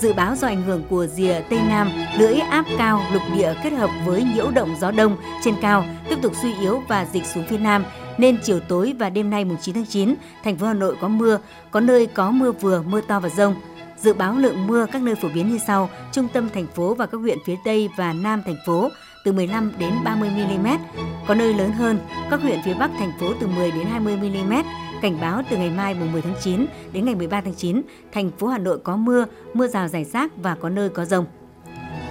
Dự 0.00 0.12
báo 0.12 0.36
do 0.36 0.48
ảnh 0.48 0.62
hưởng 0.62 0.82
của 0.90 1.06
rìa 1.06 1.40
Tây 1.50 1.60
Nam, 1.68 1.90
lưỡi 2.18 2.34
áp 2.34 2.64
cao 2.78 3.02
lục 3.12 3.22
địa 3.36 3.54
kết 3.62 3.72
hợp 3.72 3.90
với 4.06 4.26
nhiễu 4.34 4.50
động 4.50 4.74
gió 4.80 4.90
đông 4.90 5.16
trên 5.44 5.54
cao 5.60 5.84
tiếp 6.08 6.16
tục 6.22 6.32
suy 6.42 6.54
yếu 6.60 6.82
và 6.88 7.06
dịch 7.12 7.26
xuống 7.26 7.44
phía 7.48 7.58
Nam, 7.58 7.84
nên 8.18 8.38
chiều 8.42 8.60
tối 8.60 8.94
và 8.98 9.10
đêm 9.10 9.30
nay 9.30 9.44
mùng 9.44 9.56
9 9.60 9.74
tháng 9.74 9.86
9, 9.86 10.14
thành 10.44 10.56
phố 10.56 10.66
Hà 10.66 10.74
Nội 10.74 10.96
có 11.00 11.08
mưa, 11.08 11.38
có 11.70 11.80
nơi 11.80 12.06
có 12.06 12.30
mưa 12.30 12.52
vừa, 12.52 12.82
mưa 12.82 13.00
to 13.00 13.20
và 13.20 13.28
rông. 13.28 13.54
Dự 13.98 14.12
báo 14.12 14.34
lượng 14.38 14.66
mưa 14.66 14.86
các 14.92 15.02
nơi 15.02 15.14
phổ 15.14 15.28
biến 15.34 15.50
như 15.50 15.58
sau: 15.66 15.90
trung 16.12 16.28
tâm 16.32 16.48
thành 16.54 16.66
phố 16.66 16.94
và 16.94 17.06
các 17.06 17.18
huyện 17.18 17.38
phía 17.46 17.56
Tây 17.64 17.88
và 17.96 18.12
Nam 18.12 18.42
thành 18.46 18.56
phố 18.66 18.90
từ 19.24 19.32
15 19.32 19.72
đến 19.78 19.92
30 20.04 20.30
mm, 20.30 20.68
có 21.26 21.34
nơi 21.34 21.54
lớn 21.54 21.72
hơn, 21.72 21.98
các 22.30 22.42
huyện 22.42 22.58
phía 22.64 22.74
Bắc 22.74 22.90
thành 22.98 23.12
phố 23.20 23.26
từ 23.40 23.46
10 23.46 23.70
đến 23.70 23.86
20 23.86 24.16
mm. 24.16 24.54
Cảnh 25.04 25.20
báo 25.20 25.42
từ 25.50 25.56
ngày 25.56 25.70
mai 25.70 25.94
mùng 25.94 26.12
10 26.12 26.22
tháng 26.22 26.34
9 26.40 26.66
đến 26.92 27.04
ngày 27.04 27.14
13 27.14 27.40
tháng 27.40 27.54
9, 27.54 27.82
thành 28.12 28.30
phố 28.30 28.46
Hà 28.46 28.58
Nội 28.58 28.78
có 28.84 28.96
mưa, 28.96 29.26
mưa 29.54 29.66
rào 29.66 29.88
rải 29.88 30.04
rác 30.04 30.32
và 30.36 30.54
có 30.54 30.68
nơi 30.68 30.88
có 30.88 31.04
rông. 31.04 31.26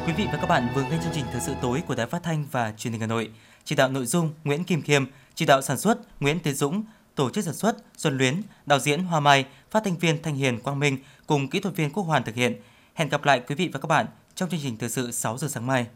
Quý 0.07 0.13
vị 0.17 0.25
và 0.31 0.37
các 0.41 0.47
bạn 0.47 0.67
vừa 0.75 0.81
nghe 0.81 0.99
chương 1.03 1.13
trình 1.13 1.25
thời 1.31 1.41
sự 1.41 1.53
tối 1.61 1.83
của 1.87 1.95
Đài 1.95 2.07
Phát 2.07 2.23
thanh 2.23 2.45
và 2.51 2.73
Truyền 2.77 2.91
hình 2.91 3.01
Hà 3.01 3.07
Nội. 3.07 3.29
Chỉ 3.63 3.75
đạo 3.75 3.89
nội 3.89 4.05
dung 4.05 4.29
Nguyễn 4.43 4.63
Kim 4.63 4.81
Khiêm, 4.81 5.05
chỉ 5.35 5.45
đạo 5.45 5.61
sản 5.61 5.77
xuất 5.77 6.21
Nguyễn 6.21 6.39
Tiến 6.39 6.55
Dũng, 6.55 6.83
tổ 7.15 7.29
chức 7.29 7.45
sản 7.45 7.53
xuất 7.53 7.77
Xuân 7.97 8.17
Luyến, 8.17 8.41
đạo 8.65 8.79
diễn 8.79 9.03
Hoa 9.03 9.19
Mai, 9.19 9.45
phát 9.71 9.83
thanh 9.83 9.97
viên 9.97 10.21
Thanh 10.21 10.35
Hiền 10.35 10.59
Quang 10.59 10.79
Minh 10.79 10.97
cùng 11.27 11.49
kỹ 11.49 11.59
thuật 11.59 11.75
viên 11.75 11.89
Quốc 11.89 12.03
Hoàn 12.03 12.23
thực 12.23 12.35
hiện. 12.35 12.61
Hẹn 12.93 13.09
gặp 13.09 13.25
lại 13.25 13.41
quý 13.47 13.55
vị 13.55 13.69
và 13.73 13.79
các 13.79 13.87
bạn 13.87 14.05
trong 14.35 14.49
chương 14.49 14.59
trình 14.63 14.77
thời 14.77 14.89
sự 14.89 15.11
6 15.11 15.37
giờ 15.37 15.47
sáng 15.47 15.67
mai. 15.67 15.87